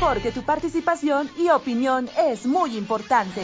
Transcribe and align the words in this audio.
porque 0.00 0.32
tu 0.32 0.42
participación 0.42 1.30
y 1.36 1.50
opinión 1.50 2.08
es 2.18 2.46
muy 2.46 2.76
importante. 2.76 3.42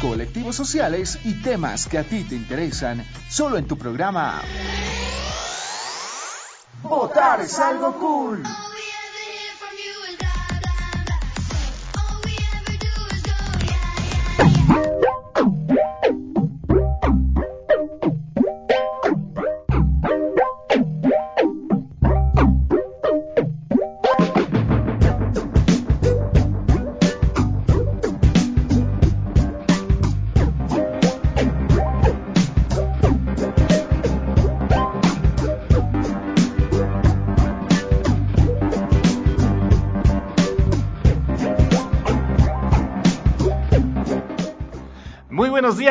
Colectivos 0.00 0.56
sociales 0.56 1.18
y 1.24 1.34
temas 1.42 1.86
que 1.86 1.98
a 1.98 2.04
ti 2.04 2.24
te 2.24 2.34
interesan, 2.34 3.04
solo 3.28 3.58
en 3.58 3.66
tu 3.66 3.76
programa. 3.76 4.40
Votar 6.82 7.42
es 7.42 7.58
algo 7.58 7.92
cool. 7.98 8.42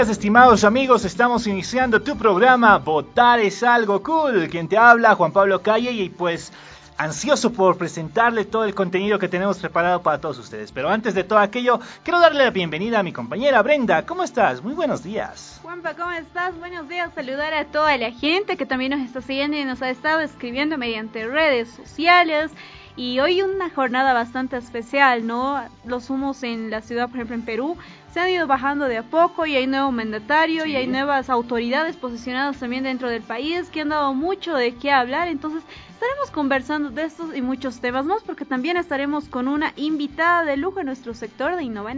Estimados 0.08 0.63
amigos. 0.63 1.03
Estamos 1.03 1.45
iniciando 1.45 2.02
tu 2.02 2.17
programa 2.17 2.77
Votar 2.77 3.41
es 3.41 3.63
algo 3.63 4.02
cool. 4.02 4.48
Quien 4.48 4.70
te 4.70 4.77
habla, 4.77 5.13
Juan 5.16 5.34
Pablo 5.34 5.62
Calle, 5.62 5.91
y 5.91 6.07
pues 6.07 6.53
ansioso 6.98 7.52
por 7.52 7.77
presentarle 7.77 8.45
todo 8.45 8.63
el 8.63 8.73
contenido 8.73 9.20
que 9.20 9.27
tenemos 9.27 9.57
preparado 9.57 10.01
para 10.01 10.21
todos 10.21 10.40
ustedes. 10.40 10.71
Pero 10.71 10.87
antes 10.87 11.15
de 11.15 11.26
todo 11.26 11.40
aquello, 11.40 11.82
quiero 12.04 12.21
darle 12.21 12.46
la 12.46 12.51
bienvenida 12.51 12.99
a 12.99 13.04
mi 13.04 13.12
compañera 13.12 13.62
Brenda. 13.62 14.05
¿Cómo 14.05 14.24
estás? 14.24 14.63
Muy 14.63 14.74
buenos 14.74 15.04
días. 15.04 15.59
Juanpa, 15.63 15.93
¿cómo 15.96 16.12
estás? 16.12 16.57
Buenos 16.59 16.87
días. 16.87 17.12
Saludar 17.13 17.54
a 17.54 17.65
toda 17.65 17.98
la 17.98 18.12
gente 18.12 18.55
que 18.55 18.65
también 18.65 18.91
nos 18.91 19.02
está 19.02 19.21
siguiendo 19.21 19.57
y 19.57 19.65
nos 19.65 19.81
ha 19.81 19.90
estado 19.90 20.21
escribiendo 20.21 20.77
mediante 20.77 21.27
redes 21.27 21.68
sociales. 21.71 22.52
Y 22.96 23.20
hoy 23.20 23.41
una 23.41 23.70
jornada 23.70 24.13
bastante 24.13 24.57
especial, 24.57 25.26
¿no? 25.27 25.62
Los 25.85 26.09
humos 26.09 26.43
en 26.43 26.70
la 26.70 26.81
ciudad, 26.81 27.07
por 27.07 27.15
ejemplo, 27.15 27.35
en 27.35 27.43
Perú, 27.43 27.77
se 28.13 28.20
han 28.20 28.29
ido 28.29 28.48
bajando 28.48 28.85
de 28.85 28.98
a 28.98 29.04
poco 29.04 29.46
y 29.46 29.55
hay 29.55 29.68
nuevo 29.68 29.91
mandatario 29.91 30.65
y 30.65 30.76
hay 30.76 30.88
nuevas 30.88 31.29
autoridades 31.29 31.96
posicionadas 31.96 32.57
también 32.57 32.84
dentro 32.84 33.10
del 33.10 33.21
país 33.21 33.70
que 33.70 33.82
han 33.82 33.90
dado 33.90 34.13
mucho 34.13 34.55
de 34.55 34.76
qué 34.76 34.91
hablar. 34.91 35.27
Entonces 35.27 35.63
estaremos 35.91 36.32
conversando 36.32 36.90
de 36.90 37.04
estos 37.04 37.35
y 37.35 37.41
muchos 37.41 37.80
temas 37.82 38.05
más 38.05 38.24
porque 38.24 38.46
también 38.46 38.77
estaremos 38.77 39.30
con 39.30 39.48
una 39.48 39.74
invitada 39.76 40.43
de 40.43 40.57
lujo 40.57 40.80
en 40.80 40.87
nuestro 40.87 41.13
sector 41.13 41.55
de 41.55 41.63
Innova 41.63 41.93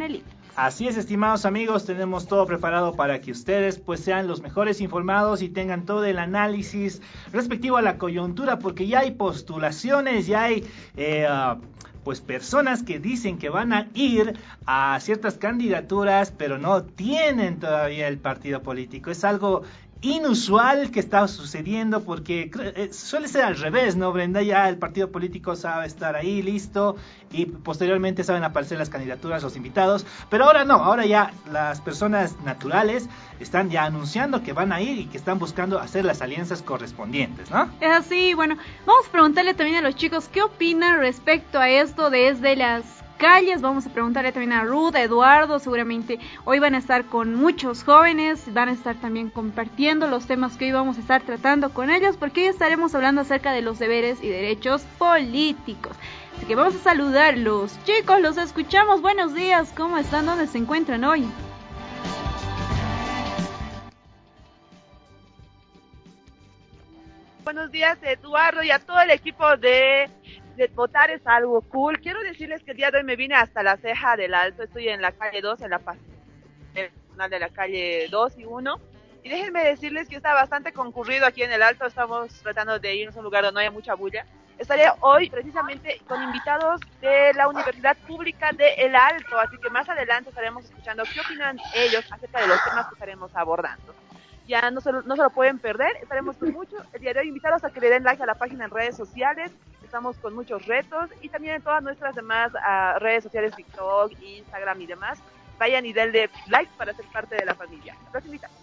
Así 0.56 0.86
es, 0.88 0.98
estimados 0.98 1.46
amigos, 1.46 1.86
tenemos 1.86 2.28
todo 2.28 2.46
preparado 2.46 2.94
para 2.94 3.22
que 3.22 3.32
ustedes 3.32 3.80
pues 3.80 4.02
sean 4.02 4.28
los 4.28 4.42
mejores 4.42 4.82
informados 4.82 5.42
y 5.42 5.48
tengan 5.48 5.86
todo 5.86 6.04
el 6.04 6.20
análisis 6.20 7.02
respectivo 7.32 7.78
a 7.78 7.82
la 7.82 7.98
coyuntura, 7.98 8.60
porque 8.60 8.86
ya 8.86 9.00
hay 9.00 9.12
postulaciones, 9.12 10.28
ya 10.28 10.44
hay 10.44 10.66
eh, 10.98 11.26
pues 12.04 12.22
personas 12.22 12.84
que 12.84 13.00
dicen 13.00 13.38
que 13.38 13.50
van 13.50 13.74
a 13.74 13.90
ir 13.94 14.40
a 14.66 15.00
ciertas 15.02 15.38
candidaturas, 15.38 16.32
pero 16.32 16.58
no 16.58 16.86
tienen 16.86 17.60
todavía 17.60 18.08
el 18.08 18.20
partido 18.20 18.64
político. 18.64 19.12
Es 19.12 19.24
algo 19.24 19.64
inusual 20.02 20.90
que 20.90 21.00
está 21.00 21.28
sucediendo 21.28 22.04
porque 22.04 22.50
eh, 22.60 22.90
suele 22.92 23.28
ser 23.28 23.44
al 23.44 23.58
revés, 23.58 23.96
¿no, 23.96 24.12
Brenda? 24.12 24.42
Ya 24.42 24.68
el 24.68 24.78
partido 24.78 25.12
político 25.12 25.56
sabe 25.56 25.86
estar 25.86 26.16
ahí 26.16 26.42
listo 26.42 26.96
y 27.32 27.46
posteriormente 27.46 28.24
saben 28.24 28.44
aparecer 28.44 28.80
las 28.80 28.90
candidaturas, 28.90 29.44
los 29.44 29.56
invitados, 29.56 30.06
pero 30.30 30.46
ahora 30.46 30.66
no, 30.66 30.76
ahora 30.76 31.06
ya 31.06 31.32
las 31.52 31.82
personas 31.82 32.36
naturales 32.44 33.08
están 33.40 33.70
ya 33.70 33.86
anunciando 33.86 34.42
que 34.42 34.54
van 34.54 34.74
a 34.74 34.82
ir 34.82 34.98
y 34.98 35.06
que 35.06 35.18
están 35.18 35.38
buscando 35.38 35.80
hacer 35.80 36.04
las 36.04 36.22
alianzas 36.22 36.64
correspondientes, 36.64 37.52
¿no? 37.52 37.70
Es 37.80 37.92
así, 37.92 38.34
bueno, 38.34 38.58
vamos 38.86 39.08
a 39.08 39.12
preguntarle 39.12 39.54
también 39.54 39.78
a 39.78 39.82
los 39.82 39.96
chicos 39.96 40.28
qué 40.30 40.42
opinan 40.42 41.00
respecto 41.00 41.60
a 41.60 41.70
esto 41.70 42.10
desde 42.10 42.56
las 42.56 43.01
calles. 43.22 43.62
Vamos 43.62 43.86
a 43.86 43.92
preguntarle 43.92 44.32
también 44.32 44.54
a 44.54 44.64
Ruth, 44.64 44.96
a 44.96 45.04
Eduardo, 45.04 45.60
seguramente 45.60 46.20
hoy 46.44 46.58
van 46.58 46.74
a 46.74 46.80
estar 46.80 47.06
con 47.06 47.36
muchos 47.36 47.84
jóvenes, 47.84 48.52
van 48.52 48.70
a 48.70 48.72
estar 48.72 48.96
también 48.96 49.30
compartiendo 49.30 50.08
los 50.08 50.26
temas 50.26 50.58
que 50.58 50.66
hoy 50.66 50.72
vamos 50.72 50.98
a 50.98 51.02
estar 51.02 51.22
tratando 51.22 51.72
con 51.72 51.92
ellos, 51.92 52.18
porque 52.18 52.42
hoy 52.42 52.48
estaremos 52.48 52.96
hablando 52.96 53.22
acerca 53.22 53.54
de 53.54 53.62
los 53.62 53.78
deberes 53.78 54.24
y 54.24 54.28
derechos 54.28 54.82
políticos. 54.98 55.96
Así 56.36 56.48
que 56.48 56.56
vamos 56.56 56.74
a 56.76 56.80
saludarlos. 56.80 57.78
Chicos, 57.84 58.20
los 58.22 58.38
escuchamos. 58.38 59.04
Buenos 59.04 59.36
días, 59.36 59.72
¿cómo 59.78 60.00
están? 60.00 60.26
¿Dónde 60.26 60.48
se 60.48 60.58
encuentran 60.58 61.04
hoy? 61.04 61.28
Buenos 67.44 67.72
días, 67.72 68.00
Eduardo, 68.02 68.64
y 68.64 68.72
a 68.72 68.80
todo 68.80 69.00
el 69.02 69.12
equipo 69.12 69.58
de 69.58 70.10
votar 70.68 71.12
es 71.12 71.26
algo 71.26 71.62
cool. 71.62 72.00
Quiero 72.00 72.22
decirles 72.22 72.64
que 72.64 72.72
el 72.72 72.78
día 72.78 72.92
de 72.92 72.98
hoy 72.98 73.04
me 73.04 73.16
vine 73.16 73.36
hasta 73.36 73.64
la 73.64 73.78
ceja 73.78 74.16
del 74.16 74.34
Alto. 74.34 74.64
Estoy 74.64 74.90
en 74.90 75.02
la 75.02 75.12
calle 75.12 75.42
2, 75.42 75.62
en 75.62 75.70
la 75.70 75.82
de 77.30 77.40
la 77.40 77.50
calle 77.50 78.08
2 78.10 78.38
y 78.40 78.46
1. 78.46 78.80
Y 79.24 79.30
déjenme 79.30 79.64
decirles 79.64 80.08
que 80.10 80.16
está 80.16 80.34
bastante 80.34 80.74
concurrido 80.74 81.26
aquí 81.26 81.44
en 81.44 81.52
el 81.52 81.62
Alto. 81.62 81.86
Estamos 81.86 82.32
tratando 82.42 82.80
de 82.80 82.96
irnos 82.96 83.16
a 83.16 83.20
un 83.20 83.26
lugar 83.26 83.44
donde 83.44 83.56
no 83.56 83.60
haya 83.60 83.72
mucha 83.72 83.94
bulla. 83.94 84.26
Estaré 84.58 84.86
hoy 85.00 85.30
precisamente 85.30 86.00
con 86.08 86.22
invitados 86.22 86.82
de 87.02 87.34
la 87.34 87.48
Universidad 87.48 87.98
Pública 88.08 88.52
de 88.52 88.74
El 88.74 88.96
Alto. 88.96 89.40
Así 89.40 89.58
que 89.58 89.70
más 89.70 89.88
adelante 89.90 90.30
estaremos 90.30 90.66
escuchando 90.66 91.04
qué 91.12 91.20
opinan 91.20 91.58
ellos 91.76 92.06
acerca 92.12 92.42
de 92.42 92.48
los 92.48 92.64
temas 92.64 92.88
que 92.88 92.94
estaremos 92.94 93.36
abordando 93.36 93.94
ya 94.52 94.70
no 94.70 94.82
se, 94.82 94.92
no 94.92 95.16
se 95.16 95.22
lo 95.22 95.30
pueden 95.30 95.60
perder. 95.60 95.96
Estaremos 96.02 96.36
con 96.36 96.52
mucho 96.52 96.76
el 96.92 97.00
día 97.00 97.14
de 97.14 97.22
hoy 97.22 97.30
invitados 97.30 97.64
a 97.64 97.70
que 97.70 97.80
le 97.80 97.90
den 97.90 98.04
like 98.04 98.22
a 98.22 98.26
la 98.26 98.36
página 98.36 98.66
en 98.66 98.72
redes 98.72 98.98
sociales, 98.98 99.50
estamos 99.82 100.18
con 100.18 100.36
muchos 100.36 100.66
retos 100.66 101.10
y 101.22 101.30
también 101.30 101.56
en 101.56 101.62
todas 101.62 101.82
nuestras 101.82 102.14
demás 102.16 102.52
uh, 102.54 103.00
redes 103.00 103.24
sociales, 103.24 103.56
TikTok, 103.56 104.12
Instagram 104.22 104.82
y 104.82 104.88
demás. 104.88 105.20
Vayan 105.58 105.86
y 105.86 105.94
denle 105.94 106.30
like 106.48 106.70
para 106.78 106.94
ser 106.94 107.06
parte 107.14 107.36
de 107.36 107.46
la 107.46 107.56
familia. 107.56 107.96
Los 108.14 108.26
invitamos. 108.26 108.58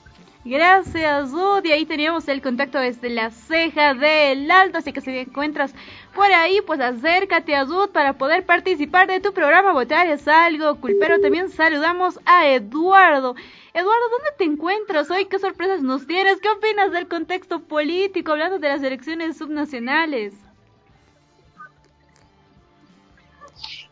Gracias, 0.48 1.30
Ud. 1.34 1.62
Y 1.64 1.72
ahí 1.72 1.84
teníamos 1.84 2.26
el 2.26 2.40
contacto 2.40 2.78
desde 2.78 3.10
la 3.10 3.30
ceja 3.30 3.92
del 3.92 4.50
alto. 4.50 4.78
Así 4.78 4.94
que 4.94 5.02
si 5.02 5.10
te 5.10 5.20
encuentras 5.20 5.74
por 6.14 6.24
ahí, 6.24 6.62
pues 6.66 6.80
acércate 6.80 7.54
a 7.54 7.66
Zud 7.66 7.90
para 7.90 8.14
poder 8.14 8.46
participar 8.46 9.06
de 9.08 9.20
tu 9.20 9.34
programa 9.34 9.74
Votar 9.74 10.06
es 10.06 10.26
algo 10.26 10.76
cool. 10.80 10.96
Pero 10.98 11.20
también 11.20 11.50
saludamos 11.50 12.18
a 12.24 12.48
Eduardo. 12.48 13.36
Eduardo, 13.74 14.08
¿dónde 14.10 14.30
te 14.38 14.44
encuentras 14.44 15.10
hoy? 15.10 15.26
¿Qué 15.26 15.38
sorpresas 15.38 15.82
nos 15.82 16.06
tienes? 16.06 16.40
¿Qué 16.40 16.48
opinas 16.48 16.92
del 16.92 17.08
contexto 17.08 17.60
político 17.60 18.32
hablando 18.32 18.58
de 18.58 18.68
las 18.68 18.82
elecciones 18.82 19.36
subnacionales? 19.36 20.32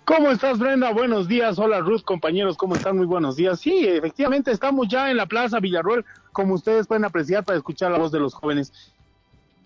¿Cómo 0.06 0.30
estás, 0.30 0.60
Brenda? 0.60 0.92
Buenos 0.92 1.26
días. 1.26 1.58
Hola, 1.58 1.80
Ruth, 1.80 2.02
compañeros, 2.02 2.56
¿cómo 2.56 2.76
están? 2.76 2.96
Muy 2.96 3.06
buenos 3.06 3.34
días. 3.34 3.58
Sí, 3.58 3.88
efectivamente, 3.88 4.52
estamos 4.52 4.86
ya 4.86 5.10
en 5.10 5.16
la 5.16 5.26
Plaza 5.26 5.58
Villarroel, 5.58 6.04
como 6.36 6.52
ustedes 6.52 6.86
pueden 6.86 7.06
apreciar, 7.06 7.44
para 7.44 7.56
escuchar 7.56 7.90
la 7.90 7.96
voz 7.96 8.12
de 8.12 8.20
los 8.20 8.34
jóvenes. 8.34 8.70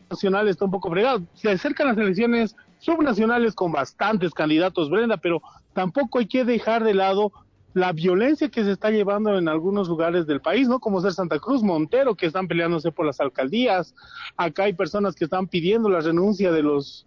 Nacional 0.09 0.47
está 0.47 0.67
un 0.67 0.71
poco 0.71 0.89
fregado. 0.89 1.21
Se 1.35 1.51
acercan 1.51 1.89
las 1.89 1.99
elecciones 1.99 2.55
subnacionales 2.79 3.57
con 3.57 3.73
bastantes 3.73 4.33
candidatos, 4.33 4.89
Brenda, 4.89 5.17
pero 5.17 5.43
tampoco 5.73 6.21
hay 6.21 6.29
que 6.29 6.45
dejar 6.45 6.85
de 6.85 6.95
lado 6.95 7.33
la 7.75 7.93
violencia 7.93 8.51
que 8.51 8.63
se 8.63 8.71
está 8.71 8.91
llevando 8.91 9.37
en 9.37 9.49
algunos 9.49 9.89
lugares 9.89 10.29
del 10.29 10.41
país, 10.41 10.69
¿no? 10.69 10.79
Como 10.79 11.01
ser 11.01 11.13
Santa 11.13 11.41
Cruz, 11.41 11.61
Montero, 11.65 12.15
que 12.15 12.27
están 12.27 12.47
peleándose 12.47 12.93
por 12.93 13.05
las 13.05 13.21
alcaldías. 13.21 13.93
Acá 14.37 14.65
hay 14.65 14.73
personas 14.73 15.17
que 15.17 15.25
están 15.25 15.49
pidiendo 15.49 15.89
la 15.89 15.99
renuncia 15.99 16.53
de 16.53 16.63
los 16.63 17.05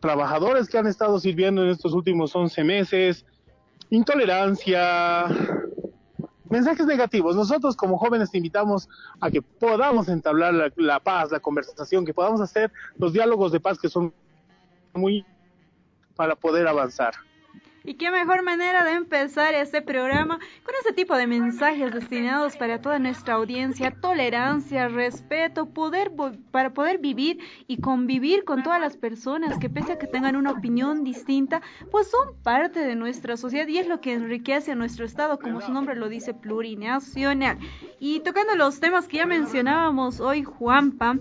trabajadores 0.00 0.70
que 0.70 0.78
han 0.78 0.86
estado 0.86 1.20
sirviendo 1.20 1.62
en 1.62 1.68
estos 1.68 1.92
últimos 1.92 2.34
11 2.34 2.64
meses, 2.64 3.26
intolerancia, 3.90 5.26
mensajes 6.52 6.86
negativos. 6.86 7.34
Nosotros 7.34 7.74
como 7.74 7.96
jóvenes 7.98 8.30
te 8.30 8.36
invitamos 8.36 8.88
a 9.20 9.30
que 9.30 9.40
podamos 9.42 10.08
entablar 10.08 10.52
la, 10.52 10.72
la, 10.76 11.00
paz, 11.00 11.32
la 11.32 11.40
conversación, 11.40 12.04
que 12.04 12.14
podamos 12.14 12.40
hacer 12.40 12.70
los 12.98 13.12
diálogos 13.12 13.50
de 13.52 13.58
paz 13.58 13.78
que 13.78 13.88
son 13.88 14.12
muy 14.92 15.24
para 16.14 16.36
poder 16.36 16.68
avanzar. 16.68 17.14
Y 17.84 17.94
qué 17.94 18.10
mejor 18.10 18.42
manera 18.42 18.84
de 18.84 18.92
empezar 18.92 19.54
este 19.54 19.82
programa 19.82 20.38
con 20.62 20.74
este 20.80 20.92
tipo 20.92 21.16
de 21.16 21.26
mensajes 21.26 21.92
destinados 21.92 22.56
para 22.56 22.80
toda 22.80 22.98
nuestra 22.98 23.34
audiencia, 23.34 23.90
tolerancia, 23.90 24.88
respeto, 24.88 25.66
poder 25.66 26.12
para 26.50 26.72
poder 26.72 26.98
vivir 26.98 27.38
y 27.66 27.78
convivir 27.78 28.44
con 28.44 28.62
todas 28.62 28.80
las 28.80 28.96
personas 28.96 29.58
que 29.58 29.68
pese 29.68 29.92
a 29.92 29.98
que 29.98 30.06
tengan 30.06 30.36
una 30.36 30.52
opinión 30.52 31.02
distinta, 31.02 31.60
pues 31.90 32.08
son 32.08 32.36
parte 32.42 32.80
de 32.80 32.94
nuestra 32.94 33.36
sociedad 33.36 33.66
y 33.66 33.78
es 33.78 33.88
lo 33.88 34.00
que 34.00 34.12
enriquece 34.12 34.72
a 34.72 34.76
nuestro 34.76 35.04
estado, 35.04 35.38
como 35.38 35.60
su 35.60 35.72
nombre 35.72 35.96
lo 35.96 36.08
dice, 36.08 36.34
plurinacional. 36.34 37.58
Y 37.98 38.20
tocando 38.20 38.54
los 38.54 38.80
temas 38.80 39.08
que 39.08 39.18
ya 39.18 39.26
mencionábamos 39.26 40.20
hoy, 40.20 40.44
Juanpa, 40.44 41.18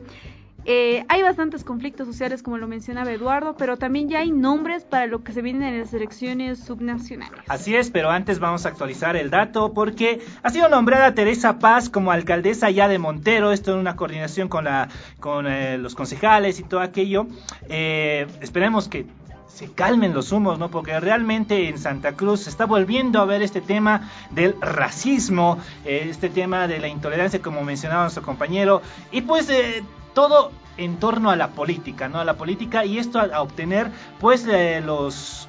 eh, 0.66 1.06
hay 1.10 1.22
bastantes 1.24 1.64
conflictos 1.64 2.08
sociales, 2.08 2.44
como 2.44 2.58
lo 2.58 2.68
mencionaba 2.68 3.12
Eduardo, 3.12 3.56
pero 3.58 3.78
también 3.78 4.10
ya 4.10 4.20
hay 4.20 4.32
nombres 4.32 4.84
para 4.84 5.08
lo 5.08 5.24
que 5.24 5.34
se 5.34 5.42
vienen 5.42 5.74
en 5.74 5.80
las 5.80 5.94
elecciones 5.94 6.60
subnacionales. 6.60 7.40
Así 7.48 7.76
es, 7.76 7.90
pero 7.90 8.10
antes 8.10 8.40
vamos 8.40 8.66
a 8.66 8.70
actualizar 8.70 9.16
el 9.16 9.30
dato 9.30 9.74
porque 9.74 10.22
ha 10.44 10.50
sido 10.50 10.70
nombrada 10.70 11.16
Teresa 11.16 11.60
Paz 11.60 11.90
como 11.90 12.12
alcaldesa 12.12 12.70
ya 12.70 12.88
de 12.88 13.00
Montero, 13.00 13.52
esto 13.52 13.74
en 13.74 13.80
una 13.80 13.96
coordinación 13.96 14.50
con, 14.50 14.66
la, 14.66 14.90
con 15.20 15.48
eh, 15.48 15.78
los 15.78 15.96
concejales 15.96 16.60
y 16.60 16.64
todo 16.64 16.82
aquello. 16.82 17.28
Eh, 17.70 18.28
esperemos 18.42 18.88
que 18.88 19.06
se 19.54 19.72
calmen 19.72 20.14
los 20.14 20.32
humos, 20.32 20.58
¿no? 20.58 20.70
Porque 20.70 21.00
realmente 21.00 21.68
en 21.68 21.78
Santa 21.78 22.14
Cruz 22.14 22.42
se 22.42 22.50
está 22.50 22.66
volviendo 22.66 23.20
a 23.20 23.26
ver 23.26 23.42
este 23.42 23.62
tema 23.62 24.10
del 24.32 24.56
racismo, 24.60 25.60
eh, 25.86 26.08
este 26.10 26.30
tema 26.30 26.68
de 26.68 26.80
la 26.80 26.88
intolerancia, 26.88 27.42
como 27.42 27.62
mencionaba 27.64 28.04
nuestro 28.04 28.24
compañero, 28.24 28.82
y 29.12 29.22
pues 29.22 29.50
eh, 29.50 29.84
todo 30.14 30.52
en 30.78 30.98
torno 30.98 31.30
a 31.30 31.36
la 31.36 31.50
política, 31.50 32.10
¿no? 32.10 32.20
A 32.20 32.26
la 32.26 32.36
política 32.36 32.86
y 32.86 32.98
esto 32.98 33.20
a, 33.20 33.42
obtener, 33.42 33.92
pues, 34.20 34.46
eh, 34.48 34.82
los 34.84 35.48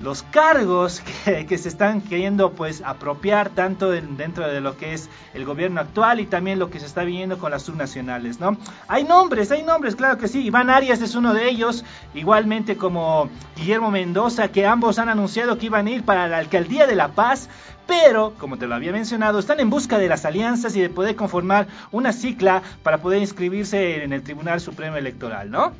los 0.00 0.22
cargos 0.22 1.02
que, 1.24 1.58
se 1.58 1.68
están 1.68 2.00
queriendo 2.00 2.52
pues 2.52 2.82
apropiar 2.84 3.50
tanto 3.50 3.90
dentro 3.90 4.46
de 4.46 4.60
lo 4.60 4.76
que 4.76 4.94
es 4.94 5.08
el 5.34 5.44
gobierno 5.44 5.80
actual 5.80 6.20
y 6.20 6.26
también 6.26 6.58
lo 6.58 6.70
que 6.70 6.80
se 6.80 6.86
está 6.86 7.04
viendo 7.04 7.38
con 7.38 7.50
las 7.50 7.62
subnacionales, 7.62 8.40
¿no? 8.40 8.56
Hay 8.86 9.04
nombres, 9.04 9.50
hay 9.50 9.62
nombres, 9.62 9.96
claro 9.96 10.18
que 10.18 10.28
sí. 10.28 10.44
Iván 10.44 10.70
Arias 10.70 11.00
es 11.02 11.14
uno 11.14 11.34
de 11.34 11.48
ellos, 11.48 11.84
igualmente 12.14 12.76
como 12.76 13.28
Guillermo 13.56 13.90
Mendoza, 13.90 14.48
que 14.48 14.66
ambos 14.66 14.98
han 14.98 15.08
anunciado 15.08 15.58
que 15.58 15.66
iban 15.66 15.86
a 15.86 15.90
ir 15.90 16.04
para 16.04 16.28
la 16.28 16.38
alcaldía 16.38 16.86
de 16.86 16.94
La 16.94 17.08
Paz, 17.08 17.48
pero, 17.88 18.34
como 18.38 18.58
te 18.58 18.66
lo 18.66 18.74
había 18.74 18.92
mencionado, 18.92 19.38
están 19.38 19.60
en 19.60 19.70
busca 19.70 19.96
de 19.98 20.08
las 20.08 20.26
alianzas 20.26 20.76
y 20.76 20.80
de 20.80 20.90
poder 20.90 21.16
conformar 21.16 21.68
una 21.90 22.12
cicla 22.12 22.62
para 22.82 22.98
poder 22.98 23.22
inscribirse 23.22 24.04
en 24.04 24.12
el 24.12 24.22
Tribunal 24.22 24.60
Supremo 24.60 24.96
Electoral, 24.96 25.50
¿no? 25.50 25.72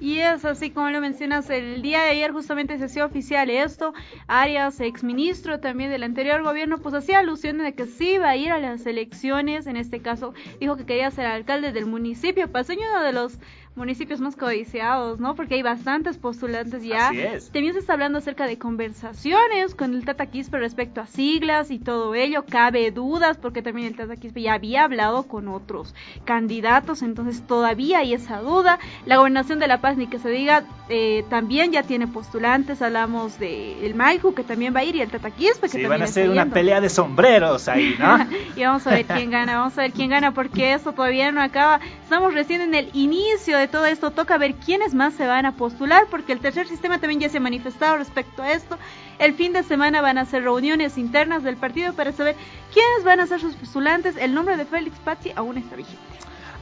Y 0.00 0.20
es 0.20 0.46
así 0.46 0.70
como 0.70 0.88
lo 0.88 1.00
mencionas, 1.02 1.50
el 1.50 1.82
día 1.82 2.02
de 2.02 2.10
ayer 2.10 2.32
justamente 2.32 2.78
se 2.78 2.84
hacía 2.86 3.04
oficial 3.04 3.50
esto. 3.50 3.92
Arias, 4.26 4.80
exministro 4.80 5.60
también 5.60 5.90
del 5.90 6.02
anterior 6.02 6.42
gobierno, 6.42 6.78
pues 6.78 6.94
hacía 6.94 7.18
alusión 7.18 7.58
de 7.58 7.74
que 7.74 7.84
sí 7.86 8.12
iba 8.12 8.30
a 8.30 8.36
ir 8.36 8.50
a 8.50 8.58
las 8.58 8.86
elecciones. 8.86 9.66
En 9.66 9.76
este 9.76 10.00
caso, 10.00 10.32
dijo 10.58 10.76
que 10.76 10.86
quería 10.86 11.10
ser 11.10 11.26
alcalde 11.26 11.72
del 11.72 11.84
municipio 11.84 12.50
paseño, 12.50 12.82
uno 12.90 13.02
de 13.02 13.12
los 13.12 13.38
municipios 13.76 14.20
más 14.20 14.36
codiciados, 14.36 15.20
¿no? 15.20 15.34
Porque 15.34 15.54
hay 15.54 15.62
bastantes 15.62 16.18
postulantes 16.18 16.82
ya. 16.82 17.08
Así 17.08 17.20
es. 17.20 17.50
También 17.50 17.72
se 17.72 17.80
está 17.80 17.92
hablando 17.92 18.18
acerca 18.18 18.46
de 18.46 18.58
conversaciones 18.58 19.74
con 19.74 19.94
el 19.94 20.04
Tata 20.04 20.26
Quispe 20.26 20.58
respecto 20.58 21.00
a 21.00 21.06
siglas 21.06 21.70
y 21.70 21.78
todo 21.78 22.14
ello. 22.14 22.44
Cabe 22.48 22.90
dudas 22.90 23.38
porque 23.38 23.62
también 23.62 23.86
el 23.88 23.96
Tata 23.96 24.16
Quispe 24.16 24.42
ya 24.42 24.54
había 24.54 24.84
hablado 24.84 25.22
con 25.22 25.48
otros 25.48 25.94
candidatos, 26.24 27.02
entonces 27.02 27.46
todavía 27.46 27.98
hay 27.98 28.14
esa 28.14 28.40
duda. 28.40 28.78
La 29.06 29.18
gobernación 29.18 29.60
de 29.60 29.68
La 29.68 29.80
Paz, 29.80 29.96
ni 29.96 30.08
que 30.08 30.18
se 30.18 30.30
diga, 30.30 30.64
eh, 30.88 31.24
también 31.30 31.70
ya 31.70 31.84
tiene 31.84 32.08
postulantes. 32.08 32.82
Hablamos 32.82 33.38
de 33.38 33.86
el 33.86 33.94
Maiku, 33.94 34.34
que 34.34 34.42
también 34.42 34.74
va 34.74 34.80
a 34.80 34.84
ir, 34.84 34.96
y 34.96 35.00
el 35.00 35.10
Tata 35.10 35.30
Quispe, 35.30 35.62
que 35.62 35.68
sí, 35.68 35.72
también 35.74 35.90
van 35.90 36.02
a 36.02 36.04
hacer 36.06 36.28
una 36.28 36.46
pelea 36.46 36.80
de 36.80 36.88
sombreros 36.88 37.68
ahí, 37.68 37.94
¿no? 37.98 38.18
y 38.56 38.64
vamos 38.64 38.86
a 38.86 38.90
ver 38.90 39.06
quién 39.06 39.30
gana, 39.30 39.58
vamos 39.58 39.78
a 39.78 39.82
ver 39.82 39.92
quién 39.92 40.10
gana, 40.10 40.34
porque 40.34 40.74
eso 40.74 40.92
todavía 40.92 41.30
no 41.30 41.40
acaba. 41.40 41.80
Estamos 42.02 42.34
recién 42.34 42.60
en 42.60 42.74
el 42.74 42.90
inicio 42.92 43.59
de 43.60 43.68
todo 43.68 43.86
esto, 43.86 44.10
toca 44.10 44.38
ver 44.38 44.54
quiénes 44.54 44.94
más 44.94 45.14
se 45.14 45.26
van 45.26 45.46
a 45.46 45.56
postular, 45.56 46.06
porque 46.10 46.32
el 46.32 46.40
tercer 46.40 46.66
sistema 46.66 46.98
también 46.98 47.20
ya 47.20 47.28
se 47.28 47.38
ha 47.38 47.40
manifestado 47.40 47.96
respecto 47.96 48.42
a 48.42 48.52
esto. 48.52 48.78
El 49.18 49.34
fin 49.34 49.52
de 49.52 49.62
semana 49.62 50.00
van 50.00 50.18
a 50.18 50.22
hacer 50.22 50.42
reuniones 50.42 50.98
internas 50.98 51.42
del 51.42 51.56
partido 51.56 51.92
para 51.92 52.12
saber 52.12 52.36
quiénes 52.72 53.04
van 53.04 53.20
a 53.20 53.26
ser 53.26 53.40
sus 53.40 53.54
postulantes. 53.54 54.16
El 54.16 54.34
nombre 54.34 54.56
de 54.56 54.64
Félix 54.64 54.98
Pazzi 54.98 55.32
aún 55.36 55.58
está 55.58 55.76
vigente. 55.76 56.00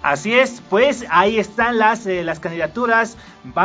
Así 0.02 0.32
es, 0.32 0.62
pues 0.70 1.04
ahí 1.10 1.38
están 1.38 1.78
las, 1.78 2.06
eh, 2.06 2.22
las 2.22 2.38
candidaturas, 2.38 3.16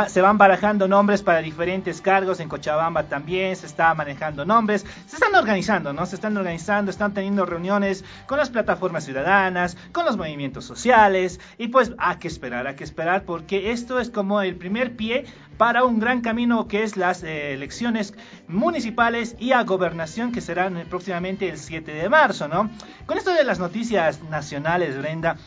se 0.08 0.22
van 0.22 0.38
barajando 0.40 0.88
nombres 0.88 1.22
para 1.22 1.40
diferentes 1.40 2.02
cargos, 2.02 2.40
en 2.40 2.50
Cochabamba 2.50 3.04
también 3.04 3.56
se 3.56 3.68
está 3.68 3.94
manejando 3.94 4.44
nombres, 4.44 4.84
se 5.06 5.16
están 5.16 5.36
organizando, 5.36 5.94
¿no? 5.94 6.06
Se 6.08 6.16
están 6.16 6.36
organizando, 6.36 6.90
están 6.90 7.14
teniendo 7.14 7.46
reuniones 7.46 8.04
con 8.26 8.40
las 8.40 8.50
plataformas 8.50 9.06
ciudadanas, 9.06 9.78
con 9.92 10.06
los 10.06 10.18
movimientos 10.18 10.66
sociales, 10.66 11.40
y 11.60 11.68
pues 11.68 11.94
hay 12.00 12.18
que 12.18 12.30
esperar, 12.30 12.66
hay 12.66 12.76
que 12.76 12.84
esperar, 12.84 13.26
porque 13.26 13.72
esto 13.72 14.00
es 14.00 14.10
como 14.10 14.42
el 14.42 14.56
primer 14.56 14.96
pie 14.96 15.26
para 15.58 15.84
un 15.84 16.00
gran 16.00 16.22
camino 16.22 16.68
que 16.68 16.84
es 16.84 16.98
las 16.98 17.24
eh, 17.24 17.54
elecciones 17.54 18.16
municipales 18.48 19.36
y 19.40 19.52
a 19.52 19.64
gobernación 19.64 20.32
que 20.32 20.42
serán 20.42 20.78
eh, 20.78 20.86
próximamente 20.90 21.48
el 21.48 21.58
7 21.58 21.94
de 21.94 22.10
marzo, 22.10 22.48
¿no? 22.48 22.72
Con 23.06 23.18
esto 23.18 23.34
de 23.34 23.44
las 23.44 23.60
noticias 23.60 24.24
nacionales, 24.24 24.98
Brenda, 24.98 25.38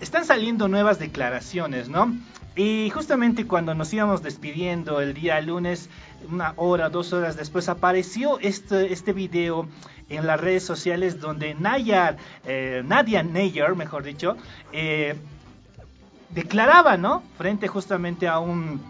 están 0.00 0.24
saliendo 0.24 0.68
nuevas 0.68 0.98
declaraciones, 0.98 1.88
¿no? 1.88 2.14
Y 2.56 2.90
justamente 2.90 3.46
cuando 3.46 3.74
nos 3.74 3.92
íbamos 3.92 4.22
despidiendo 4.22 5.00
el 5.00 5.14
día 5.14 5.40
lunes, 5.40 5.88
una 6.28 6.52
hora, 6.56 6.88
dos 6.88 7.12
horas 7.12 7.36
después, 7.36 7.68
apareció 7.68 8.38
este, 8.40 8.92
este 8.92 9.12
video 9.12 9.68
en 10.08 10.26
las 10.26 10.40
redes 10.40 10.64
sociales 10.64 11.20
donde 11.20 11.54
Nayar, 11.54 12.16
eh, 12.44 12.82
Nadia 12.84 13.22
Nayer, 13.22 13.76
mejor 13.76 14.02
dicho, 14.02 14.36
eh, 14.72 15.14
declaraba, 16.30 16.96
¿no? 16.96 17.22
Frente 17.38 17.68
justamente 17.68 18.26
a 18.26 18.40
un 18.40 18.80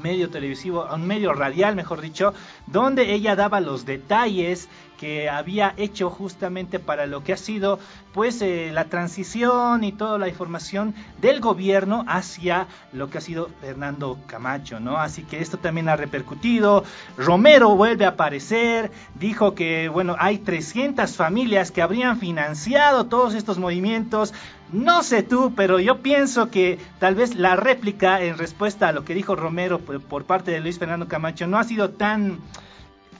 medio 0.00 0.30
televisivo, 0.30 0.84
a 0.84 0.94
un 0.94 1.06
medio 1.06 1.32
radial, 1.32 1.74
mejor 1.74 2.00
dicho, 2.00 2.32
donde 2.72 3.12
ella 3.12 3.36
daba 3.36 3.60
los 3.60 3.84
detalles 3.84 4.68
que 5.00 5.30
había 5.30 5.72
hecho 5.78 6.10
justamente 6.10 6.78
para 6.78 7.06
lo 7.06 7.24
que 7.24 7.32
ha 7.32 7.38
sido 7.38 7.78
pues 8.12 8.42
eh, 8.42 8.70
la 8.70 8.84
transición 8.84 9.82
y 9.82 9.92
toda 9.92 10.18
la 10.18 10.28
información 10.28 10.94
del 11.22 11.40
gobierno 11.40 12.04
hacia 12.06 12.66
lo 12.92 13.08
que 13.08 13.16
ha 13.16 13.22
sido 13.22 13.48
Fernando 13.62 14.18
Camacho, 14.26 14.78
¿no? 14.78 14.98
Así 14.98 15.22
que 15.22 15.40
esto 15.40 15.56
también 15.56 15.88
ha 15.88 15.96
repercutido. 15.96 16.84
Romero 17.16 17.74
vuelve 17.76 18.04
a 18.04 18.08
aparecer, 18.08 18.90
dijo 19.14 19.54
que 19.54 19.88
bueno, 19.88 20.16
hay 20.18 20.36
300 20.36 21.16
familias 21.16 21.70
que 21.70 21.80
habrían 21.80 22.18
financiado 22.18 23.06
todos 23.06 23.32
estos 23.32 23.58
movimientos. 23.58 24.34
No 24.70 25.02
sé 25.02 25.22
tú, 25.22 25.54
pero 25.56 25.80
yo 25.80 26.02
pienso 26.02 26.50
que 26.50 26.78
tal 26.98 27.14
vez 27.14 27.36
la 27.36 27.56
réplica 27.56 28.20
en 28.20 28.36
respuesta 28.36 28.88
a 28.88 28.92
lo 28.92 29.06
que 29.06 29.14
dijo 29.14 29.34
Romero 29.34 29.78
por, 29.78 30.02
por 30.02 30.24
parte 30.24 30.50
de 30.50 30.60
Luis 30.60 30.78
Fernando 30.78 31.08
Camacho 31.08 31.46
no 31.46 31.56
ha 31.56 31.64
sido 31.64 31.88
tan 31.88 32.38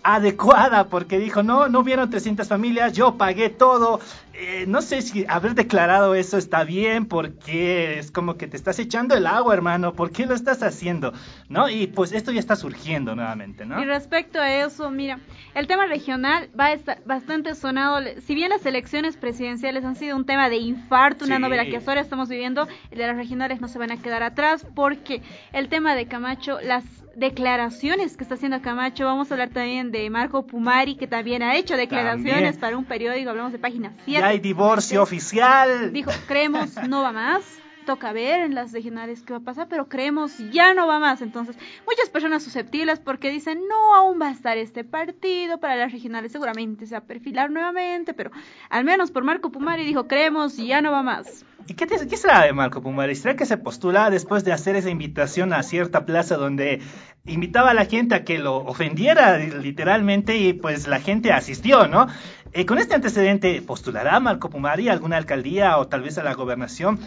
adecuada 0.03 0.89
porque 0.89 1.19
dijo, 1.19 1.43
no, 1.43 1.69
no 1.69 1.81
hubieron 1.81 2.11
300 2.11 2.47
familias, 2.49 2.93
yo 2.93 3.17
pagué 3.17 3.51
todo. 3.51 4.01
Eh, 4.43 4.65
no 4.67 4.81
sé 4.81 5.03
si 5.03 5.27
haber 5.29 5.55
declarado 5.55 6.15
eso 6.15 6.39
está 6.39 6.65
bien 6.65 7.05
porque 7.05 7.99
es 7.99 8.11
como 8.11 8.39
que 8.39 8.47
te 8.47 8.57
estás 8.57 8.79
echando 8.79 9.15
el 9.15 9.27
agua, 9.27 9.53
hermano, 9.53 9.93
¿por 9.93 10.13
qué 10.13 10.25
lo 10.25 10.35
estás 10.35 10.63
haciendo? 10.63 11.13
¿No? 11.51 11.69
Y 11.69 11.89
pues 11.89 12.13
esto 12.13 12.33
ya 12.33 12.41
está 12.41 12.57
surgiendo 12.57 13.15
nuevamente, 13.15 13.67
¿no? 13.67 13.79
Y 13.83 13.85
respecto 13.85 14.41
a 14.41 14.51
eso, 14.51 14.91
mira, 14.91 15.19
el 15.55 15.67
tema 15.67 15.85
regional 15.85 16.49
va 16.59 16.69
a 16.69 16.73
estar 16.73 17.03
bastante 17.05 17.55
sonado. 17.55 17.99
Si 18.27 18.35
bien 18.35 18.49
las 18.49 18.65
elecciones 18.65 19.19
presidenciales 19.19 19.85
han 19.85 19.97
sido 19.97 20.17
un 20.17 20.25
tema 20.25 20.49
de 20.49 20.57
infarto, 20.57 21.27
una 21.27 21.39
novela 21.39 21.67
que 21.67 21.77
ahora 21.77 22.01
estamos 22.01 22.31
viviendo, 22.31 22.67
el 22.91 22.97
de 22.97 23.07
las 23.09 23.17
regionales 23.17 23.61
no 23.61 23.69
se 23.69 23.79
van 23.79 23.93
a 23.93 24.01
quedar 24.01 24.23
atrás 24.23 24.67
porque 24.75 25.21
el 25.53 25.69
tema 25.69 25.95
de 25.95 26.07
Camacho, 26.07 26.61
las 26.63 26.85
declaraciones 27.15 28.17
que 28.17 28.23
está 28.23 28.35
haciendo 28.35 28.61
Camacho. 28.63 29.05
Vamos 29.05 29.31
a 29.31 29.35
hablar 29.35 29.51
también 29.51 29.91
de 29.91 30.09
Marco 30.11 30.47
Pumari, 30.47 30.97
que 30.97 31.07
también 31.07 31.43
ha 31.43 31.57
hecho 31.57 31.77
declaraciones 31.77 32.59
para 32.59 32.77
un 32.77 32.85
periódico. 32.85 33.31
Hablamos 33.31 33.53
de 33.53 33.59
página 33.59 33.93
7. 34.05 34.23
Hay 34.31 34.39
divorcio 34.39 35.03
oficial. 35.03 35.93
Dijo, 35.93 36.13
creemos, 36.29 36.77
no 36.89 37.03
va 37.03 37.11
más. 37.11 37.43
Toca 37.85 38.13
ver 38.13 38.43
en 38.43 38.55
las 38.55 38.71
regionales 38.71 39.23
qué 39.23 39.33
va 39.33 39.41
a 39.41 39.43
pasar, 39.43 39.67
pero 39.69 39.89
creemos 39.89 40.39
ya 40.53 40.73
no 40.73 40.87
va 40.87 41.01
más. 41.01 41.21
Entonces, 41.21 41.57
muchas 41.85 42.09
personas 42.11 42.45
susceptibles 42.45 43.01
porque 43.01 43.29
dicen, 43.29 43.59
no, 43.69 43.93
aún 43.97 44.21
va 44.23 44.29
a 44.29 44.31
estar 44.31 44.57
este 44.57 44.85
partido 44.85 45.59
para 45.59 45.75
las 45.75 45.91
regionales. 45.91 46.31
Seguramente 46.31 46.87
se 46.87 46.95
va 46.95 46.99
a 46.99 47.05
perfilar 47.05 47.51
nuevamente, 47.51 48.15
pero 48.15 48.31
al 48.69 48.85
menos 48.85 49.11
por 49.11 49.25
Marco 49.25 49.51
Pumari 49.51 49.85
dijo, 49.85 50.07
creemos, 50.07 50.57
ya 50.57 50.81
no 50.81 50.93
va 50.93 51.03
más. 51.03 51.45
¿Y 51.67 51.75
qué, 51.75 51.87
qué, 51.87 52.17
será 52.17 52.45
de 52.45 52.53
Marco 52.53 52.83
Pumari? 52.83 53.15
¿Será 53.17 53.35
que 53.35 53.47
se 53.47 53.57
postula 53.57 54.11
después 54.11 54.45
de 54.45 54.53
hacer 54.53 54.77
esa 54.77 54.91
invitación 54.91 55.53
a 55.53 55.63
cierta 55.63 56.05
plaza 56.07 56.37
donde 56.37 56.81
invitaba 57.27 57.71
a 57.71 57.75
la 57.75 57.85
gente 57.85 58.15
a 58.15 58.25
que 58.25 58.39
lo 58.39 58.57
ofendiera 58.57 59.39
literalmente 59.39 60.37
y 60.37 60.53
pues 60.53 60.89
la 60.89 61.01
gente 61.01 61.33
asistió, 61.33 61.87
¿no? 61.87 62.07
Eh, 62.53 62.67
con 62.67 62.79
este 62.79 62.95
antecedente, 62.95 63.63
¿postulará 63.63 64.19
Marco 64.19 64.51
Pumari 64.51 64.89
a 64.89 64.93
alguna 64.93 65.17
alcaldía 65.17 65.79
o 65.79 65.87
tal 65.87 66.03
vez 66.03 66.19
a 66.19 66.25
la 66.25 66.35
gobernación? 66.35 66.99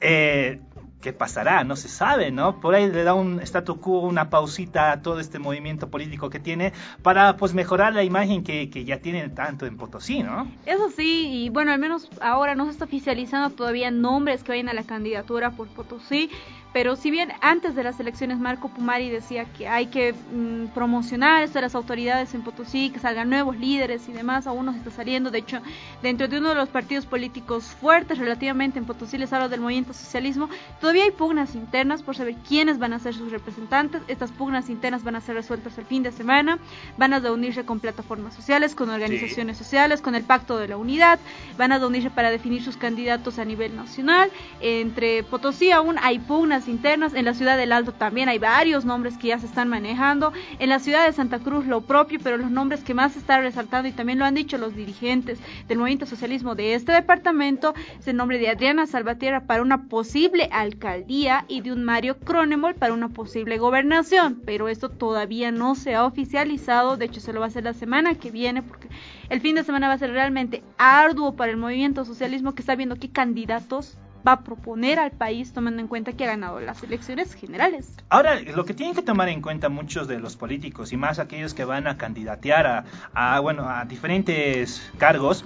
Eh, 0.00 0.60
¿Qué 1.00 1.14
pasará? 1.14 1.64
No 1.64 1.76
se 1.76 1.88
sabe, 1.88 2.30
¿no? 2.30 2.60
Por 2.60 2.74
ahí 2.74 2.90
le 2.90 3.04
da 3.04 3.14
un 3.14 3.40
statu 3.40 3.80
quo, 3.80 4.00
una 4.00 4.28
pausita 4.28 4.92
a 4.92 5.00
todo 5.00 5.18
este 5.18 5.38
movimiento 5.38 5.88
político 5.90 6.28
que 6.28 6.38
tiene 6.38 6.74
para 7.02 7.38
pues 7.38 7.54
mejorar 7.54 7.94
la 7.94 8.04
imagen 8.04 8.44
que, 8.44 8.68
que 8.68 8.84
ya 8.84 8.98
tiene 8.98 9.26
tanto 9.30 9.64
en 9.64 9.78
Potosí, 9.78 10.22
¿no? 10.22 10.52
Eso 10.66 10.90
sí, 10.90 11.44
y 11.44 11.48
bueno, 11.48 11.72
al 11.72 11.78
menos 11.78 12.10
ahora 12.20 12.54
no 12.54 12.66
se 12.66 12.72
está 12.72 12.84
oficializando 12.84 13.48
todavía 13.56 13.90
nombres 13.90 14.44
que 14.44 14.52
vayan 14.52 14.68
a 14.68 14.74
la 14.74 14.82
candidatura 14.82 15.52
por 15.52 15.68
Potosí, 15.68 16.28
pero 16.72 16.94
si 16.94 17.10
bien 17.10 17.32
antes 17.40 17.74
de 17.74 17.82
las 17.82 17.98
elecciones 17.98 18.38
Marco 18.38 18.68
Pumari 18.68 19.10
decía 19.10 19.44
que 19.44 19.66
hay 19.66 19.86
que 19.86 20.12
mm, 20.12 20.66
promocionar 20.68 21.42
esto 21.42 21.58
de 21.58 21.62
las 21.62 21.74
autoridades 21.74 22.32
en 22.34 22.42
Potosí, 22.42 22.90
que 22.90 23.00
salgan 23.00 23.28
nuevos 23.28 23.56
líderes 23.56 24.08
y 24.08 24.12
demás, 24.12 24.46
aún 24.46 24.66
no 24.66 24.72
se 24.72 24.78
está 24.78 24.90
saliendo. 24.90 25.30
De 25.30 25.38
hecho, 25.38 25.60
dentro 26.00 26.28
de 26.28 26.38
uno 26.38 26.50
de 26.50 26.54
los 26.54 26.68
partidos 26.68 27.06
políticos 27.06 27.64
fuertes 27.64 28.18
relativamente 28.18 28.78
en 28.78 28.84
Potosí, 28.84 29.18
les 29.18 29.32
hablo 29.32 29.48
del 29.48 29.60
movimiento 29.60 29.92
socialismo, 29.92 30.48
todavía 30.80 31.04
hay 31.04 31.10
pugnas 31.10 31.56
internas 31.56 32.02
por 32.02 32.14
saber 32.14 32.36
quiénes 32.48 32.78
van 32.78 32.92
a 32.92 33.00
ser 33.00 33.14
sus 33.14 33.32
representantes. 33.32 34.02
Estas 34.06 34.30
pugnas 34.30 34.70
internas 34.70 35.02
van 35.02 35.16
a 35.16 35.20
ser 35.20 35.34
resueltas 35.34 35.76
el 35.76 35.86
fin 35.86 36.04
de 36.04 36.12
semana, 36.12 36.58
van 36.96 37.12
a 37.12 37.18
reunirse 37.18 37.64
con 37.64 37.80
plataformas 37.80 38.34
sociales, 38.34 38.76
con 38.76 38.90
organizaciones 38.90 39.58
sociales, 39.58 40.00
con 40.00 40.14
el 40.14 40.22
Pacto 40.22 40.56
de 40.56 40.68
la 40.68 40.76
Unidad, 40.76 41.18
van 41.58 41.72
a 41.72 41.78
reunirse 41.78 42.10
para 42.10 42.30
definir 42.30 42.62
sus 42.62 42.76
candidatos 42.76 43.40
a 43.40 43.44
nivel 43.44 43.74
nacional. 43.74 44.30
Entre 44.60 45.24
Potosí 45.24 45.72
aún 45.72 45.96
hay 46.00 46.20
pugnas 46.20 46.59
internas, 46.68 47.14
en 47.14 47.24
la 47.24 47.34
ciudad 47.34 47.56
del 47.56 47.72
Alto 47.72 47.92
también 47.92 48.28
hay 48.28 48.38
varios 48.38 48.84
nombres 48.84 49.16
que 49.16 49.28
ya 49.28 49.38
se 49.38 49.46
están 49.46 49.68
manejando, 49.68 50.32
en 50.58 50.68
la 50.68 50.78
ciudad 50.78 51.06
de 51.06 51.12
Santa 51.12 51.38
Cruz 51.38 51.66
lo 51.66 51.82
propio, 51.82 52.18
pero 52.22 52.36
los 52.36 52.50
nombres 52.50 52.82
que 52.82 52.94
más 52.94 53.12
se 53.12 53.18
están 53.18 53.42
resaltando 53.42 53.88
y 53.88 53.92
también 53.92 54.18
lo 54.18 54.24
han 54.24 54.34
dicho 54.34 54.58
los 54.58 54.74
dirigentes 54.74 55.38
del 55.68 55.78
movimiento 55.78 56.06
socialismo 56.06 56.54
de 56.54 56.74
este 56.74 56.92
departamento 56.92 57.74
es 57.98 58.08
el 58.08 58.16
nombre 58.16 58.38
de 58.38 58.48
Adriana 58.48 58.86
Salvatierra 58.86 59.44
para 59.46 59.62
una 59.62 59.88
posible 59.88 60.48
alcaldía 60.52 61.44
y 61.48 61.60
de 61.60 61.72
un 61.72 61.84
Mario 61.84 62.18
Cronemol 62.18 62.74
para 62.74 62.92
una 62.92 63.08
posible 63.08 63.58
gobernación, 63.58 64.42
pero 64.44 64.68
esto 64.68 64.88
todavía 64.88 65.50
no 65.52 65.74
se 65.74 65.94
ha 65.94 66.04
oficializado, 66.04 66.96
de 66.96 67.06
hecho 67.06 67.20
se 67.20 67.32
lo 67.32 67.40
va 67.40 67.46
a 67.46 67.48
hacer 67.48 67.64
la 67.64 67.74
semana 67.74 68.14
que 68.14 68.30
viene 68.30 68.62
porque 68.62 68.88
el 69.28 69.40
fin 69.40 69.54
de 69.54 69.64
semana 69.64 69.88
va 69.88 69.94
a 69.94 69.98
ser 69.98 70.10
realmente 70.10 70.62
arduo 70.78 71.36
para 71.36 71.50
el 71.50 71.56
movimiento 71.56 72.04
socialismo 72.04 72.54
que 72.54 72.62
está 72.62 72.76
viendo 72.76 72.96
qué 72.96 73.10
candidatos 73.10 73.98
va 74.26 74.32
a 74.32 74.40
proponer 74.40 74.98
al 74.98 75.10
país 75.10 75.52
tomando 75.52 75.80
en 75.80 75.88
cuenta 75.88 76.12
que 76.12 76.24
ha 76.24 76.28
ganado 76.28 76.60
las 76.60 76.82
elecciones 76.82 77.34
generales. 77.34 77.94
Ahora, 78.08 78.40
lo 78.40 78.64
que 78.64 78.74
tienen 78.74 78.94
que 78.94 79.02
tomar 79.02 79.28
en 79.28 79.40
cuenta 79.40 79.68
muchos 79.68 80.08
de 80.08 80.18
los 80.18 80.36
políticos 80.36 80.92
y 80.92 80.96
más 80.96 81.18
aquellos 81.18 81.54
que 81.54 81.64
van 81.64 81.86
a 81.86 81.96
candidatear 81.96 82.84
a, 83.14 83.40
bueno, 83.40 83.68
a 83.68 83.84
diferentes 83.84 84.82
cargos 84.98 85.44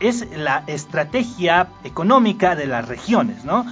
es 0.00 0.26
la 0.36 0.64
estrategia 0.66 1.68
económica 1.84 2.54
de 2.54 2.66
las 2.66 2.86
regiones, 2.86 3.44
¿no? 3.44 3.64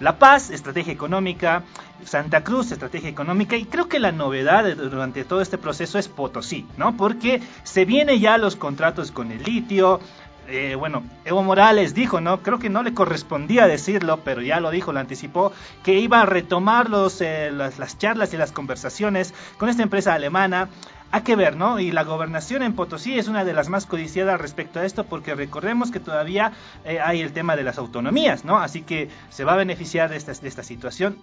La 0.00 0.18
Paz, 0.18 0.50
estrategia 0.50 0.92
económica, 0.92 1.62
Santa 2.04 2.42
Cruz, 2.42 2.72
estrategia 2.72 3.08
económica, 3.08 3.56
y 3.56 3.64
creo 3.64 3.88
que 3.88 4.00
la 4.00 4.12
novedad 4.12 4.64
durante 4.76 5.24
todo 5.24 5.40
este 5.40 5.56
proceso 5.56 5.98
es 5.98 6.08
Potosí, 6.08 6.66
¿no? 6.76 6.96
Porque 6.96 7.40
se 7.62 7.84
vienen 7.84 8.20
ya 8.20 8.36
los 8.36 8.56
contratos 8.56 9.12
con 9.12 9.30
el 9.30 9.42
litio, 9.42 10.00
eh, 10.48 10.74
bueno, 10.74 11.02
Evo 11.24 11.42
Morales 11.42 11.94
dijo, 11.94 12.20
¿no? 12.20 12.42
Creo 12.42 12.58
que 12.58 12.70
no 12.70 12.82
le 12.82 12.94
correspondía 12.94 13.66
decirlo, 13.66 14.20
pero 14.24 14.42
ya 14.42 14.60
lo 14.60 14.70
dijo, 14.70 14.92
lo 14.92 15.00
anticipó, 15.00 15.52
que 15.82 15.98
iba 15.98 16.20
a 16.20 16.26
retomar 16.26 16.90
los, 16.90 17.20
eh, 17.20 17.50
las, 17.52 17.98
charlas 17.98 18.34
y 18.34 18.36
las 18.36 18.52
conversaciones 18.52 19.34
con 19.58 19.68
esta 19.68 19.82
empresa 19.82 20.14
alemana. 20.14 20.68
Hay 21.10 21.22
que 21.22 21.36
ver, 21.36 21.56
¿no? 21.56 21.78
Y 21.78 21.92
la 21.92 22.02
gobernación 22.02 22.62
en 22.62 22.74
Potosí 22.74 23.18
es 23.18 23.28
una 23.28 23.44
de 23.44 23.52
las 23.52 23.68
más 23.68 23.86
codiciadas 23.86 24.40
respecto 24.40 24.80
a 24.80 24.84
esto, 24.84 25.04
porque 25.04 25.34
recordemos 25.34 25.90
que 25.90 26.00
todavía 26.00 26.52
eh, 26.84 26.98
hay 27.00 27.20
el 27.20 27.32
tema 27.32 27.54
de 27.54 27.62
las 27.62 27.78
autonomías, 27.78 28.44
¿no? 28.44 28.58
Así 28.58 28.82
que 28.82 29.08
se 29.30 29.44
va 29.44 29.52
a 29.52 29.56
beneficiar 29.56 30.10
de 30.10 30.16
esta, 30.16 30.32
de 30.32 30.48
esta 30.48 30.62
situación 30.62 31.16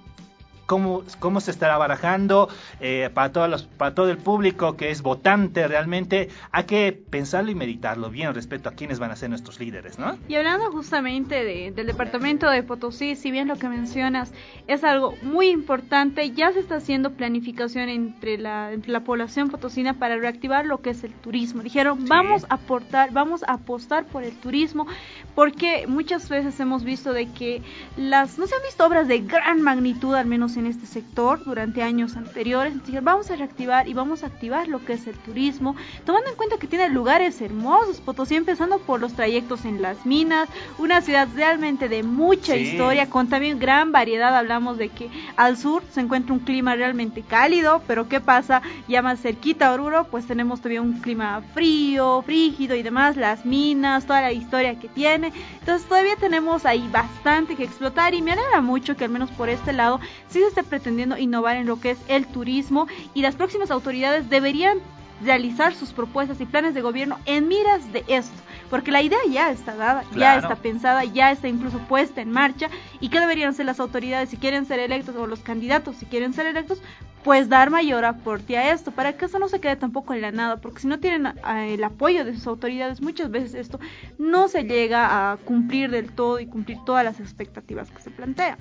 cómo, 0.71 1.03
cómo 1.19 1.41
se 1.41 1.51
estará 1.51 1.77
barajando 1.77 2.47
eh, 2.79 3.09
para, 3.13 3.33
todos 3.33 3.49
los, 3.49 3.63
para 3.63 3.93
todo 3.93 4.09
el 4.09 4.17
público 4.17 4.77
que 4.77 4.89
es 4.89 5.01
votante 5.01 5.67
realmente. 5.67 6.29
Hay 6.53 6.63
que 6.63 6.93
pensarlo 6.93 7.51
y 7.51 7.55
meditarlo 7.55 8.09
bien 8.09 8.33
respecto 8.33 8.69
a 8.69 8.71
quiénes 8.71 8.97
van 8.97 9.11
a 9.11 9.17
ser 9.17 9.29
nuestros 9.29 9.59
líderes, 9.59 9.99
¿no? 9.99 10.17
Y 10.29 10.35
hablando 10.35 10.71
justamente 10.71 11.43
del 11.73 11.85
departamento 11.85 12.49
de 12.49 12.63
Potosí, 12.63 13.17
si 13.17 13.31
bien 13.31 13.49
lo 13.49 13.57
que 13.57 13.67
mencionas 13.67 14.31
es 14.67 14.85
algo 14.85 15.13
muy 15.21 15.49
importante, 15.49 16.31
ya 16.31 16.53
se 16.53 16.59
está 16.59 16.75
haciendo 16.75 17.11
planificación 17.15 17.89
entre 17.89 18.37
la, 18.37 18.71
entre 18.71 18.93
la 18.93 19.01
población 19.01 19.49
potosina 19.49 19.95
para 19.95 20.15
reactivar 20.15 20.65
lo 20.65 20.77
que 20.77 20.91
es 20.91 21.03
el 21.03 21.11
turismo. 21.11 21.63
Dijeron, 21.63 22.05
vamos 22.07 22.45
a 22.47 22.55
aportar, 22.55 23.11
vamos 23.11 23.43
a 23.43 23.55
apostar 23.55 24.05
por 24.05 24.23
el 24.23 24.37
turismo, 24.37 24.87
porque 25.35 25.87
muchas 25.87 26.27
veces 26.29 26.59
hemos 26.59 26.83
visto 26.83 27.13
de 27.13 27.27
que 27.31 27.61
las, 27.97 28.37
no 28.37 28.47
se 28.47 28.55
han 28.55 28.61
visto 28.63 28.85
obras 28.85 29.07
de 29.07 29.19
gran 29.19 29.61
magnitud, 29.61 30.13
al 30.15 30.25
menos 30.25 30.57
en 30.57 30.65
este 30.65 30.85
sector 30.85 31.43
durante 31.43 31.83
años 31.83 32.17
anteriores. 32.17 32.73
Entonces, 32.73 33.03
vamos 33.03 33.31
a 33.31 33.35
reactivar 33.35 33.87
y 33.87 33.93
vamos 33.93 34.23
a 34.23 34.27
activar 34.27 34.67
lo 34.67 34.83
que 34.83 34.93
es 34.93 35.07
el 35.07 35.15
turismo, 35.15 35.75
tomando 36.05 36.29
en 36.29 36.35
cuenta 36.35 36.57
que 36.57 36.67
tiene 36.67 36.89
lugares 36.89 37.41
hermosos, 37.41 38.01
Potosí, 38.01 38.35
empezando 38.35 38.79
por 38.79 38.99
los 38.99 39.13
trayectos 39.13 39.65
en 39.65 39.81
las 39.81 40.05
minas, 40.05 40.49
una 40.77 41.01
ciudad 41.01 41.27
realmente 41.35 41.89
de 41.89 42.03
mucha 42.03 42.55
historia, 42.55 43.09
con 43.09 43.27
también 43.27 43.59
gran 43.59 43.91
variedad. 43.91 44.35
Hablamos 44.35 44.77
de 44.77 44.89
que 44.89 45.09
al 45.35 45.57
sur 45.57 45.83
se 45.91 46.01
encuentra 46.01 46.33
un 46.33 46.39
clima 46.39 46.75
realmente 46.75 47.21
cálido, 47.21 47.81
pero 47.87 48.07
¿qué 48.07 48.19
pasa? 48.19 48.61
Ya 48.87 49.01
más 49.01 49.21
cerquita 49.21 49.67
a 49.67 49.73
Oruro, 49.73 50.07
pues 50.09 50.25
tenemos 50.25 50.59
todavía 50.59 50.81
un 50.81 50.99
clima 50.99 51.41
frío, 51.53 52.21
frígido 52.23 52.75
y 52.75 52.83
demás, 52.83 53.17
las 53.17 53.45
minas, 53.45 54.05
toda 54.05 54.21
la 54.21 54.31
historia 54.31 54.79
que 54.79 54.87
tiene. 54.87 55.20
Entonces 55.27 55.87
todavía 55.87 56.15
tenemos 56.15 56.65
ahí 56.65 56.87
bastante 56.91 57.55
que 57.55 57.63
explotar 57.63 58.13
y 58.13 58.21
me 58.21 58.31
alegra 58.31 58.61
mucho 58.61 58.95
que 58.95 59.03
al 59.03 59.11
menos 59.11 59.29
por 59.31 59.49
este 59.49 59.73
lado 59.73 59.99
sí 60.29 60.39
se 60.39 60.47
está 60.47 60.63
pretendiendo 60.63 61.17
innovar 61.17 61.57
en 61.57 61.67
lo 61.67 61.79
que 61.79 61.91
es 61.91 61.99
el 62.07 62.27
turismo 62.27 62.87
y 63.13 63.21
las 63.21 63.35
próximas 63.35 63.71
autoridades 63.71 64.29
deberían 64.29 64.79
realizar 65.23 65.75
sus 65.75 65.93
propuestas 65.93 66.41
y 66.41 66.45
planes 66.45 66.73
de 66.73 66.81
gobierno 66.81 67.19
en 67.25 67.47
miras 67.47 67.91
de 67.93 68.03
esto, 68.07 68.35
porque 68.71 68.89
la 68.89 69.01
idea 69.01 69.19
ya 69.29 69.51
está 69.51 69.75
dada, 69.75 70.05
ya 70.15 70.37
está 70.37 70.55
pensada, 70.55 71.03
ya 71.03 71.29
está 71.29 71.49
incluso 71.49 71.77
puesta 71.89 72.21
en 72.21 72.31
marcha. 72.31 72.69
Y 73.01 73.09
qué 73.09 73.19
deberían 73.19 73.53
ser 73.53 73.65
las 73.65 73.81
autoridades 73.81 74.29
si 74.29 74.37
quieren 74.37 74.65
ser 74.65 74.79
electos 74.79 75.13
o 75.17 75.27
los 75.27 75.41
candidatos 75.41 75.97
si 75.97 76.05
quieren 76.05 76.33
ser 76.33 76.45
electos, 76.45 76.81
pues 77.25 77.49
dar 77.49 77.69
mayor 77.69 78.05
aporte 78.05 78.57
a 78.57 78.71
esto, 78.71 78.91
para 78.91 79.17
que 79.17 79.25
eso 79.25 79.39
no 79.39 79.49
se 79.49 79.59
quede 79.59 79.75
tampoco 79.75 80.13
en 80.13 80.21
la 80.21 80.31
nada, 80.31 80.55
porque 80.57 80.79
si 80.79 80.87
no 80.87 81.01
tienen 81.01 81.27
eh, 81.27 81.73
el 81.73 81.83
apoyo 81.83 82.23
de 82.23 82.33
sus 82.33 82.47
autoridades, 82.47 83.01
muchas 83.01 83.29
veces 83.29 83.55
esto 83.55 83.77
no 84.17 84.47
se 84.47 84.63
llega 84.63 85.33
a 85.33 85.37
cumplir 85.37 85.91
del 85.91 86.13
todo 86.13 86.39
y 86.39 86.47
cumplir 86.47 86.77
todas 86.85 87.03
las 87.03 87.19
expectativas 87.19 87.91
que 87.91 88.01
se 88.01 88.09
plantean. 88.09 88.57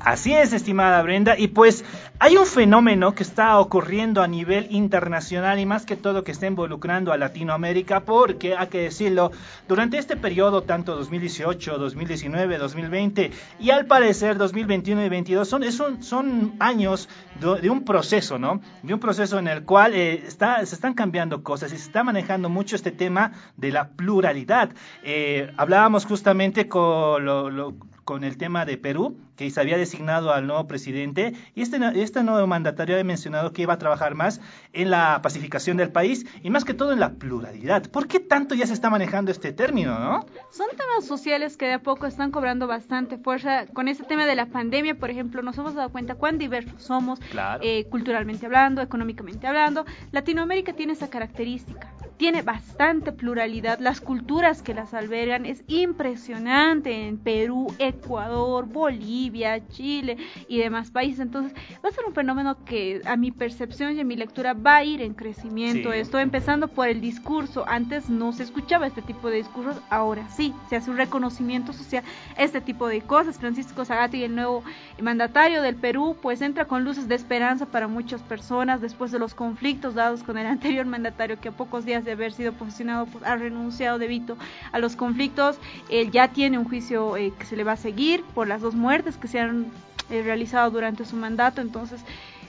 Así 0.00 0.32
es, 0.32 0.54
estimada 0.54 1.02
Brenda. 1.02 1.38
Y 1.38 1.48
pues 1.48 1.84
hay 2.18 2.38
un 2.38 2.46
fenómeno 2.46 3.14
que 3.14 3.22
está 3.22 3.58
ocurriendo 3.58 4.22
a 4.22 4.26
nivel 4.26 4.66
internacional 4.70 5.58
y 5.58 5.66
más 5.66 5.84
que 5.84 5.94
todo 5.94 6.24
que 6.24 6.32
está 6.32 6.46
involucrando 6.46 7.12
a 7.12 7.18
Latinoamérica 7.18 8.00
porque, 8.00 8.56
hay 8.56 8.68
que 8.68 8.78
decirlo, 8.78 9.30
durante 9.68 9.98
este 9.98 10.16
periodo, 10.16 10.62
tanto 10.62 10.96
2018, 10.96 11.76
2019, 11.76 12.56
2020 12.56 13.30
y 13.58 13.70
al 13.70 13.84
parecer 13.84 14.38
2021 14.38 15.02
y 15.02 15.04
2022 15.04 15.48
son, 15.48 16.02
son 16.02 16.54
años 16.60 17.10
de, 17.38 17.68
un 17.68 17.84
proceso, 17.84 18.38
¿no? 18.38 18.62
De 18.82 18.94
un 18.94 19.00
proceso 19.00 19.38
en 19.38 19.48
el 19.48 19.64
cual 19.64 19.92
eh, 19.94 20.24
está, 20.26 20.64
se 20.64 20.74
están 20.74 20.94
cambiando 20.94 21.42
cosas 21.42 21.74
y 21.74 21.76
se 21.76 21.84
está 21.84 22.04
manejando 22.04 22.48
mucho 22.48 22.74
este 22.74 22.90
tema 22.90 23.32
de 23.58 23.70
la 23.70 23.88
pluralidad. 23.88 24.70
Eh, 25.02 25.52
hablábamos 25.58 26.06
justamente 26.06 26.68
con 26.68 27.22
lo 27.24 27.74
con 28.10 28.24
el 28.24 28.36
tema 28.38 28.64
de 28.64 28.76
Perú, 28.76 29.16
que 29.40 29.50
se 29.50 29.58
había 29.58 29.78
designado 29.78 30.34
al 30.34 30.46
nuevo 30.46 30.66
presidente, 30.66 31.32
y 31.54 31.62
este, 31.62 31.78
este 31.94 32.22
nuevo 32.22 32.46
mandatario 32.46 33.00
ha 33.00 33.04
mencionado 33.04 33.54
que 33.54 33.62
iba 33.62 33.72
a 33.72 33.78
trabajar 33.78 34.14
más 34.14 34.38
en 34.74 34.90
la 34.90 35.20
pacificación 35.22 35.78
del 35.78 35.90
país 35.90 36.26
y 36.42 36.50
más 36.50 36.66
que 36.66 36.74
todo 36.74 36.92
en 36.92 37.00
la 37.00 37.12
pluralidad. 37.12 37.84
¿Por 37.90 38.06
qué 38.06 38.20
tanto 38.20 38.54
ya 38.54 38.66
se 38.66 38.74
está 38.74 38.90
manejando 38.90 39.30
este 39.30 39.54
término, 39.54 39.98
no? 39.98 40.26
Son 40.50 40.66
temas 40.72 41.06
sociales 41.06 41.56
que 41.56 41.64
de 41.64 41.72
a 41.72 41.78
poco 41.78 42.04
están 42.04 42.32
cobrando 42.32 42.66
bastante 42.66 43.16
fuerza. 43.16 43.64
Con 43.72 43.88
este 43.88 44.04
tema 44.04 44.26
de 44.26 44.36
la 44.36 44.44
pandemia, 44.44 44.96
por 44.96 45.08
ejemplo, 45.08 45.40
nos 45.40 45.56
hemos 45.56 45.74
dado 45.74 45.88
cuenta 45.88 46.16
cuán 46.16 46.36
diversos 46.36 46.82
somos, 46.82 47.18
eh, 47.62 47.86
culturalmente 47.86 48.44
hablando, 48.44 48.82
económicamente 48.82 49.46
hablando. 49.46 49.86
Latinoamérica 50.12 50.74
tiene 50.74 50.92
esa 50.92 51.08
característica 51.08 51.90
tiene 52.20 52.42
bastante 52.42 53.12
pluralidad, 53.12 53.78
las 53.78 54.02
culturas 54.02 54.60
que 54.60 54.74
las 54.74 54.92
albergan 54.92 55.46
es 55.46 55.64
impresionante 55.68 57.08
en 57.08 57.16
Perú, 57.16 57.72
Ecuador, 57.78 58.66
Bolivia, 58.66 59.29
Chile 59.68 60.16
y 60.48 60.58
demás 60.58 60.90
países. 60.90 61.20
Entonces 61.20 61.52
va 61.84 61.88
a 61.88 61.92
ser 61.92 62.04
un 62.06 62.14
fenómeno 62.14 62.64
que 62.64 63.00
a 63.04 63.16
mi 63.16 63.32
percepción 63.32 63.96
y 63.96 64.00
a 64.00 64.04
mi 64.04 64.16
lectura 64.16 64.54
va 64.54 64.76
a 64.76 64.84
ir 64.84 65.02
en 65.02 65.14
crecimiento. 65.14 65.92
Estoy 65.92 66.22
empezando 66.22 66.68
por 66.68 66.88
el 66.88 67.00
discurso. 67.00 67.64
Antes 67.66 68.08
no 68.08 68.32
se 68.32 68.42
escuchaba 68.42 68.86
este 68.86 69.02
tipo 69.02 69.30
de 69.30 69.38
discursos, 69.38 69.76
ahora 69.90 70.28
sí, 70.30 70.52
se 70.68 70.76
hace 70.76 70.90
un 70.90 70.96
reconocimiento 70.96 71.72
social 71.72 72.04
este 72.36 72.60
tipo 72.60 72.86
de 72.86 73.00
cosas. 73.00 73.38
Francisco 73.38 73.84
Sagasti, 73.84 74.22
el 74.22 74.34
nuevo 74.34 74.62
mandatario 75.00 75.62
del 75.62 75.76
Perú, 75.76 76.16
pues 76.20 76.42
entra 76.42 76.66
con 76.66 76.84
luces 76.84 77.08
de 77.08 77.14
esperanza 77.14 77.66
para 77.66 77.88
muchas 77.88 78.22
personas 78.22 78.80
después 78.80 79.10
de 79.10 79.18
los 79.18 79.34
conflictos 79.34 79.94
dados 79.94 80.22
con 80.22 80.38
el 80.38 80.46
anterior 80.46 80.86
mandatario 80.86 81.40
que 81.40 81.48
a 81.48 81.52
pocos 81.52 81.84
días 81.84 82.04
de 82.04 82.12
haber 82.12 82.32
sido 82.32 82.52
posicionado, 82.52 83.06
pues, 83.06 83.24
ha 83.24 83.36
renunciado 83.36 83.98
debido 83.98 84.36
a 84.72 84.78
los 84.78 84.96
conflictos. 84.96 85.58
Él 85.88 86.10
ya 86.10 86.28
tiene 86.28 86.58
un 86.58 86.64
juicio 86.64 87.16
eh, 87.16 87.32
que 87.38 87.44
se 87.44 87.56
le 87.56 87.64
va 87.64 87.72
a 87.72 87.76
seguir 87.76 88.22
por 88.34 88.48
las 88.48 88.60
dos 88.60 88.74
muertes 88.74 89.09
que 89.16 89.28
se 89.28 89.40
han 89.40 89.66
eh, 90.10 90.22
realizado 90.22 90.70
durante 90.70 91.04
su 91.04 91.16
mandato. 91.16 91.60
Entonces, 91.60 92.00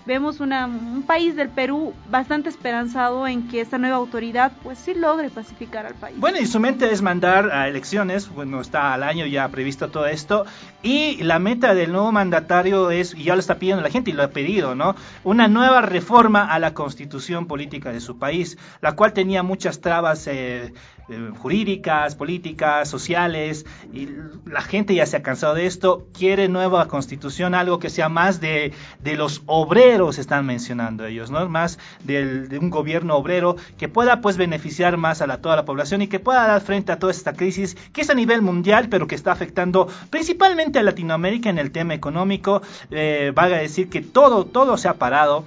vemos 0.05 0.39
un 0.39 1.03
país 1.05 1.35
del 1.35 1.49
Perú 1.49 1.93
bastante 2.09 2.49
esperanzado 2.49 3.27
en 3.27 3.47
que 3.47 3.61
esta 3.61 3.77
nueva 3.77 3.97
autoridad 3.97 4.51
pues 4.63 4.79
sí 4.79 4.93
logre 4.93 5.29
pacificar 5.29 5.85
al 5.85 5.93
país. 5.93 6.19
Bueno, 6.19 6.39
y 6.39 6.45
su 6.45 6.59
mente 6.59 6.91
es 6.91 7.01
mandar 7.01 7.51
a 7.51 7.67
elecciones, 7.67 8.29
bueno, 8.29 8.61
está 8.61 8.93
al 8.93 9.03
año 9.03 9.25
ya 9.25 9.47
previsto 9.49 9.89
todo 9.89 10.07
esto, 10.07 10.45
y 10.81 11.21
la 11.23 11.39
meta 11.39 11.75
del 11.75 11.91
nuevo 11.91 12.11
mandatario 12.11 12.89
es, 12.91 13.13
y 13.13 13.25
ya 13.25 13.35
lo 13.35 13.39
está 13.39 13.55
pidiendo 13.55 13.83
la 13.83 13.91
gente 13.91 14.11
y 14.11 14.13
lo 14.13 14.23
ha 14.23 14.29
pedido, 14.29 14.75
¿no? 14.75 14.95
Una 15.23 15.47
nueva 15.47 15.81
reforma 15.81 16.45
a 16.45 16.59
la 16.59 16.73
constitución 16.73 17.45
política 17.45 17.91
de 17.91 17.99
su 17.99 18.17
país, 18.17 18.57
la 18.81 18.93
cual 18.93 19.13
tenía 19.13 19.43
muchas 19.43 19.81
trabas 19.81 20.25
eh, 20.27 20.73
eh, 21.09 21.31
jurídicas, 21.37 22.15
políticas, 22.15 22.89
sociales, 22.89 23.65
y 23.93 24.07
la 24.45 24.61
gente 24.61 24.95
ya 24.95 25.05
se 25.05 25.17
ha 25.17 25.23
cansado 25.23 25.55
de 25.55 25.65
esto, 25.65 26.07
quiere 26.13 26.47
nueva 26.47 26.87
constitución, 26.87 27.53
algo 27.55 27.79
que 27.79 27.89
sea 27.89 28.09
más 28.09 28.39
de, 28.41 28.73
de 29.03 29.15
los 29.15 29.41
obreros, 29.45 30.19
están 30.19 30.45
mencionando 30.45 31.05
ellos, 31.05 31.31
¿no? 31.31 31.47
Más 31.49 31.79
del, 32.03 32.49
de 32.49 32.57
un 32.57 32.69
gobierno 32.69 33.15
obrero 33.15 33.55
que 33.77 33.87
pueda 33.87 34.21
pues 34.21 34.37
beneficiar 34.37 34.97
más 34.97 35.21
a 35.21 35.27
la, 35.27 35.41
toda 35.41 35.55
la 35.55 35.65
población 35.65 36.01
y 36.01 36.07
que 36.07 36.19
pueda 36.19 36.47
dar 36.47 36.61
frente 36.61 36.91
a 36.91 36.99
toda 36.99 37.11
esta 37.11 37.33
crisis 37.33 37.75
que 37.93 38.01
es 38.01 38.09
a 38.09 38.13
nivel 38.13 38.41
mundial, 38.41 38.87
pero 38.89 39.07
que 39.07 39.15
está 39.15 39.31
afectando 39.31 39.87
principalmente 40.09 40.79
a 40.79 40.83
Latinoamérica 40.83 41.49
en 41.49 41.57
el 41.57 41.71
tema 41.71 41.93
económico. 41.93 42.61
Eh, 42.89 43.31
valga 43.33 43.57
decir 43.57 43.89
que 43.89 44.01
todo, 44.01 44.45
todo 44.45 44.77
se 44.77 44.87
ha 44.87 44.95
parado. 44.95 45.43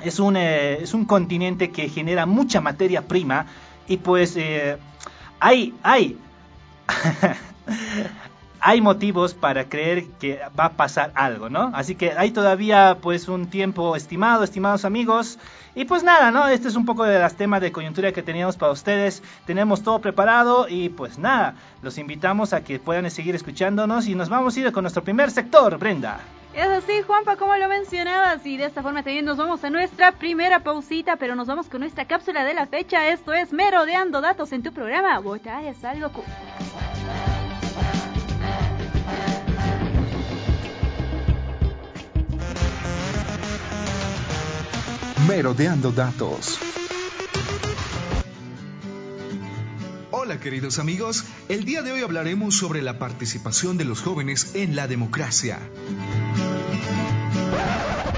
Es 0.00 0.18
un, 0.18 0.36
eh, 0.36 0.82
es 0.82 0.92
un 0.92 1.04
continente 1.04 1.70
que 1.70 1.88
genera 1.88 2.26
mucha 2.26 2.60
materia 2.60 3.02
prima 3.02 3.46
y 3.86 3.98
pues 3.98 4.36
eh, 4.36 4.78
hay, 5.40 5.74
hay, 5.82 6.18
hay 8.60 8.80
motivos 8.80 9.34
para 9.34 9.68
creer 9.68 10.04
que 10.18 10.40
va 10.58 10.66
a 10.66 10.72
pasar 10.72 11.12
algo, 11.14 11.50
¿no? 11.50 11.70
Así 11.74 11.94
que 11.94 12.12
hay 12.12 12.30
todavía 12.30 12.98
pues 13.00 13.28
un 13.28 13.48
tiempo 13.48 13.94
estimado, 13.96 14.42
estimados 14.42 14.84
amigos. 14.84 15.38
Y 15.74 15.84
pues 15.84 16.04
nada, 16.04 16.30
¿no? 16.30 16.46
Este 16.48 16.68
es 16.68 16.76
un 16.76 16.86
poco 16.86 17.04
de 17.04 17.18
los 17.18 17.34
temas 17.34 17.60
de 17.60 17.72
coyuntura 17.72 18.12
que 18.12 18.22
teníamos 18.22 18.56
para 18.56 18.72
ustedes. 18.72 19.22
Tenemos 19.44 19.82
todo 19.82 20.00
preparado 20.00 20.66
y 20.68 20.88
pues 20.88 21.18
nada, 21.18 21.56
los 21.82 21.98
invitamos 21.98 22.52
a 22.52 22.62
que 22.62 22.78
puedan 22.78 23.10
seguir 23.10 23.34
escuchándonos 23.34 24.06
y 24.06 24.14
nos 24.14 24.28
vamos 24.28 24.56
a 24.56 24.60
ir 24.60 24.72
con 24.72 24.84
nuestro 24.84 25.02
primer 25.02 25.30
sector, 25.30 25.76
Brenda. 25.78 26.20
Es 26.56 26.68
así, 26.68 27.02
Juanpa, 27.04 27.36
como 27.36 27.56
lo 27.56 27.68
mencionabas, 27.68 28.46
y 28.46 28.56
de 28.56 28.66
esta 28.66 28.80
forma 28.80 29.02
también 29.02 29.24
nos 29.24 29.36
vamos 29.36 29.64
a 29.64 29.70
nuestra 29.70 30.12
primera 30.12 30.60
pausita, 30.60 31.16
pero 31.16 31.34
nos 31.34 31.48
vamos 31.48 31.66
con 31.66 31.80
nuestra 31.80 32.06
cápsula 32.06 32.44
de 32.44 32.54
la 32.54 32.66
fecha. 32.66 33.08
Esto 33.08 33.32
es 33.32 33.52
Merodeando 33.52 34.20
Datos 34.20 34.52
en 34.52 34.62
tu 34.62 34.72
programa. 34.72 35.18
Votar 35.18 35.64
es 35.64 35.84
algo 35.84 36.12
cool. 36.12 36.24
Merodeando 45.26 45.90
datos. 45.90 46.60
Hola 50.12 50.38
queridos 50.38 50.78
amigos, 50.78 51.24
el 51.48 51.64
día 51.64 51.82
de 51.82 51.90
hoy 51.90 52.02
hablaremos 52.02 52.56
sobre 52.56 52.80
la 52.80 52.98
participación 53.00 53.76
de 53.76 53.84
los 53.84 54.00
jóvenes 54.00 54.54
en 54.54 54.76
la 54.76 54.86
democracia. 54.86 55.58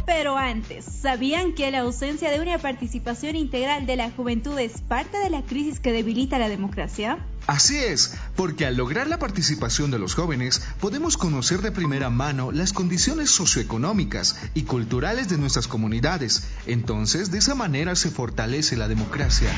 Pero 0.07 0.39
antes, 0.39 0.85
¿sabían 0.85 1.53
que 1.53 1.69
la 1.73 1.81
ausencia 1.81 2.31
de 2.31 2.41
una 2.41 2.59
participación 2.59 3.35
integral 3.35 3.87
de 3.87 3.97
la 3.97 4.13
juventud 4.13 4.57
es 4.57 4.81
parte 4.81 5.19
de 5.19 5.31
la 5.31 5.43
crisis 5.43 5.81
que 5.81 5.91
debilita 5.91 6.39
la 6.39 6.49
democracia? 6.49 7.19
Así 7.49 7.77
es, 7.77 8.17
porque 8.37 8.67
al 8.67 8.77
lograr 8.77 9.09
la 9.09 9.19
participación 9.19 9.91
de 9.91 9.99
los 9.99 10.15
jóvenes 10.15 10.63
podemos 10.81 11.17
conocer 11.17 11.61
de 11.61 11.73
primera 11.73 12.09
mano 12.09 12.53
las 12.53 12.73
condiciones 12.73 13.31
socioeconómicas 13.31 14.39
y 14.55 14.63
culturales 14.63 15.29
de 15.29 15.39
nuestras 15.39 15.67
comunidades. 15.67 16.49
Entonces, 16.67 17.33
de 17.33 17.39
esa 17.39 17.57
manera 17.57 17.97
se 17.97 18.11
fortalece 18.11 18.77
la 18.77 18.87
democracia. 18.87 19.51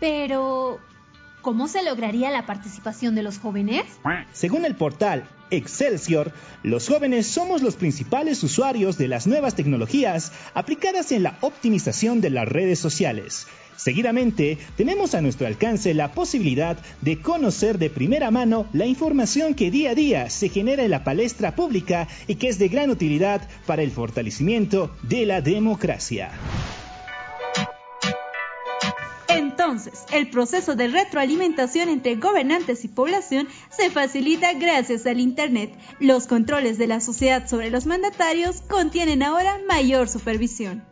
Pero, 0.00 0.80
¿cómo 1.42 1.68
se 1.68 1.82
lograría 1.82 2.30
la 2.30 2.46
participación 2.46 3.14
de 3.14 3.22
los 3.22 3.38
jóvenes? 3.38 3.84
Según 4.32 4.64
el 4.64 4.76
portal 4.76 5.28
Excelsior, 5.50 6.32
los 6.62 6.88
jóvenes 6.88 7.26
somos 7.26 7.60
los 7.60 7.76
principales 7.76 8.42
usuarios 8.42 8.96
de 8.96 9.08
las 9.08 9.26
nuevas 9.26 9.54
tecnologías 9.54 10.32
aplicadas 10.54 11.12
en 11.12 11.24
la 11.24 11.36
optimización 11.42 12.22
de 12.22 12.30
las 12.30 12.48
redes 12.48 12.78
sociales. 12.78 13.46
Seguidamente, 13.76 14.58
tenemos 14.76 15.14
a 15.14 15.20
nuestro 15.20 15.46
alcance 15.46 15.92
la 15.92 16.12
posibilidad 16.12 16.78
de 17.00 17.20
conocer 17.20 17.78
de 17.78 17.90
primera 17.90 18.30
mano 18.30 18.66
la 18.72 18.86
información 18.86 19.54
que 19.54 19.70
día 19.70 19.90
a 19.90 19.94
día 19.94 20.30
se 20.30 20.48
genera 20.48 20.84
en 20.84 20.90
la 20.90 21.04
palestra 21.04 21.54
pública 21.54 22.08
y 22.26 22.36
que 22.36 22.48
es 22.48 22.58
de 22.58 22.68
gran 22.68 22.90
utilidad 22.90 23.46
para 23.66 23.82
el 23.82 23.90
fortalecimiento 23.90 24.94
de 25.02 25.26
la 25.26 25.40
democracia. 25.40 26.30
Entonces, 29.72 30.04
el 30.12 30.28
proceso 30.28 30.76
de 30.76 30.88
retroalimentación 30.88 31.88
entre 31.88 32.16
gobernantes 32.16 32.84
y 32.84 32.88
población 32.88 33.48
se 33.74 33.88
facilita 33.88 34.52
gracias 34.52 35.06
al 35.06 35.18
Internet. 35.18 35.72
Los 35.98 36.26
controles 36.26 36.76
de 36.76 36.86
la 36.86 37.00
sociedad 37.00 37.48
sobre 37.48 37.70
los 37.70 37.86
mandatarios 37.86 38.60
contienen 38.68 39.22
ahora 39.22 39.58
mayor 39.66 40.10
supervisión. 40.10 40.84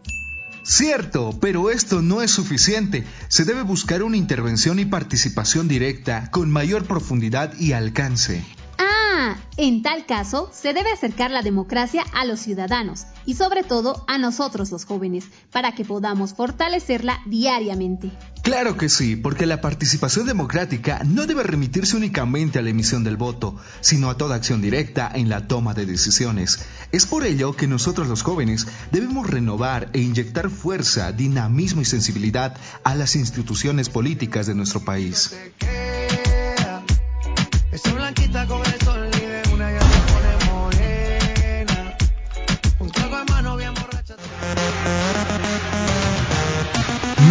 Cierto, 0.62 1.36
pero 1.42 1.70
esto 1.70 2.00
no 2.00 2.22
es 2.22 2.30
suficiente. 2.30 3.04
Se 3.28 3.44
debe 3.44 3.64
buscar 3.64 4.02
una 4.02 4.16
intervención 4.16 4.78
y 4.78 4.86
participación 4.86 5.68
directa 5.68 6.30
con 6.30 6.50
mayor 6.50 6.86
profundidad 6.86 7.52
y 7.58 7.72
alcance. 7.72 8.42
Ah, 8.82 9.36
en 9.58 9.82
tal 9.82 10.06
caso, 10.06 10.50
se 10.54 10.72
debe 10.72 10.90
acercar 10.90 11.30
la 11.30 11.42
democracia 11.42 12.02
a 12.14 12.24
los 12.24 12.40
ciudadanos 12.40 13.04
y 13.26 13.34
sobre 13.34 13.62
todo 13.62 14.06
a 14.08 14.16
nosotros 14.16 14.70
los 14.70 14.86
jóvenes, 14.86 15.26
para 15.52 15.72
que 15.72 15.84
podamos 15.84 16.32
fortalecerla 16.32 17.20
diariamente. 17.26 18.10
Claro 18.42 18.78
que 18.78 18.88
sí, 18.88 19.16
porque 19.16 19.44
la 19.44 19.60
participación 19.60 20.24
democrática 20.24 21.02
no 21.04 21.26
debe 21.26 21.42
remitirse 21.42 21.94
únicamente 21.94 22.58
a 22.58 22.62
la 22.62 22.70
emisión 22.70 23.04
del 23.04 23.18
voto, 23.18 23.56
sino 23.82 24.08
a 24.08 24.16
toda 24.16 24.36
acción 24.36 24.62
directa 24.62 25.10
en 25.14 25.28
la 25.28 25.46
toma 25.46 25.74
de 25.74 25.84
decisiones. 25.84 26.64
Es 26.90 27.04
por 27.04 27.26
ello 27.26 27.54
que 27.54 27.66
nosotros 27.66 28.08
los 28.08 28.22
jóvenes 28.22 28.66
debemos 28.92 29.28
renovar 29.28 29.90
e 29.92 30.00
inyectar 30.00 30.48
fuerza, 30.48 31.12
dinamismo 31.12 31.82
y 31.82 31.84
sensibilidad 31.84 32.56
a 32.82 32.94
las 32.94 33.14
instituciones 33.14 33.90
políticas 33.90 34.46
de 34.46 34.54
nuestro 34.54 34.80
país. 34.86 35.36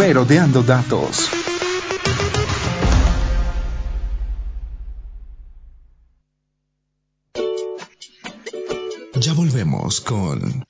Merodeando 0.00 0.62
datos. 0.62 1.28
Ya 9.20 9.34
volvemos 9.34 10.00
con 10.00 10.64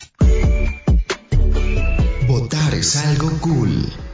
Votar 2.26 2.74
es 2.74 2.96
algo 2.96 3.30
cool. 3.40 4.09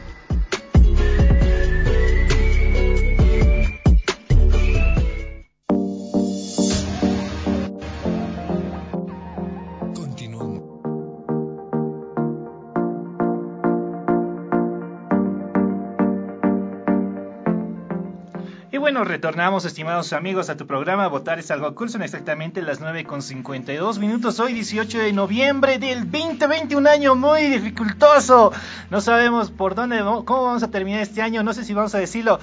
Retornamos, 19.17 19.65
estimados 19.65 20.13
amigos, 20.13 20.47
a 20.51 20.57
tu 20.57 20.67
programa 20.67 21.07
Votar 21.07 21.39
es 21.39 21.49
algo 21.49 21.73
cool. 21.73 21.89
Son 21.89 22.03
exactamente 22.03 22.61
las 22.61 22.79
9 22.79 23.03
con 23.05 23.23
52 23.23 23.97
minutos. 23.97 24.39
Hoy, 24.39 24.53
18 24.53 24.99
de 24.99 25.11
noviembre 25.11 25.79
del 25.79 26.03
2020, 26.11 26.75
un 26.75 26.85
año 26.85 27.15
muy 27.15 27.47
dificultoso. 27.47 28.51
No 28.91 29.01
sabemos 29.01 29.49
por 29.49 29.73
dónde, 29.73 30.01
cómo 30.23 30.43
vamos 30.43 30.61
a 30.61 30.69
terminar 30.69 31.01
este 31.01 31.23
año. 31.23 31.41
No 31.41 31.55
sé 31.55 31.63
si 31.63 31.73
vamos 31.73 31.95
a 31.95 31.97
decirlo, 31.97 32.39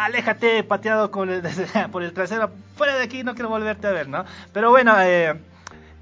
aléjate, 0.00 0.64
pateado 0.64 1.10
por 1.10 1.28
el 1.28 2.12
trasero. 2.14 2.50
Fuera 2.74 2.96
de 2.96 3.02
aquí, 3.02 3.22
no 3.22 3.34
quiero 3.34 3.50
volverte 3.50 3.86
a 3.86 3.90
ver, 3.90 4.08
¿no? 4.08 4.24
Pero 4.54 4.70
bueno, 4.70 4.94
eh 5.02 5.38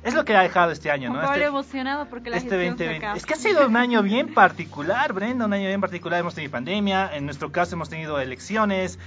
es 0.03 0.15
lo 0.15 0.25
que 0.25 0.35
ha 0.35 0.43
dejado 0.43 0.73
este 0.73 0.91
año, 0.91 1.13
¿no? 1.13 1.23
Este, 1.23 1.45
emocionado 1.45 2.07
porque 2.07 2.31
la 2.31 2.37
este 2.37 2.57
2020. 2.57 3.13
Es 3.17 3.25
que 3.25 3.35
ha 3.35 3.37
sido 3.37 3.67
un 3.67 3.77
año 3.77 4.03
bien 4.03 4.35
particular, 4.35 5.13
Brenda, 5.13 5.47
un 5.47 5.53
año 5.53 5.69
bien 5.69 5.81
particular. 5.81 6.21
Hemos 6.21 6.35
tenido 6.35 6.51
pandemia, 6.51 7.11
en 7.15 7.25
nuestro 7.25 7.53
caso 7.53 7.77
hemos 7.77 7.89
tenido 7.89 8.19
elecciones, 8.19 8.99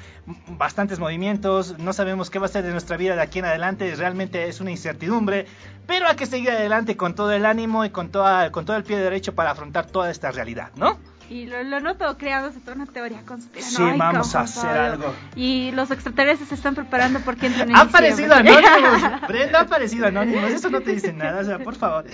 bastantes 0.47 0.99
movimientos, 0.99 1.77
no 1.79 1.93
sabemos 1.93 2.29
qué 2.29 2.39
va 2.39 2.45
a 2.45 2.49
ser 2.49 2.63
de 2.63 2.71
nuestra 2.71 2.97
vida 2.97 3.15
de 3.15 3.21
aquí 3.21 3.39
en 3.39 3.45
adelante, 3.45 3.93
realmente 3.95 4.47
es 4.47 4.61
una 4.61 4.71
incertidumbre, 4.71 5.47
pero 5.85 6.07
hay 6.07 6.15
que 6.15 6.25
seguir 6.25 6.51
adelante 6.51 6.95
con 6.95 7.13
todo 7.13 7.31
el 7.31 7.45
ánimo 7.45 7.85
y 7.85 7.89
con, 7.89 8.09
toda, 8.09 8.51
con 8.51 8.65
todo 8.65 8.77
el 8.77 8.83
pie 8.83 8.97
derecho 8.97 9.35
para 9.35 9.51
afrontar 9.51 9.87
toda 9.87 10.09
esta 10.09 10.31
realidad, 10.31 10.71
¿no? 10.75 10.97
Y 11.29 11.47
lo, 11.47 11.63
lo 11.63 11.79
noto 11.79 12.17
creándose 12.17 12.59
toda 12.59 12.75
una 12.75 12.85
teoría 12.85 13.21
conspiranoica. 13.25 13.93
Sí, 13.93 13.97
vamos 13.97 14.35
a 14.35 14.41
hacer 14.41 14.69
algo. 14.69 15.13
Y 15.35 15.71
los 15.71 15.89
extraterrestres 15.89 16.49
se 16.49 16.55
están 16.55 16.75
preparando 16.75 17.19
porque 17.21 17.47
entran 17.47 17.69
en 17.69 17.75
Ha 17.75 17.81
aparecido 17.81 18.33
Anónimos. 18.35 19.27
Brenda 19.27 19.59
ha 19.59 19.61
aparecido 19.63 20.07
Anónimos. 20.07 20.51
Eso 20.51 20.69
no 20.69 20.81
te 20.81 20.91
dice 20.91 21.13
nada. 21.13 21.41
O 21.41 21.43
sea, 21.43 21.59
por 21.59 21.75
favor. 21.75 22.05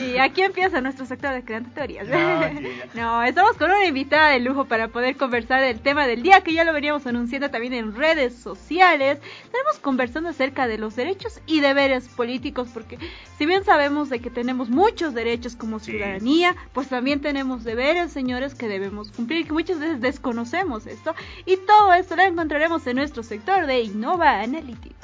Y 0.00 0.18
aquí 0.18 0.42
empieza 0.42 0.80
nuestro 0.80 1.06
sector 1.06 1.34
de 1.34 1.42
creando 1.42 1.70
teorías. 1.70 2.06
No, 2.06 2.60
No, 2.94 3.22
estamos 3.24 3.56
con 3.56 3.70
una 3.70 3.84
invitada 3.86 4.30
de 4.30 4.40
lujo 4.40 4.66
para 4.66 4.88
poder 4.88 5.16
conversar 5.16 5.60
del 5.62 5.80
tema 5.80 6.06
del 6.06 6.22
día 6.22 6.42
que 6.42 6.52
ya 6.52 6.64
lo 6.64 6.72
veníamos 6.72 7.06
anunciando 7.06 7.50
también 7.50 7.72
en 7.72 7.94
redes 7.94 8.36
sociales. 8.36 9.18
Estaremos 9.44 9.78
conversando 9.80 10.28
acerca 10.28 10.66
de 10.66 10.78
los 10.78 10.94
derechos 10.96 11.40
y 11.46 11.60
deberes 11.60 12.08
políticos 12.08 12.68
porque 12.72 12.98
si 13.38 13.46
bien 13.46 13.64
sabemos 13.64 14.08
de 14.10 14.20
que 14.20 14.30
tenemos 14.30 14.68
muchos 14.68 15.14
derechos 15.14 15.56
como 15.56 15.80
ciudadanía, 15.80 16.54
pues 16.72 16.88
también 16.88 17.20
tenemos 17.20 17.64
deberes, 17.64 18.12
señores, 18.20 18.54
que 18.54 18.68
debemos 18.68 19.10
cumplir 19.12 19.40
y 19.40 19.44
que 19.44 19.52
muchas 19.54 19.78
veces 19.78 19.98
desconocemos 20.02 20.86
esto. 20.86 21.14
Y 21.46 21.56
todo 21.56 21.94
esto 21.94 22.16
lo 22.16 22.22
encontraremos 22.22 22.86
en 22.86 22.96
nuestro 22.96 23.22
sector 23.22 23.66
de 23.66 23.80
Innova 23.80 24.40
Analytics. 24.40 24.94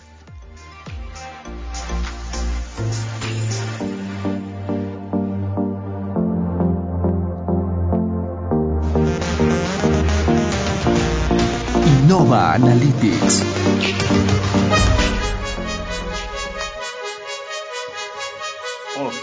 Innova 12.05 12.53
Analytics. 12.53 13.66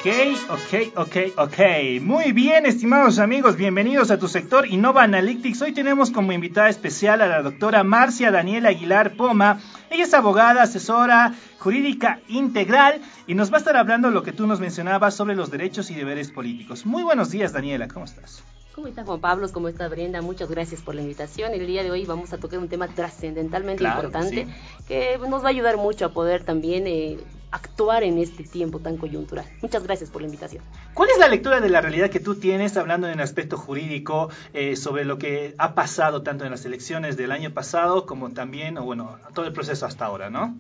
Ok, 0.03 0.09
ok, 0.49 0.97
ok, 0.97 1.15
ok. 1.37 1.57
Muy 2.01 2.33
bien, 2.33 2.65
estimados 2.65 3.19
amigos, 3.19 3.55
bienvenidos 3.55 4.11
a 4.11 4.19
tu 4.19 4.27
sector 4.27 4.67
Innova 4.67 5.03
Analytics. 5.03 5.61
Hoy 5.61 5.71
tenemos 5.71 6.11
como 6.11 6.33
invitada 6.33 6.67
especial 6.67 7.21
a 7.21 7.27
la 7.27 7.41
doctora 7.41 7.85
Marcia 7.85 8.29
Daniela 8.29 8.67
Aguilar 8.67 9.15
Poma. 9.15 9.61
Ella 9.89 10.03
es 10.03 10.13
abogada, 10.13 10.63
asesora 10.63 11.33
jurídica 11.57 12.19
integral 12.27 12.99
y 13.27 13.35
nos 13.35 13.49
va 13.49 13.55
a 13.55 13.59
estar 13.59 13.77
hablando 13.77 14.11
lo 14.11 14.23
que 14.23 14.33
tú 14.33 14.45
nos 14.45 14.59
mencionabas 14.59 15.15
sobre 15.15 15.37
los 15.37 15.49
derechos 15.49 15.89
y 15.89 15.95
deberes 15.95 16.31
políticos. 16.31 16.85
Muy 16.85 17.03
buenos 17.03 17.31
días, 17.31 17.53
Daniela, 17.53 17.87
¿cómo 17.87 18.03
estás? 18.03 18.43
¿Cómo 18.75 18.87
está 18.87 19.05
Juan 19.05 19.21
Pablo? 19.21 19.47
¿Cómo 19.53 19.69
está 19.69 19.87
Brenda? 19.87 20.21
Muchas 20.21 20.49
gracias 20.49 20.81
por 20.81 20.95
la 20.95 21.01
invitación. 21.01 21.53
El 21.53 21.65
día 21.65 21.81
de 21.81 21.91
hoy 21.91 22.03
vamos 22.05 22.33
a 22.33 22.39
tocar 22.39 22.59
un 22.59 22.67
tema 22.67 22.89
trascendentalmente 22.89 23.79
Claro 23.79 23.99
importante 23.99 24.47
sí. 24.47 24.85
que, 24.85 25.17
nos 25.29 25.43
va 25.43 25.47
a 25.47 25.51
ayudar 25.51 25.77
mucho 25.77 26.07
a 26.07 26.09
poder 26.09 26.43
también 26.43 26.87
eh, 26.87 27.19
actuar 27.53 28.03
en 28.03 28.17
este 28.17 28.43
tiempo 28.43 28.79
tan 28.79 28.97
coyuntural. 28.97 29.45
Muchas 29.61 29.83
gracias 29.83 30.09
por 30.09 30.21
la 30.21 30.27
invitación. 30.27 30.63
¿Cuál 30.95 31.09
es 31.11 31.19
la 31.19 31.27
lectura 31.27 31.61
de 31.61 31.69
la 31.69 31.81
realidad 31.81 32.09
que 32.09 32.19
tú 32.19 32.35
tienes 32.35 32.75
hablando 32.77 33.07
en 33.07 33.13
el 33.13 33.21
aspecto 33.21 33.57
jurídico 33.57 34.29
eh, 34.53 34.75
sobre 34.75 35.05
lo 35.05 35.19
que 35.19 35.53
ha 35.59 35.75
pasado 35.75 36.23
tanto 36.23 36.45
en 36.45 36.51
las 36.51 36.65
elecciones 36.65 37.15
del 37.15 37.31
año 37.31 37.51
pasado 37.51 38.07
como 38.07 38.31
también, 38.31 38.77
o 38.79 38.83
bueno, 38.83 39.17
todo 39.35 39.45
el 39.45 39.53
proceso 39.53 39.85
hasta 39.85 40.05
ahora, 40.05 40.31
¿no? 40.31 40.57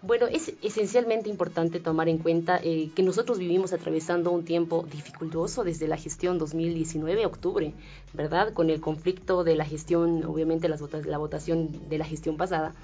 Bueno, 0.00 0.28
es 0.28 0.52
esencialmente 0.62 1.28
importante 1.28 1.80
tomar 1.80 2.08
en 2.08 2.18
cuenta 2.18 2.60
eh, 2.62 2.90
que 2.94 3.02
nosotros 3.02 3.38
vivimos 3.38 3.72
atravesando 3.72 4.30
un 4.30 4.44
tiempo 4.44 4.86
dificultoso 4.88 5.64
desde 5.64 5.88
la 5.88 5.96
gestión 5.96 6.38
2019, 6.38 7.26
octubre, 7.26 7.72
¿verdad? 8.12 8.52
Con 8.52 8.70
el 8.70 8.80
conflicto 8.80 9.42
de 9.42 9.56
la 9.56 9.64
gestión, 9.64 10.24
obviamente 10.24 10.68
las 10.68 10.80
la 11.04 11.18
votación 11.18 11.88
de 11.88 11.98
la 11.98 12.04
gestión 12.04 12.36
pasada. 12.36 12.74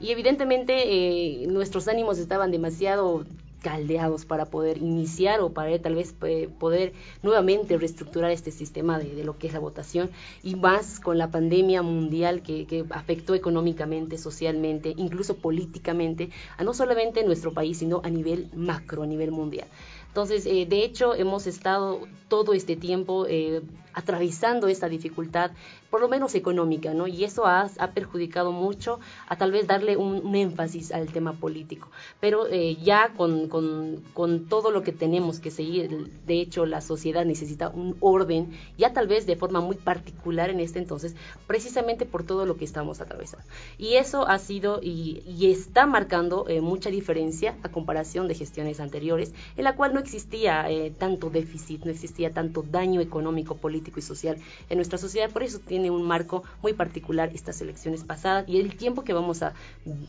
Y 0.00 0.10
evidentemente 0.10 1.42
eh, 1.42 1.46
nuestros 1.46 1.86
ánimos 1.86 2.18
estaban 2.18 2.50
demasiado 2.50 3.24
caldeados 3.64 4.26
para 4.26 4.44
poder 4.44 4.76
iniciar 4.76 5.40
o 5.40 5.54
para 5.54 5.76
tal 5.80 5.94
vez 5.94 6.14
eh, 6.22 6.50
poder 6.58 6.92
nuevamente 7.22 7.78
reestructurar 7.78 8.30
este 8.30 8.50
sistema 8.50 8.98
de, 8.98 9.24
lo 9.24 9.38
que 9.38 9.46
es 9.46 9.54
la 9.54 9.58
votación 9.58 10.10
y 10.42 10.54
más 10.54 11.00
con 11.00 11.16
la 11.16 11.30
pandemia 11.30 11.80
mundial 11.80 12.42
que, 12.42 12.66
que 12.66 12.84
afectó 12.90 13.34
económicamente, 13.34 14.18
socialmente, 14.18 14.92
incluso 14.98 15.38
políticamente 15.38 16.28
a 16.58 16.62
no 16.62 16.74
solamente 16.74 17.24
nuestro 17.24 17.54
país, 17.54 17.78
sino 17.78 18.02
a 18.04 18.10
nivel 18.10 18.50
macro, 18.54 19.02
a 19.02 19.06
nivel 19.06 19.30
mundial. 19.30 19.66
Entonces, 20.14 20.46
eh, 20.46 20.64
de 20.64 20.84
hecho, 20.84 21.16
hemos 21.16 21.48
estado 21.48 22.06
todo 22.28 22.54
este 22.54 22.76
tiempo 22.76 23.26
eh, 23.28 23.62
atravesando 23.94 24.68
esta 24.68 24.88
dificultad, 24.88 25.50
por 25.94 26.00
lo 26.00 26.08
menos 26.08 26.34
económica, 26.34 26.92
¿no? 26.92 27.06
Y 27.06 27.22
eso 27.22 27.46
ha, 27.46 27.70
ha 27.78 27.92
perjudicado 27.92 28.50
mucho 28.50 28.98
a 29.28 29.38
tal 29.38 29.52
vez 29.52 29.68
darle 29.68 29.96
un, 29.96 30.26
un 30.26 30.34
énfasis 30.34 30.90
al 30.90 31.06
tema 31.12 31.34
político. 31.34 31.88
Pero 32.18 32.48
eh, 32.48 32.74
ya 32.82 33.12
con, 33.16 33.48
con, 33.48 34.02
con 34.12 34.46
todo 34.46 34.72
lo 34.72 34.82
que 34.82 34.90
tenemos 34.90 35.38
que 35.38 35.52
seguir, 35.52 36.10
de 36.26 36.40
hecho, 36.40 36.66
la 36.66 36.80
sociedad 36.80 37.24
necesita 37.24 37.68
un 37.68 37.96
orden, 38.00 38.50
ya 38.76 38.92
tal 38.92 39.06
vez 39.06 39.24
de 39.24 39.36
forma 39.36 39.60
muy 39.60 39.76
particular 39.76 40.50
en 40.50 40.58
este 40.58 40.80
entonces, 40.80 41.14
precisamente 41.46 42.06
por 42.06 42.24
todo 42.24 42.44
lo 42.44 42.56
que 42.56 42.64
estamos 42.64 43.00
atravesando. 43.00 43.46
Y 43.78 43.94
eso 43.94 44.26
ha 44.26 44.40
sido 44.40 44.80
y, 44.82 45.22
y 45.28 45.52
está 45.52 45.86
marcando 45.86 46.48
eh, 46.48 46.60
mucha 46.60 46.90
diferencia 46.90 47.54
a 47.62 47.68
comparación 47.68 48.26
de 48.26 48.34
gestiones 48.34 48.80
anteriores, 48.80 49.32
en 49.56 49.62
la 49.62 49.76
cual 49.76 49.94
no 49.94 50.00
existía 50.00 50.68
eh, 50.68 50.90
tanto 50.90 51.30
déficit, 51.30 51.84
no 51.84 51.92
existía 51.92 52.32
tanto 52.32 52.64
daño 52.68 53.00
económico, 53.00 53.54
político 53.54 54.00
y 54.00 54.02
social 54.02 54.38
en 54.68 54.78
nuestra 54.78 54.98
sociedad. 54.98 55.30
Por 55.30 55.44
eso 55.44 55.60
tiene 55.60 55.83
un 55.90 56.02
marco 56.02 56.42
muy 56.62 56.72
particular 56.72 57.30
estas 57.34 57.60
elecciones 57.60 58.04
pasadas 58.04 58.48
y 58.48 58.60
el 58.60 58.76
tiempo 58.76 59.04
que 59.04 59.12
vamos 59.12 59.42
a 59.42 59.54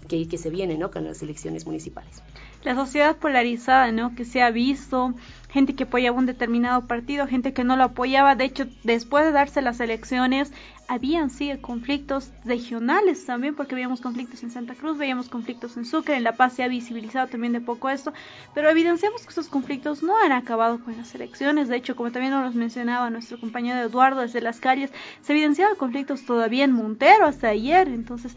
que, 0.07 0.27
que 0.27 0.37
se 0.37 0.49
viene, 0.49 0.77
¿no? 0.77 0.91
Con 0.91 1.05
las 1.05 1.21
elecciones 1.21 1.65
municipales. 1.65 2.21
la 2.63 2.75
sociedad 2.75 3.17
polarizada, 3.17 3.91
¿no? 3.91 4.15
Que 4.15 4.25
se 4.25 4.41
ha 4.41 4.49
visto, 4.51 5.13
gente 5.49 5.75
que 5.75 5.83
apoyaba 5.83 6.17
un 6.17 6.25
determinado 6.25 6.87
partido, 6.87 7.27
gente 7.27 7.53
que 7.53 7.63
no 7.63 7.75
lo 7.77 7.83
apoyaba. 7.83 8.35
De 8.35 8.45
hecho, 8.45 8.65
después 8.83 9.25
de 9.25 9.31
darse 9.31 9.61
las 9.61 9.79
elecciones, 9.79 10.51
habían 10.87 11.29
sí 11.29 11.51
conflictos 11.61 12.31
regionales 12.43 13.25
también, 13.25 13.55
porque 13.55 13.75
veíamos 13.75 14.01
conflictos 14.01 14.43
en 14.43 14.51
Santa 14.51 14.75
Cruz, 14.75 14.97
veíamos 14.97 15.29
conflictos 15.29 15.77
en 15.77 15.85
Sucre, 15.85 16.15
en 16.15 16.23
La 16.23 16.35
Paz 16.35 16.53
se 16.53 16.63
ha 16.63 16.67
visibilizado 16.67 17.27
también 17.27 17.53
de 17.53 17.61
poco 17.61 17.89
esto, 17.89 18.13
pero 18.53 18.69
evidenciamos 18.69 19.21
que 19.23 19.29
estos 19.29 19.47
conflictos 19.47 20.03
no 20.03 20.17
han 20.17 20.31
acabado 20.31 20.83
con 20.83 20.95
las 20.97 21.13
elecciones. 21.15 21.67
De 21.67 21.77
hecho, 21.77 21.95
como 21.95 22.11
también 22.11 22.33
nos 22.33 22.55
mencionaba 22.55 23.09
nuestro 23.09 23.39
compañero 23.39 23.79
Eduardo 23.79 24.21
desde 24.21 24.41
las 24.41 24.59
calles, 24.59 24.91
se 25.21 25.33
evidenciaban 25.33 25.75
conflictos 25.75 26.25
todavía 26.25 26.63
en 26.63 26.71
Montero 26.71 27.25
hasta 27.25 27.49
ayer. 27.49 27.87
Entonces, 27.87 28.35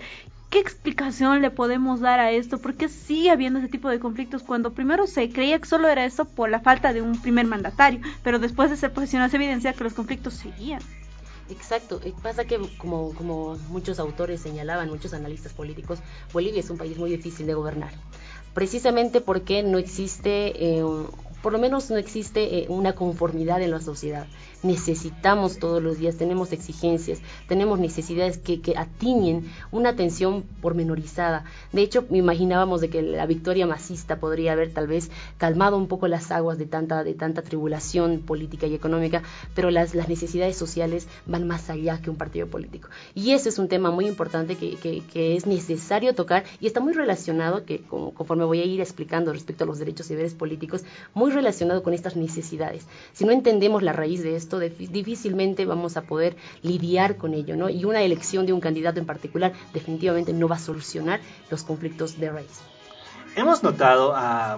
¿Qué 0.50 0.60
explicación 0.60 1.42
le 1.42 1.50
podemos 1.50 2.00
dar 2.00 2.20
a 2.20 2.30
esto? 2.30 2.58
¿Por 2.58 2.74
qué 2.74 2.88
sigue 2.88 3.30
habiendo 3.30 3.58
ese 3.58 3.68
tipo 3.68 3.90
de 3.90 4.00
conflictos 4.00 4.42
cuando 4.42 4.72
primero 4.72 5.06
se 5.06 5.28
creía 5.28 5.58
que 5.58 5.68
solo 5.68 5.88
era 5.88 6.06
eso 6.06 6.24
por 6.24 6.48
la 6.48 6.60
falta 6.60 6.94
de 6.94 7.02
un 7.02 7.20
primer 7.20 7.44
mandatario, 7.46 8.00
pero 8.22 8.38
después 8.38 8.70
de 8.70 8.78
ser 8.78 8.94
posicionado 8.94 9.28
se 9.30 9.36
evidencia 9.36 9.74
que 9.74 9.84
los 9.84 9.92
conflictos 9.92 10.32
seguían? 10.32 10.80
Exacto, 11.50 12.00
pasa 12.22 12.44
que 12.44 12.58
como, 12.76 13.14
como 13.14 13.56
muchos 13.68 13.98
autores 13.98 14.40
señalaban, 14.40 14.90
muchos 14.90 15.14
analistas 15.14 15.54
políticos, 15.54 16.00
Bolivia 16.32 16.60
es 16.60 16.68
un 16.68 16.76
país 16.76 16.98
muy 16.98 17.10
difícil 17.10 17.46
de 17.46 17.54
gobernar, 17.54 17.92
precisamente 18.52 19.22
porque 19.22 19.62
no 19.62 19.78
existe, 19.78 20.78
eh, 20.78 20.84
por 21.42 21.52
lo 21.52 21.58
menos 21.58 21.90
no 21.90 21.96
existe 21.96 22.58
eh, 22.58 22.66
una 22.68 22.94
conformidad 22.94 23.62
en 23.62 23.70
la 23.70 23.80
sociedad. 23.80 24.26
Necesitamos 24.62 25.58
todos 25.58 25.82
los 25.82 25.98
días, 25.98 26.16
tenemos 26.16 26.52
exigencias, 26.52 27.20
tenemos 27.46 27.78
necesidades 27.78 28.38
que, 28.38 28.60
que 28.60 28.76
atiñen 28.76 29.48
una 29.70 29.90
atención 29.90 30.44
pormenorizada. 30.60 31.44
De 31.72 31.82
hecho, 31.82 32.04
imaginábamos 32.10 32.80
de 32.80 32.90
que 32.90 33.02
la 33.02 33.26
victoria 33.26 33.66
masista 33.66 34.18
podría 34.18 34.52
haber 34.52 34.72
tal 34.72 34.88
vez 34.88 35.10
calmado 35.36 35.76
un 35.76 35.86
poco 35.86 36.08
las 36.08 36.30
aguas 36.32 36.58
de 36.58 36.66
tanta, 36.66 37.04
de 37.04 37.14
tanta 37.14 37.42
tribulación 37.42 38.20
política 38.20 38.66
y 38.66 38.74
económica, 38.74 39.22
pero 39.54 39.70
las, 39.70 39.94
las 39.94 40.08
necesidades 40.08 40.56
sociales 40.56 41.06
van 41.26 41.46
más 41.46 41.70
allá 41.70 42.00
que 42.00 42.10
un 42.10 42.16
partido 42.16 42.48
político. 42.48 42.88
Y 43.14 43.32
ese 43.32 43.48
es 43.48 43.58
un 43.58 43.68
tema 43.68 43.90
muy 43.90 44.06
importante 44.06 44.56
que, 44.56 44.76
que, 44.76 45.36
es 45.36 45.46
necesario 45.46 46.14
tocar 46.14 46.44
y 46.60 46.66
está 46.66 46.80
muy 46.80 46.92
relacionado, 46.92 47.64
que 47.64 47.82
conforme 47.82 48.44
voy 48.44 48.60
a 48.60 48.64
ir 48.64 48.80
explicando 48.80 49.32
respecto 49.32 49.64
a 49.64 49.66
los 49.66 49.78
derechos 49.78 50.06
y 50.06 50.14
deberes 50.14 50.34
políticos, 50.34 50.84
muy 51.14 51.27
relacionado 51.32 51.82
con 51.82 51.94
estas 51.94 52.16
necesidades. 52.16 52.86
Si 53.12 53.24
no 53.24 53.32
entendemos 53.32 53.82
la 53.82 53.92
raíz 53.92 54.22
de 54.22 54.36
esto, 54.36 54.58
difícilmente 54.58 55.66
vamos 55.66 55.96
a 55.96 56.02
poder 56.02 56.36
lidiar 56.62 57.16
con 57.16 57.34
ello, 57.34 57.56
¿no? 57.56 57.68
Y 57.68 57.84
una 57.84 58.02
elección 58.02 58.46
de 58.46 58.52
un 58.52 58.60
candidato 58.60 59.00
en 59.00 59.06
particular 59.06 59.52
definitivamente 59.72 60.32
no 60.32 60.48
va 60.48 60.56
a 60.56 60.60
solucionar 60.60 61.20
los 61.50 61.62
conflictos 61.62 62.18
de 62.18 62.30
raíz. 62.30 62.60
Hemos 63.36 63.62
notado 63.62 64.14
a, 64.14 64.56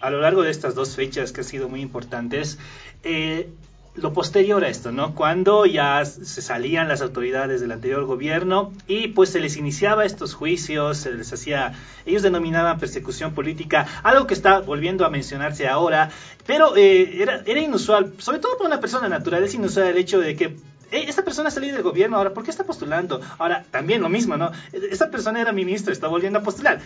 a 0.00 0.10
lo 0.10 0.20
largo 0.20 0.42
de 0.42 0.50
estas 0.50 0.74
dos 0.74 0.96
fechas 0.96 1.32
que 1.32 1.40
han 1.40 1.46
sido 1.46 1.68
muy 1.68 1.80
importantes, 1.80 2.58
eh, 3.02 3.50
lo 3.94 4.12
posterior 4.12 4.64
a 4.64 4.68
esto, 4.68 4.92
¿no? 4.92 5.14
Cuando 5.14 5.66
ya 5.66 6.04
se 6.04 6.42
salían 6.42 6.88
las 6.88 7.02
autoridades 7.02 7.60
del 7.60 7.72
anterior 7.72 8.04
gobierno 8.04 8.72
y 8.86 9.08
pues 9.08 9.30
se 9.30 9.40
les 9.40 9.56
iniciaba 9.56 10.04
estos 10.04 10.34
juicios, 10.34 10.98
se 10.98 11.12
les 11.12 11.32
hacía, 11.32 11.72
ellos 12.06 12.22
denominaban 12.22 12.78
persecución 12.78 13.34
política, 13.34 13.86
algo 14.02 14.26
que 14.26 14.34
está 14.34 14.60
volviendo 14.60 15.04
a 15.04 15.10
mencionarse 15.10 15.66
ahora, 15.66 16.10
pero 16.46 16.76
eh, 16.76 17.20
era, 17.20 17.42
era 17.44 17.60
inusual, 17.60 18.14
sobre 18.18 18.38
todo 18.38 18.56
para 18.56 18.68
una 18.68 18.80
persona 18.80 19.08
natural, 19.08 19.42
es 19.42 19.54
inusual 19.54 19.88
el 19.88 19.98
hecho 19.98 20.20
de 20.20 20.36
que 20.36 20.56
eh, 20.92 21.04
esta 21.08 21.24
persona 21.24 21.50
salió 21.50 21.72
del 21.72 21.82
gobierno, 21.82 22.16
ahora, 22.16 22.32
¿por 22.34 22.44
qué 22.44 22.50
está 22.50 22.64
postulando? 22.64 23.20
Ahora, 23.38 23.64
también 23.70 24.02
lo 24.02 24.08
mismo, 24.08 24.36
¿no? 24.36 24.50
Esta 24.72 25.10
persona 25.10 25.40
era 25.40 25.52
ministro, 25.52 25.92
está 25.92 26.08
volviendo 26.08 26.40
a 26.40 26.42
postular. 26.42 26.80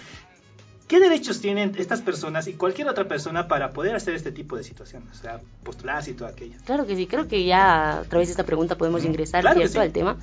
¿Qué 0.87 1.01
derechos 1.01 1.41
tienen 1.41 1.75
estas 1.79 2.03
personas 2.03 2.47
y 2.47 2.55
cualquier 2.55 2.89
otra 2.89 3.09
persona 3.09 3.49
para 3.49 3.71
poder 3.71 3.95
hacer 3.95 4.15
este 4.15 4.33
tipo 4.33 4.57
de 4.57 4.65
situaciones? 4.65 5.19
O 5.19 5.23
sea, 5.23 5.41
postularse 5.63 6.11
y 6.11 6.15
todo 6.15 6.29
aquello. 6.29 6.57
Claro 6.67 6.87
que 6.87 6.95
sí, 6.95 7.07
creo 7.07 7.27
que 7.27 7.45
ya 7.45 8.01
a 8.01 8.03
través 8.03 8.29
de 8.29 8.33
esta 8.33 8.45
pregunta 8.45 8.77
podemos 8.77 9.05
ingresar 9.05 9.43
¿cierto? 9.55 9.81
al 9.81 9.93
tema. 9.93 10.19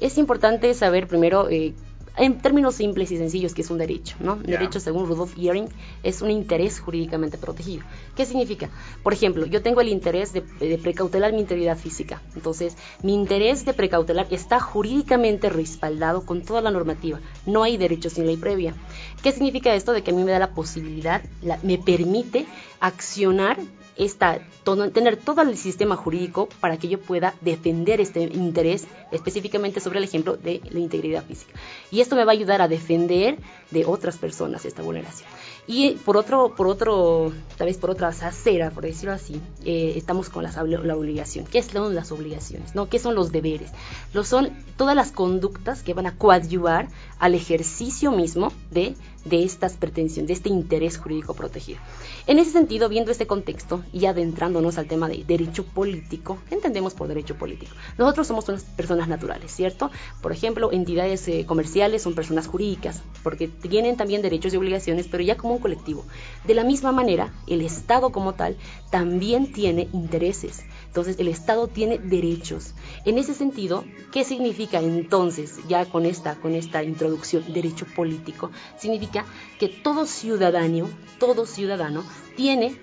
Es 0.00 0.18
importante 0.18 0.74
saber 0.74 1.06
primero 1.06 1.48
eh, 1.48 1.72
en 2.16 2.40
términos 2.40 2.74
simples 2.74 3.10
y 3.10 3.16
sencillos, 3.16 3.54
que 3.54 3.62
es 3.62 3.70
un 3.70 3.78
derecho, 3.78 4.16
¿no? 4.20 4.36
Derecho, 4.36 4.80
según 4.80 5.06
Rudolf 5.06 5.34
Ehring, 5.38 5.68
es 6.02 6.20
un 6.20 6.30
interés 6.30 6.80
jurídicamente 6.80 7.38
protegido. 7.38 7.84
¿Qué 8.14 8.26
significa? 8.26 8.68
Por 9.02 9.12
ejemplo, 9.12 9.46
yo 9.46 9.62
tengo 9.62 9.80
el 9.80 9.88
interés 9.88 10.32
de, 10.32 10.42
precautelar 10.82 11.32
mi 11.32 11.40
integridad 11.40 11.78
física. 11.78 12.20
Entonces, 12.34 12.76
mi 13.02 13.14
interés 13.14 13.64
de 13.64 13.72
precautelar 13.72 14.26
está 14.30 14.60
jurídicamente 14.60 15.48
respaldado 15.48 16.26
con 16.26 16.42
toda 16.42 16.60
la 16.60 16.70
normativa. 16.70 17.20
No 17.46 17.62
hay 17.62 17.76
derecho 17.76 18.10
sin 18.10 18.26
ley 18.26 18.36
previa. 18.36 18.74
¿Qué 19.22 19.32
significa 19.32 19.74
esto? 19.74 19.92
De 19.92 20.02
que 20.02 20.10
a 20.10 20.14
mí 20.14 20.24
me 20.24 20.32
da 20.32 20.38
la 20.38 20.54
posibilidad, 20.54 21.22
me 21.62 21.78
permite 21.78 22.46
accionar 22.80 23.58
esta, 23.96 24.40
tener 24.64 25.16
todo 25.16 25.42
el 25.42 25.56
sistema 25.56 25.96
jurídico 25.96 26.48
para 26.60 26.76
que 26.76 26.88
yo 26.88 27.00
pueda 27.00 27.34
defender 27.40 28.00
este 28.00 28.22
interés 28.22 28.86
específicamente 29.10 29.80
sobre 29.80 29.98
el 29.98 30.04
ejemplo 30.04 30.36
de 30.36 30.60
la 30.70 30.78
integridad 30.78 31.24
física. 31.24 31.52
Y 31.90 32.00
esto 32.00 32.16
me 32.16 32.24
va 32.24 32.32
a 32.32 32.34
ayudar 32.34 32.62
a 32.62 32.68
defender 32.68 33.38
de 33.70 33.84
otras 33.84 34.16
personas 34.16 34.64
esta 34.64 34.82
vulneración. 34.82 35.28
Y 35.66 35.92
por 35.92 36.16
otro, 36.16 36.54
por 36.56 36.66
otro, 36.66 37.32
tal 37.56 37.68
vez 37.68 37.78
por 37.78 37.90
otra 37.90 38.08
acera, 38.08 38.70
por 38.70 38.82
decirlo 38.82 39.12
así, 39.12 39.40
eh, 39.64 39.92
estamos 39.96 40.28
con 40.28 40.42
la 40.42 40.96
obligación. 40.96 41.46
¿Qué 41.46 41.62
son 41.62 41.94
las 41.94 42.10
obligaciones? 42.10 42.74
¿no? 42.74 42.88
¿Qué 42.88 42.98
son 42.98 43.14
los 43.14 43.30
deberes? 43.30 43.70
Lo 44.12 44.24
son 44.24 44.50
todas 44.76 44.96
las 44.96 45.12
conductas 45.12 45.82
que 45.82 45.94
van 45.94 46.06
a 46.06 46.16
coadyuvar 46.16 46.88
al 47.18 47.34
ejercicio 47.34 48.10
mismo 48.10 48.52
de, 48.70 48.94
de 49.24 49.44
estas 49.44 49.74
pretensiones, 49.74 50.28
de 50.28 50.34
este 50.34 50.48
interés 50.48 50.98
jurídico 50.98 51.34
protegido. 51.34 51.78
En 52.26 52.38
ese 52.38 52.50
sentido, 52.50 52.88
viendo 52.88 53.10
este 53.10 53.26
contexto 53.26 53.82
y 53.92 54.06
adentrándonos 54.06 54.78
al 54.78 54.86
tema 54.86 55.08
de 55.08 55.24
derecho 55.24 55.64
político, 55.64 56.38
entendemos 56.50 56.94
por 56.94 57.08
derecho 57.08 57.36
político? 57.36 57.72
Nosotros 57.98 58.26
somos 58.26 58.48
unas 58.48 58.64
personas 58.64 59.08
naturales, 59.08 59.52
¿cierto? 59.52 59.90
Por 60.20 60.32
ejemplo, 60.32 60.72
entidades 60.72 61.26
eh, 61.28 61.44
comerciales 61.46 62.02
son 62.02 62.14
personas 62.14 62.46
jurídicas, 62.46 63.02
porque 63.22 63.48
tienen 63.48 63.96
también 63.96 64.22
derechos 64.22 64.54
y 64.54 64.56
obligaciones, 64.56 65.08
pero 65.08 65.22
ya 65.22 65.36
como 65.36 65.54
un 65.54 65.60
colectivo. 65.60 66.04
De 66.46 66.54
la 66.54 66.64
misma 66.64 66.92
manera, 66.92 67.32
el 67.46 67.60
Estado 67.60 68.10
como 68.10 68.34
tal 68.34 68.56
también 68.90 69.52
tiene 69.52 69.88
intereses. 69.92 70.64
Entonces, 70.92 71.16
el 71.18 71.28
Estado 71.28 71.68
tiene 71.68 71.96
derechos. 71.96 72.74
En 73.06 73.16
ese 73.16 73.32
sentido, 73.32 73.82
¿qué 74.12 74.24
significa 74.24 74.78
entonces, 74.78 75.58
ya 75.66 75.86
con 75.86 76.04
esta, 76.04 76.34
con 76.34 76.54
esta 76.54 76.82
introducción, 76.82 77.50
derecho 77.50 77.86
político? 77.96 78.50
Significa 78.76 79.24
que 79.58 79.68
todo 79.68 80.04
ciudadano, 80.04 80.90
todo 81.18 81.46
ciudadano 81.46 82.04
tiene 82.36 82.76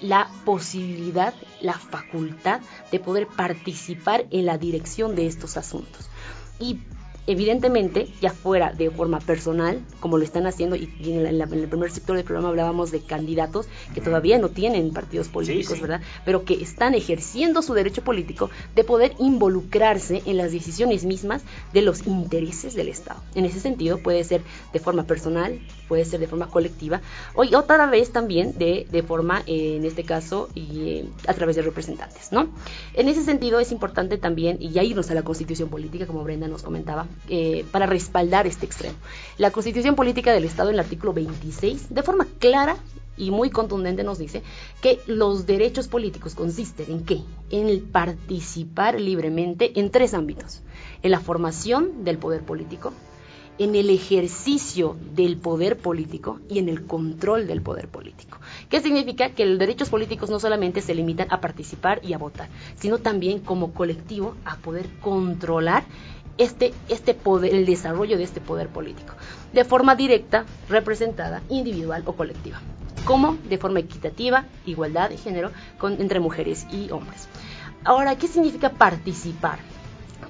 la 0.00 0.30
posibilidad, 0.44 1.34
la 1.60 1.72
facultad 1.72 2.60
de 2.92 3.00
poder 3.00 3.26
participar 3.26 4.26
en 4.30 4.46
la 4.46 4.58
dirección 4.58 5.16
de 5.16 5.26
estos 5.26 5.56
asuntos. 5.56 6.08
Y 6.60 6.78
evidentemente, 7.26 8.08
ya 8.20 8.30
fuera 8.30 8.72
de 8.72 8.90
forma 8.90 9.20
personal, 9.20 9.80
como 10.00 10.18
lo 10.18 10.24
están 10.24 10.46
haciendo, 10.46 10.76
y 10.76 10.90
en, 11.04 11.26
el 11.26 11.68
primer 11.68 11.90
sector 11.90 12.16
del 12.16 12.24
programa 12.24 12.48
hablábamos 12.48 12.90
de 12.90 13.00
candidatos 13.00 13.66
que 13.94 14.00
todavía 14.00 14.38
no 14.38 14.48
tienen 14.48 14.92
partidos 14.92 15.28
políticos, 15.28 15.80
¿verdad? 15.80 16.00
Pero 16.24 16.44
que 16.44 16.54
están 16.54 16.94
ejerciendo 16.94 17.62
su 17.62 17.74
derecho 17.74 18.02
político 18.02 18.50
de 18.74 18.84
poder 18.84 19.14
involucrarse 19.18 20.22
en 20.26 20.36
las 20.36 20.52
decisiones 20.52 21.04
mismas 21.04 21.42
de 21.72 21.82
los 21.82 22.06
intereses 22.06 22.74
del 22.74 22.88
Estado. 22.88 23.20
En 23.34 23.44
ese 23.44 23.60
sentido, 23.60 23.98
puede 23.98 24.24
ser 24.24 24.42
de 24.72 24.78
forma 24.78 25.04
personal, 25.04 25.58
puede 25.88 26.04
ser 26.04 26.20
de 26.20 26.26
forma 26.26 26.48
colectiva, 26.48 27.00
o 27.34 27.44
otra 27.56 27.86
vez 27.86 28.12
también 28.12 28.56
de, 28.58 28.86
de 28.90 29.02
forma, 29.02 29.42
eh, 29.46 29.76
en 29.76 29.84
este 29.84 30.04
caso, 30.04 30.48
y, 30.54 30.88
eh, 30.88 31.08
a 31.26 31.34
través 31.34 31.56
de 31.56 31.62
representantes, 31.62 32.32
¿no? 32.32 32.48
En 32.94 33.08
ese 33.08 33.22
sentido 33.22 33.60
es 33.60 33.72
importante 33.72 34.18
también, 34.18 34.58
y 34.60 34.70
ya 34.70 34.82
irnos 34.82 35.10
a 35.10 35.14
la 35.14 35.22
constitución 35.22 35.68
política, 35.68 36.06
como 36.06 36.24
Brenda 36.24 36.48
nos 36.48 36.62
comentaba, 36.62 37.06
eh, 37.28 37.64
para 37.70 37.86
respaldar 37.86 38.46
este 38.46 38.66
extremo. 38.66 38.96
La 39.38 39.50
constitución 39.50 39.94
política 39.94 40.32
del 40.32 40.44
Estado 40.44 40.70
en 40.70 40.74
el 40.74 40.80
artículo 40.80 41.12
26, 41.12 41.94
de 41.94 42.02
forma 42.02 42.26
clara 42.38 42.76
y 43.16 43.30
muy 43.30 43.50
contundente 43.50 44.04
nos 44.04 44.18
dice 44.18 44.42
que 44.80 45.00
los 45.06 45.46
derechos 45.46 45.88
políticos 45.88 46.34
consisten 46.34 46.86
en 46.90 47.04
qué? 47.04 47.20
En 47.50 47.80
participar 47.86 49.00
libremente 49.00 49.78
en 49.78 49.90
tres 49.90 50.14
ámbitos. 50.14 50.62
En 51.02 51.10
la 51.10 51.20
formación 51.20 52.04
del 52.04 52.18
poder 52.18 52.42
político, 52.42 52.92
en 53.58 53.74
el 53.74 53.90
ejercicio 53.90 54.96
del 55.14 55.36
poder 55.38 55.78
político 55.78 56.40
y 56.48 56.58
en 56.58 56.68
el 56.68 56.86
control 56.86 57.46
del 57.46 57.62
poder 57.62 57.88
político. 57.88 58.38
¿Qué 58.68 58.80
significa? 58.80 59.30
Que 59.30 59.46
los 59.46 59.58
derechos 59.58 59.88
políticos 59.88 60.30
no 60.30 60.38
solamente 60.38 60.82
se 60.82 60.94
limitan 60.94 61.28
a 61.30 61.40
participar 61.40 62.00
y 62.04 62.12
a 62.12 62.18
votar, 62.18 62.48
sino 62.76 62.98
también 62.98 63.40
como 63.40 63.72
colectivo 63.72 64.36
a 64.44 64.56
poder 64.56 64.88
controlar 65.00 65.84
este, 66.38 66.72
este 66.88 67.14
poder, 67.14 67.54
el 67.54 67.66
desarrollo 67.66 68.16
de 68.16 68.24
este 68.24 68.40
poder 68.40 68.68
político, 68.68 69.14
de 69.52 69.64
forma 69.64 69.96
directa, 69.96 70.44
representada, 70.68 71.42
individual 71.48 72.02
o 72.06 72.12
colectiva, 72.12 72.60
como 73.04 73.36
de 73.48 73.58
forma 73.58 73.80
equitativa, 73.80 74.44
igualdad 74.64 75.10
de 75.10 75.16
género 75.16 75.50
entre 75.98 76.20
mujeres 76.20 76.66
y 76.70 76.90
hombres. 76.90 77.28
Ahora, 77.84 78.16
¿qué 78.16 78.26
significa 78.26 78.70
participar? 78.70 79.58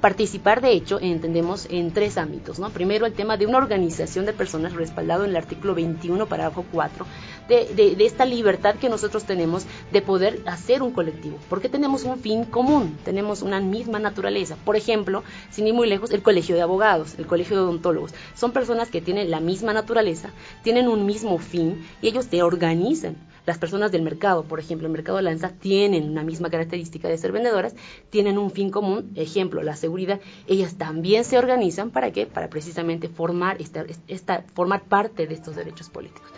Participar, 0.01 0.61
de 0.61 0.73
hecho, 0.73 1.01
entendemos 1.01 1.67
en 1.71 1.91
tres 1.91 2.19
ámbitos. 2.19 2.59
¿no? 2.59 2.71
Primero, 2.71 3.07
el 3.07 3.15
tema 3.15 3.37
de 3.37 3.47
una 3.47 3.59
organización 3.59 4.27
de 4.27 4.33
personas 4.33 4.75
respaldado 4.75 5.25
en 5.25 5.31
el 5.31 5.37
artículo 5.37 5.75
21, 5.75 6.27
parágrafo 6.27 6.67
4, 6.71 7.07
de, 7.49 7.95
de, 7.97 8.07
esta 8.07 8.25
libertad 8.25 8.77
que 8.77 8.89
nosotros 8.89 9.25
tenemos 9.25 9.67
de 9.93 10.03
poder 10.03 10.43
hacer 10.47 10.83
un 10.83 10.93
colectivo, 10.93 11.39
porque 11.49 11.69
tenemos 11.69 12.05
un 12.05 12.19
fin 12.19 12.45
común, 12.45 12.97
tenemos 13.05 13.43
una 13.43 13.61
misma 13.61 13.99
naturaleza. 13.99 14.57
Por 14.65 14.77
ejemplo, 14.77 15.23
sin 15.51 15.67
ir 15.67 15.75
muy 15.75 15.89
lejos, 15.89 16.11
el 16.11 16.23
colegio 16.23 16.57
de 16.57 16.63
abogados, 16.63 17.15
el 17.19 17.27
colegio 17.27 17.57
de 17.57 17.63
odontólogos, 17.63 18.13
son 18.35 18.53
personas 18.53 18.91
que 18.91 19.01
tienen 19.01 19.31
la 19.31 19.41
misma 19.41 19.73
naturaleza, 19.73 20.31
tienen 20.63 20.89
un 20.89 21.07
mismo 21.07 21.39
fin 21.39 21.87
y 22.03 22.09
ellos 22.09 22.29
te 22.29 22.43
organizan 22.43 23.17
las 23.47 23.59
personas 23.59 23.93
del 23.93 24.03
mercado, 24.03 24.43
por 24.43 24.59
ejemplo, 24.59 24.89
el 24.89 24.93
mercado 24.93 25.19
de 25.19 25.23
lanza, 25.23 25.51
tienen 25.51 26.11
una 26.11 26.25
misma 26.25 26.51
característica 26.51 27.09
de 27.09 27.17
ser 27.17 27.31
vendedoras, 27.31 27.77
tienen 28.11 28.39
un 28.39 28.51
fin 28.51 28.71
común, 28.71 29.13
ejemplo, 29.15 29.63
la 29.63 29.77
seguridad, 29.77 30.21
ellas 30.49 30.77
también 30.77 31.25
se 31.25 31.39
organizan 31.39 31.91
para 31.91 32.11
qué? 32.11 32.27
Para 32.27 32.51
precisamente 32.51 33.09
formar, 33.09 33.59
esta, 33.61 34.45
formar 34.53 34.83
parte 34.83 35.29
de 35.29 35.35
estos 35.35 35.55
derechos 35.55 35.89
políticos. 35.89 36.29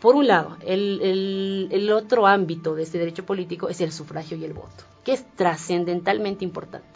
Por 0.00 0.14
un 0.14 0.28
lado, 0.28 0.56
el, 0.64 1.90
otro 1.92 2.26
ámbito 2.26 2.74
de 2.76 2.84
este 2.84 2.98
derecho 2.98 3.26
político 3.26 3.68
es 3.68 3.80
el 3.80 3.90
sufragio 3.90 4.36
y 4.36 4.44
el 4.44 4.52
voto, 4.52 4.84
que 5.04 5.12
es 5.12 5.24
trascendentalmente 5.34 6.44
importante. 6.44 6.86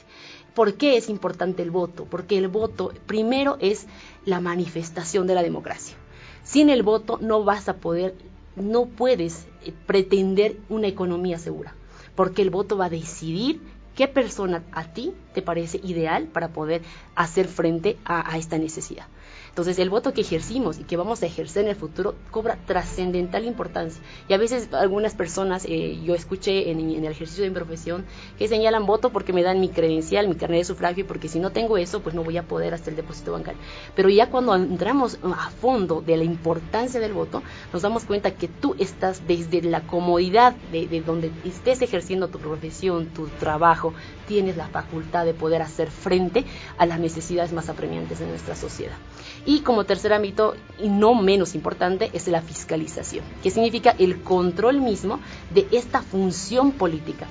¿Por 0.55 0.75
qué 0.75 0.97
es 0.97 1.09
importante 1.09 1.63
el 1.63 1.71
voto? 1.71 2.05
Porque 2.05 2.39
el 2.39 2.49
voto 2.49 2.93
primero 3.07 3.57
es 3.61 3.87
la 4.25 4.41
manifestación 4.41 5.27
de 5.27 5.35
la 5.35 5.43
democracia. 5.43 5.97
Sin 6.45 6.69
el 6.69 6.83
voto 6.83 7.19
no 7.21 7.43
vas 7.43 7.69
a 7.69 7.77
poder 7.77 8.15
no 8.55 8.87
puedes 8.87 9.47
eh, 9.65 9.73
pretender 9.87 10.59
una 10.69 10.87
economía 10.87 11.39
segura, 11.39 11.75
porque 12.15 12.43
el 12.43 12.51
voto 12.51 12.77
va 12.77 12.85
a 12.85 12.91
decidir 12.91 13.63
qué 13.97 14.09
persona 14.09 14.63
a 14.73 14.93
ti 14.93 15.15
te 15.35 15.43
parece 15.43 15.81
ideal 15.83 16.27
para 16.27 16.49
poder 16.49 16.83
hacer 17.15 17.49
frente 17.49 17.97
a 18.05 18.37
esta 18.37 18.59
necesidad. 18.59 19.07
Entonces 19.53 19.79
el 19.79 19.91
voto 19.91 20.15
que 20.15 20.23
ejercimos 20.23 20.79
y 20.79 20.85
que 20.85 20.97
vamos 20.97 21.23
a 21.23 21.27
ejercer 21.27 21.65
en 21.65 21.69
el 21.69 21.77
futuro 21.77 22.15
cobra 22.31 22.57
trascendental 22.65 23.45
importancia. 23.45 24.03
Y 24.27 24.33
a 24.33 24.39
veces 24.39 24.73
algunas 24.73 25.15
personas, 25.15 25.67
eh, 25.69 26.01
yo 26.03 26.15
escuché 26.15 26.71
en, 26.71 26.81
el 26.81 27.05
ejercicio 27.05 27.45
de 27.45 27.51
mi 27.51 27.55
profesión, 27.55 28.07
que 28.39 28.49
señalan 28.49 28.87
voto 28.87 29.11
porque 29.11 29.35
me 29.35 29.43
dan 29.43 29.61
mi 29.61 29.69
credencial, 29.69 30.27
mi 30.27 30.37
carnet 30.37 30.61
de 30.61 30.65
sufragio, 30.65 31.07
porque 31.07 31.29
si 31.29 31.39
no 31.39 31.51
tengo 31.51 31.77
eso, 31.77 32.01
pues 32.01 32.15
no 32.15 32.25
voy 32.25 32.39
a 32.39 32.45
poder 32.45 32.73
hacer 32.73 32.95
el 32.95 32.97
depósito 32.97 33.33
bancario. 33.33 33.61
Pero 33.95 34.09
ya 34.09 34.31
cuando 34.31 34.55
entramos 34.55 35.19
a 35.23 35.51
fondo 35.51 36.01
de 36.01 36.17
la 36.17 36.25
importancia 36.25 36.99
del 36.99 37.13
voto, 37.13 37.43
nos 37.75 37.83
damos 37.83 38.05
cuenta 38.05 38.31
que 38.31 38.49
tú 38.49 38.75
estás 38.79 39.27
desde 39.27 39.61
la 39.61 39.83
comodidad 39.83 40.55
de 40.73 41.03
donde 41.05 41.31
estés 41.45 41.83
ejerciendo 41.83 42.29
tu 42.29 42.39
profesión, 42.39 43.09
tu 43.09 43.27
trabajo, 43.27 43.93
tienes 44.27 44.57
la 44.57 44.69
facultad 44.69 45.27
de 45.27 45.35
poder 45.35 45.61
hacer 45.61 45.91
frente 45.91 46.47
a 46.79 46.87
las 46.87 46.99
necesidades 46.99 47.53
más 47.53 47.69
apremiantes 47.69 48.19
de 48.19 48.27
nuestra 48.27 48.57
sociedad. 48.57 48.97
Y 49.45 49.61
como 49.61 49.85
tercer 49.85 50.13
ámbito, 50.13 50.55
y 50.79 50.89
no 50.89 51.15
menos 51.15 51.55
importante, 51.55 52.11
es 52.13 52.29
la 52.29 52.43
fiscalización, 52.43 53.25
que 53.43 53.51
significa 53.51 53.95
el 53.99 54.23
control 54.23 54.81
mismo 54.81 55.21
de 55.51 55.67
esta 55.73 56.01
función 56.01 56.73
política. 56.73 57.27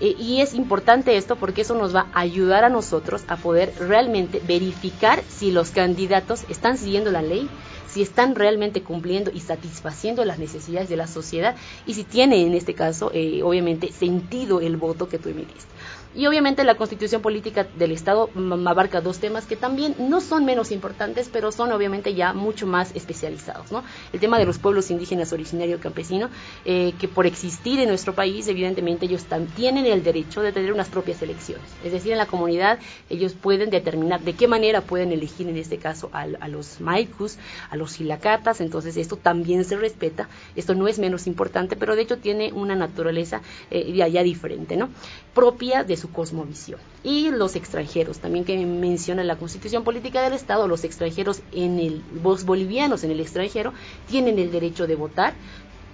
Eh, 0.00 0.14
y 0.18 0.40
es 0.42 0.54
importante 0.54 1.16
esto 1.16 1.36
porque 1.36 1.62
eso 1.62 1.74
nos 1.74 1.94
va 1.94 2.06
a 2.12 2.20
ayudar 2.20 2.64
a 2.64 2.68
nosotros 2.68 3.24
a 3.28 3.36
poder 3.36 3.72
realmente 3.78 4.42
verificar 4.46 5.22
si 5.28 5.50
los 5.50 5.70
candidatos 5.70 6.44
están 6.48 6.76
siguiendo 6.76 7.10
la 7.10 7.22
ley, 7.22 7.48
si 7.88 8.02
están 8.02 8.34
realmente 8.34 8.82
cumpliendo 8.82 9.30
y 9.32 9.40
satisfaciendo 9.40 10.24
las 10.26 10.38
necesidades 10.38 10.90
de 10.90 10.96
la 10.96 11.06
sociedad 11.06 11.56
y 11.86 11.94
si 11.94 12.04
tiene 12.04 12.42
en 12.42 12.52
este 12.52 12.74
caso, 12.74 13.10
eh, 13.14 13.42
obviamente, 13.42 13.90
sentido 13.90 14.60
el 14.60 14.76
voto 14.76 15.08
que 15.08 15.18
tú 15.18 15.30
emitiste. 15.30 15.75
Y 16.16 16.26
obviamente 16.26 16.64
la 16.64 16.76
constitución 16.76 17.20
política 17.20 17.66
del 17.76 17.92
Estado 17.92 18.30
abarca 18.64 19.02
dos 19.02 19.18
temas 19.18 19.44
que 19.44 19.54
también 19.54 19.94
no 19.98 20.22
son 20.22 20.46
menos 20.46 20.72
importantes, 20.72 21.28
pero 21.30 21.52
son 21.52 21.72
obviamente 21.72 22.14
ya 22.14 22.32
mucho 22.32 22.66
más 22.66 22.90
especializados. 22.96 23.70
¿no? 23.70 23.84
El 24.14 24.20
tema 24.20 24.38
de 24.38 24.46
los 24.46 24.58
pueblos 24.58 24.90
indígenas 24.90 25.34
originario 25.34 25.78
campesino, 25.78 26.30
eh, 26.64 26.94
que 26.98 27.06
por 27.06 27.26
existir 27.26 27.80
en 27.80 27.88
nuestro 27.88 28.14
país, 28.14 28.48
evidentemente 28.48 29.04
ellos 29.04 29.26
tienen 29.54 29.84
el 29.84 30.02
derecho 30.02 30.40
de 30.40 30.52
tener 30.52 30.72
unas 30.72 30.88
propias 30.88 31.20
elecciones. 31.20 31.66
Es 31.84 31.92
decir, 31.92 32.12
en 32.12 32.18
la 32.18 32.26
comunidad 32.26 32.78
ellos 33.10 33.34
pueden 33.34 33.68
determinar 33.68 34.22
de 34.22 34.32
qué 34.32 34.48
manera 34.48 34.80
pueden 34.80 35.12
elegir 35.12 35.48
en 35.48 35.58
este 35.58 35.76
caso 35.76 36.08
a, 36.14 36.26
los 36.48 36.80
maikus, 36.80 37.36
a 37.68 37.76
los 37.76 38.00
hilacatas, 38.00 38.62
entonces 38.62 38.96
esto 38.96 39.16
también 39.16 39.64
se 39.64 39.76
respeta, 39.76 40.30
esto 40.54 40.74
no 40.74 40.88
es 40.88 40.98
menos 40.98 41.26
importante, 41.26 41.76
pero 41.76 41.94
de 41.94 42.02
hecho 42.02 42.16
tiene 42.16 42.52
una 42.54 42.74
naturaleza 42.74 43.42
eh, 43.70 44.02
allá 44.02 44.22
diferente, 44.22 44.76
¿no? 44.76 44.88
propia 45.36 45.84
de 45.84 45.98
su 45.98 46.05
cosmovisión. 46.08 46.80
Y 47.02 47.30
los 47.30 47.56
extranjeros, 47.56 48.18
también 48.18 48.44
que 48.44 48.56
menciona 48.64 49.24
la 49.24 49.36
Constitución 49.36 49.84
Política 49.84 50.22
del 50.22 50.32
Estado, 50.32 50.68
los 50.68 50.84
extranjeros 50.84 51.42
en 51.52 51.78
el, 51.78 52.02
los 52.22 52.44
bolivianos 52.44 53.04
en 53.04 53.10
el 53.10 53.20
extranjero 53.20 53.72
tienen 54.08 54.38
el 54.38 54.50
derecho 54.50 54.86
de 54.86 54.96
votar 54.96 55.34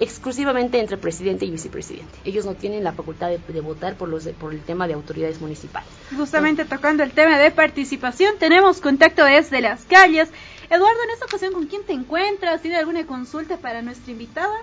exclusivamente 0.00 0.80
entre 0.80 0.96
presidente 0.96 1.44
y 1.44 1.50
vicepresidente. 1.50 2.18
Ellos 2.24 2.44
no 2.44 2.54
tienen 2.54 2.82
la 2.82 2.92
facultad 2.92 3.30
de, 3.30 3.60
votar 3.60 3.96
por, 3.96 4.08
los, 4.08 4.26
por 4.28 4.52
el 4.52 4.60
tema 4.60 4.88
de 4.88 4.94
autoridades 4.94 5.40
municipales. 5.40 5.88
Justamente 6.16 6.64
tocando 6.64 7.02
el 7.02 7.12
tema 7.12 7.38
de 7.38 7.50
participación, 7.52 8.34
tenemos 8.38 8.80
contacto 8.80 9.24
desde 9.24 9.60
las 9.60 9.84
calles. 9.84 10.28
Eduardo, 10.70 11.02
en 11.04 11.10
esta 11.10 11.26
ocasión, 11.26 11.52
¿con 11.52 11.66
quién 11.66 11.84
te 11.84 11.92
encuentras? 11.92 12.62
¿Tiene 12.62 12.78
alguna 12.78 13.06
consulta 13.06 13.58
para 13.58 13.82
nuestra 13.82 14.10
invitada? 14.10 14.54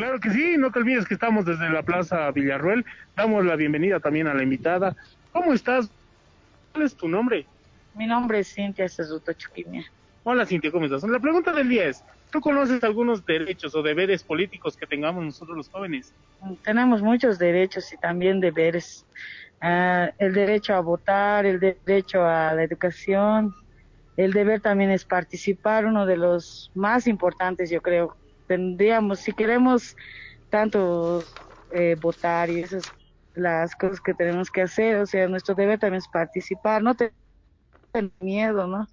Claro 0.00 0.18
que 0.18 0.30
sí, 0.30 0.56
no 0.56 0.72
te 0.72 0.78
olvides 0.78 1.04
que 1.04 1.12
estamos 1.12 1.44
desde 1.44 1.68
la 1.68 1.82
Plaza 1.82 2.30
Villarruel. 2.30 2.86
Damos 3.14 3.44
la 3.44 3.54
bienvenida 3.54 4.00
también 4.00 4.28
a 4.28 4.32
la 4.32 4.42
invitada. 4.42 4.96
¿Cómo 5.30 5.52
estás? 5.52 5.90
¿Cuál 6.72 6.86
es 6.86 6.94
tu 6.94 7.06
nombre? 7.06 7.44
Mi 7.94 8.06
nombre 8.06 8.38
es 8.38 8.50
Cintia 8.50 8.88
Cesuto 8.88 9.34
Chuquimia. 9.34 9.84
Hola 10.24 10.46
Cintia, 10.46 10.72
¿cómo 10.72 10.86
estás? 10.86 11.02
La 11.02 11.18
pregunta 11.20 11.52
del 11.52 11.68
día 11.68 11.84
es, 11.84 12.02
¿tú 12.30 12.40
conoces 12.40 12.82
algunos 12.82 13.26
derechos 13.26 13.74
o 13.74 13.82
deberes 13.82 14.22
políticos 14.22 14.74
que 14.74 14.86
tengamos 14.86 15.22
nosotros 15.22 15.54
los 15.54 15.68
jóvenes? 15.68 16.14
Tenemos 16.64 17.02
muchos 17.02 17.38
derechos 17.38 17.92
y 17.92 17.98
también 17.98 18.40
deberes. 18.40 19.04
Ah, 19.60 20.12
el 20.16 20.32
derecho 20.32 20.74
a 20.76 20.80
votar, 20.80 21.44
el 21.44 21.60
derecho 21.60 22.24
a 22.24 22.54
la 22.54 22.62
educación, 22.62 23.54
el 24.16 24.32
deber 24.32 24.62
también 24.62 24.92
es 24.92 25.04
participar, 25.04 25.84
uno 25.84 26.06
de 26.06 26.16
los 26.16 26.70
más 26.74 27.06
importantes 27.06 27.68
yo 27.68 27.82
creo, 27.82 28.16
tendríamos, 28.50 29.20
si 29.20 29.32
queremos 29.32 29.96
tanto 30.48 31.22
eh, 31.70 31.94
votar 32.00 32.50
y 32.50 32.58
esas 32.58 32.92
las 33.36 33.76
cosas 33.76 34.00
que 34.00 34.12
tenemos 34.12 34.50
que 34.50 34.62
hacer, 34.62 34.96
o 34.96 35.06
sea, 35.06 35.28
nuestro 35.28 35.54
deber 35.54 35.78
también 35.78 35.98
es 35.98 36.08
participar, 36.08 36.82
no 36.82 36.96
tener 36.96 37.12
miedo, 38.18 38.66
¿no? 38.66 38.88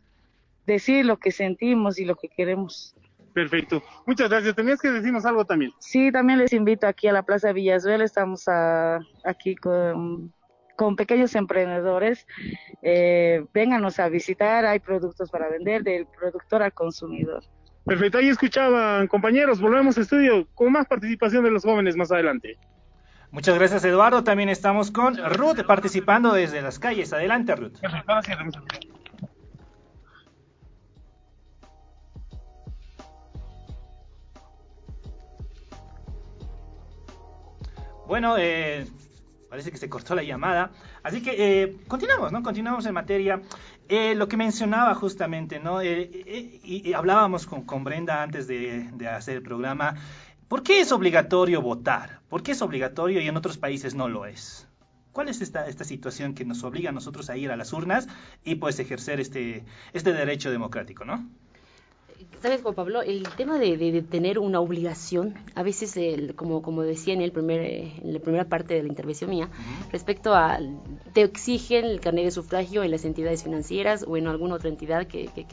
Decir 0.67 1.07
lo 1.07 1.17
que 1.17 1.31
sentimos 1.31 1.97
y 1.97 2.05
lo 2.05 2.15
que 2.15 2.29
queremos. 2.29 2.95
Perfecto. 3.33 3.81
Muchas 4.05 4.29
gracias. 4.29 4.55
Tenías 4.55 4.79
que 4.79 4.91
decirnos 4.91 5.25
algo 5.25 5.43
también. 5.43 5.71
Sí, 5.79 6.11
también 6.11 6.37
les 6.37 6.53
invito 6.53 6.85
aquí 6.85 7.07
a 7.07 7.13
la 7.13 7.23
Plaza 7.23 7.51
Villazuela. 7.51 8.03
Estamos 8.03 8.47
a, 8.47 8.99
aquí 9.25 9.55
con, 9.55 10.31
con 10.75 10.95
pequeños 10.95 11.33
emprendedores. 11.33 12.27
Eh, 12.83 13.43
vénganos 13.55 13.99
a 13.99 14.07
visitar. 14.07 14.65
Hay 14.65 14.79
productos 14.79 15.31
para 15.31 15.49
vender 15.49 15.81
del 15.81 16.05
productor 16.05 16.61
al 16.61 16.73
consumidor. 16.73 17.43
Perfecto, 17.87 18.17
ahí 18.17 18.27
escuchaban, 18.27 19.07
compañeros, 19.07 19.61
volvemos 19.61 19.97
a 19.97 20.01
estudio 20.01 20.45
con 20.53 20.73
más 20.73 20.87
participación 20.87 21.45
de 21.45 21.51
los 21.51 21.63
jóvenes 21.63 21.95
más 21.95 22.11
adelante. 22.11 22.57
Muchas 23.31 23.55
gracias, 23.57 23.85
Eduardo. 23.85 24.25
También 24.25 24.49
estamos 24.49 24.91
con 24.91 25.15
Ruth 25.15 25.65
participando 25.65 26.33
desde 26.33 26.61
las 26.61 26.79
calles. 26.79 27.13
Adelante, 27.13 27.55
Ruth. 27.55 27.77
Bueno, 38.05 38.35
eh, 38.37 38.85
parece 39.49 39.71
que 39.71 39.77
se 39.77 39.89
cortó 39.89 40.13
la 40.13 40.23
llamada. 40.23 40.71
Así 41.03 41.21
que 41.21 41.35
eh, 41.37 41.77
continuamos, 41.87 42.31
¿no? 42.31 42.43
Continuamos 42.43 42.85
en 42.85 42.93
materia. 42.93 43.41
Eh, 43.89 44.15
lo 44.15 44.27
que 44.27 44.37
mencionaba 44.37 44.93
justamente, 44.95 45.59
¿no? 45.59 45.81
Eh, 45.81 46.09
eh, 46.13 46.59
y, 46.63 46.93
hablábamos 46.93 47.45
con, 47.45 47.83
Brenda 47.83 48.21
antes 48.21 48.47
de, 48.47 48.89
de, 48.93 49.07
hacer 49.07 49.37
el 49.37 49.43
programa. 49.43 49.95
¿Por 50.47 50.63
qué 50.63 50.81
es 50.81 50.91
obligatorio 50.91 51.61
votar? 51.61 52.21
¿Por 52.29 52.43
qué 52.43 52.51
es 52.51 52.61
obligatorio 52.61 53.21
y 53.21 53.27
en 53.27 53.37
otros 53.37 53.57
países 53.57 53.95
no 53.95 54.09
lo 54.09 54.25
es? 54.25 54.67
¿Cuál 55.11 55.29
es 55.29 55.41
esta, 55.41 55.67
esta 55.67 55.83
situación 55.83 56.35
que 56.35 56.45
nos 56.45 56.63
obliga 56.63 56.89
a 56.89 56.93
nosotros 56.93 57.29
a 57.29 57.37
ir 57.37 57.51
a 57.51 57.57
las 57.57 57.73
urnas 57.73 58.07
y 58.43 58.55
pues 58.55 58.79
ejercer 58.79 59.19
este, 59.19 59.65
este 59.93 60.13
derecho 60.13 60.51
democrático, 60.51 61.05
¿no? 61.05 61.27
Sabes, 62.41 62.61
Juan 62.61 62.75
Pablo, 62.75 63.01
el 63.01 63.27
tema 63.35 63.57
de, 63.57 64.05
tener 64.09 64.37
una 64.37 64.59
obligación, 64.59 65.33
a 65.55 65.63
veces, 65.63 65.97
el, 65.97 66.35
como, 66.35 66.61
como 66.61 66.83
decía 66.83 67.13
en, 67.15 67.21
el 67.21 67.31
primer, 67.31 67.61
en 67.61 68.13
la 68.13 68.19
primera 68.19 68.45
parte 68.45 68.75
de 68.75 68.83
la 68.83 68.89
intervención 68.89 69.31
mía, 69.31 69.49
respecto 69.91 70.35
a, 70.35 70.59
te 71.13 71.23
exigen 71.23 71.85
el 71.85 71.99
carnet 71.99 72.25
de 72.25 72.31
sufragio 72.31 72.83
en 72.83 72.91
las 72.91 73.05
entidades 73.05 73.43
financieras 73.43 74.05
o 74.07 74.17
en 74.17 74.27
alguna 74.27 74.55
otra 74.55 74.69
entidad 74.69 75.07
que, 75.07 75.27
que, 75.27 75.45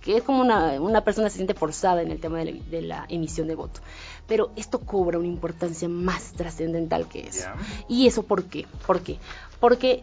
que, 0.00 0.16
es 0.16 0.22
como 0.24 0.40
una, 0.40 0.80
una, 0.80 1.04
persona 1.04 1.30
se 1.30 1.36
siente 1.36 1.54
forzada 1.54 2.02
en 2.02 2.10
el 2.10 2.20
tema 2.20 2.38
de 2.38 2.44
la, 2.46 2.64
de 2.64 2.82
la, 2.82 3.06
emisión 3.08 3.46
de 3.46 3.54
voto. 3.54 3.80
Pero 4.26 4.50
esto 4.56 4.80
cobra 4.80 5.18
una 5.18 5.28
importancia 5.28 5.88
más 5.88 6.32
trascendental 6.32 7.08
que 7.08 7.28
eso. 7.28 7.48
¿Y 7.88 8.08
eso 8.08 8.24
por 8.24 8.44
qué? 8.44 8.66
¿Por 8.86 9.00
qué? 9.02 9.18
Porque 9.60 10.02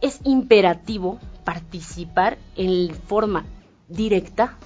es 0.00 0.20
imperativo 0.24 1.18
participar 1.44 2.38
en 2.56 2.94
forma 2.94 3.44
directa 3.88 4.56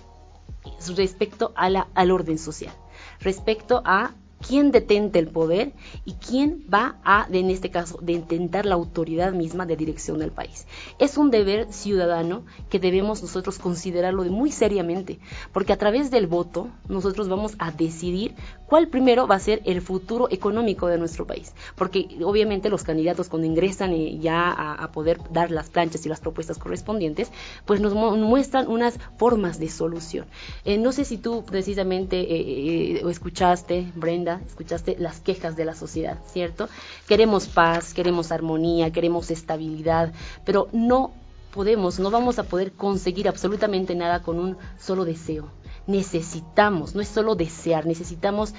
respecto 0.97 1.53
a 1.57 1.71
la, 1.71 1.89
al 1.95 2.11
orden 2.11 2.39
social, 2.39 2.75
respecto 3.21 3.83
a 3.85 4.13
quién 4.47 4.71
detente 4.71 5.19
el 5.19 5.29
poder 5.29 5.73
y 6.05 6.15
quién 6.15 6.65
va 6.73 6.97
a, 7.05 7.27
en 7.31 7.51
este 7.51 7.71
caso, 7.71 7.99
de 8.01 8.13
intentar 8.13 8.67
la 8.67 8.75
autoridad 8.75 9.33
misma 9.33 9.67
de 9.67 9.77
dirección 9.77 10.19
del 10.19 10.33
país. 10.33 10.67
Es 10.99 11.19
un 11.19 11.31
deber 11.31 11.73
ciudadano 11.73 12.45
que 12.69 12.79
debemos 12.79 13.23
nosotros 13.23 13.59
considerarlo 13.59 14.25
muy 14.25 14.51
seriamente, 14.51 15.19
porque 15.53 15.73
a 15.73 15.79
través 15.79 16.11
del 16.11 16.27
voto 16.27 16.69
nosotros 16.89 17.29
vamos 17.29 17.55
a 17.59 17.71
decidir 17.71 18.35
cuál 18.71 18.87
primero 18.87 19.27
va 19.27 19.35
a 19.35 19.41
ser 19.41 19.63
el 19.65 19.83
futuro 19.83 20.29
económico 20.31 20.87
de 20.87 20.97
nuestro 20.97 21.27
país, 21.27 21.53
porque 21.75 22.07
obviamente 22.25 22.71
los 22.71 22.85
candidatos 22.85 23.29
cuando 23.29 23.49
ingresan 23.49 23.93
eh, 23.93 24.19
ya 24.21 24.49
a, 24.49 24.93
poder 24.93 25.19
dar 25.33 25.51
las 25.51 25.69
planchas 25.69 26.07
y 26.07 26.09
las 26.09 26.21
propuestas 26.21 26.57
correspondientes, 26.57 27.33
pues 27.65 27.81
nos 27.81 27.95
muestran 27.95 28.69
unas 28.69 28.95
formas 29.19 29.59
de 29.59 29.69
solución. 29.69 30.27
Eh, 30.65 30.79
no 30.79 30.93
sé 30.93 31.05
si 31.05 31.19
tú 31.19 31.45
precisamente 31.45 32.21
eh, 32.21 33.03
escuchaste, 33.11 33.91
Brenda, 33.97 34.41
escuchaste 34.47 34.97
las 35.01 35.19
quejas 35.19 35.57
de 35.57 35.65
la 35.65 35.75
sociedad, 35.75 36.19
¿cierto? 36.33 36.69
Queremos 37.09 37.49
paz, 37.49 37.93
queremos 37.93 38.31
armonía, 38.31 38.93
queremos 38.93 39.33
estabilidad, 39.33 40.13
pero 40.45 40.69
no 40.73 41.11
podemos, 41.53 41.99
no 41.99 42.13
vamos 42.13 42.39
a 42.39 42.45
poder 42.45 42.71
conseguir 42.71 43.27
absolutamente 43.27 43.97
nada 43.97 44.23
con 44.23 44.39
un 44.39 44.57
solo 44.79 45.05
deseo. 45.05 45.51
Necesitamos, 45.87 46.95
no 46.95 47.01
es 47.01 47.09
solo 47.09 47.35
desear, 47.35 47.87
necesitamos 47.87 48.55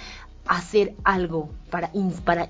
hacer 0.46 0.96
algo 1.04 1.50
para, 1.70 1.92
para 2.24 2.50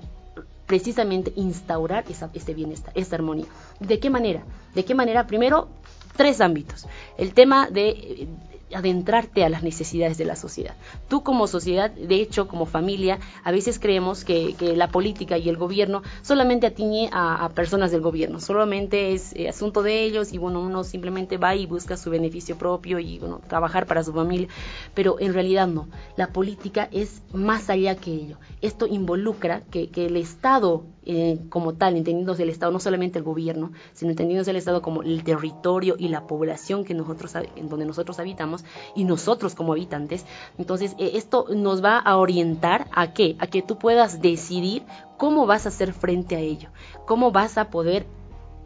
precisamente 0.66 1.32
instaurar 1.36 2.04
esa, 2.08 2.30
este 2.34 2.54
bienestar, 2.54 2.92
esta 2.96 3.16
armonía. 3.16 3.46
¿De 3.80 4.00
qué 4.00 4.10
manera? 4.10 4.42
¿De 4.74 4.84
qué 4.84 4.94
manera? 4.94 5.26
Primero, 5.26 5.68
tres 6.16 6.40
ámbitos. 6.40 6.86
El 7.18 7.34
tema 7.34 7.68
de 7.68 8.28
adentrarte 8.74 9.44
a 9.44 9.48
las 9.48 9.62
necesidades 9.62 10.18
de 10.18 10.24
la 10.24 10.36
sociedad. 10.36 10.74
Tú 11.08 11.22
como 11.22 11.46
sociedad, 11.46 11.90
de 11.90 12.16
hecho 12.16 12.48
como 12.48 12.66
familia, 12.66 13.18
a 13.44 13.50
veces 13.50 13.78
creemos 13.78 14.24
que, 14.24 14.54
la 14.76 14.88
política 14.88 15.38
y 15.38 15.48
el 15.48 15.56
gobierno 15.56 16.02
solamente 16.22 16.66
atiñe 16.66 17.10
a, 17.12 17.48
personas 17.54 17.90
del 17.90 18.00
gobierno, 18.00 18.40
solamente 18.40 19.12
es 19.12 19.34
eh, 19.34 19.48
asunto 19.48 19.82
de 19.82 20.04
ellos 20.04 20.32
y 20.32 20.38
bueno, 20.38 20.60
uno 20.60 20.84
simplemente 20.84 21.36
va 21.36 21.54
y 21.54 21.66
busca 21.66 21.96
su 21.96 22.10
beneficio 22.10 22.56
propio 22.56 22.98
y 22.98 23.18
bueno, 23.18 23.40
trabajar 23.48 23.86
para 23.86 24.04
su 24.04 24.12
familia, 24.12 24.48
pero 24.94 25.18
en 25.20 25.34
realidad 25.34 25.66
no, 25.66 25.88
la 26.16 26.28
política 26.28 26.88
es 26.92 27.22
más 27.32 27.70
allá 27.70 27.96
que 27.96 28.12
ello. 28.12 28.38
Esto 28.60 28.86
involucra 28.86 29.62
que, 29.70 29.90
el 29.94 30.16
Estado 30.16 30.84
eh, 31.04 31.40
como 31.48 31.74
tal, 31.74 31.96
entendiéndose 31.96 32.42
el 32.44 32.48
Estado, 32.48 32.72
no 32.72 32.78
solamente 32.78 33.18
el 33.18 33.24
gobierno, 33.24 33.72
sino 33.92 34.10
entendiéndose 34.10 34.50
el 34.50 34.56
Estado 34.56 34.82
como 34.82 35.02
el 35.02 35.24
territorio 35.24 35.96
y 35.98 36.08
la 36.08 36.26
población 36.26 36.84
que 36.84 36.94
nosotros, 36.94 37.34
en 37.56 37.68
donde 37.68 37.86
nosotros 37.86 38.18
habitamos, 38.18 38.64
y 38.94 39.04
nosotros 39.04 39.54
como 39.54 39.72
habitantes. 39.72 40.24
Entonces, 40.58 40.94
eh, 40.98 41.12
esto 41.14 41.46
nos 41.50 41.82
va 41.82 41.98
a 41.98 42.16
orientar 42.16 42.88
a 42.92 43.12
qué? 43.12 43.36
A 43.38 43.46
que 43.46 43.62
tú 43.62 43.78
puedas 43.78 44.22
decidir 44.22 44.84
cómo 45.18 45.46
vas 45.46 45.66
a 45.66 45.70
hacer 45.70 45.92
frente 45.92 46.36
a 46.36 46.40
ello, 46.40 46.70
cómo 47.06 47.32
vas 47.32 47.58
a 47.58 47.70
poder 47.70 48.06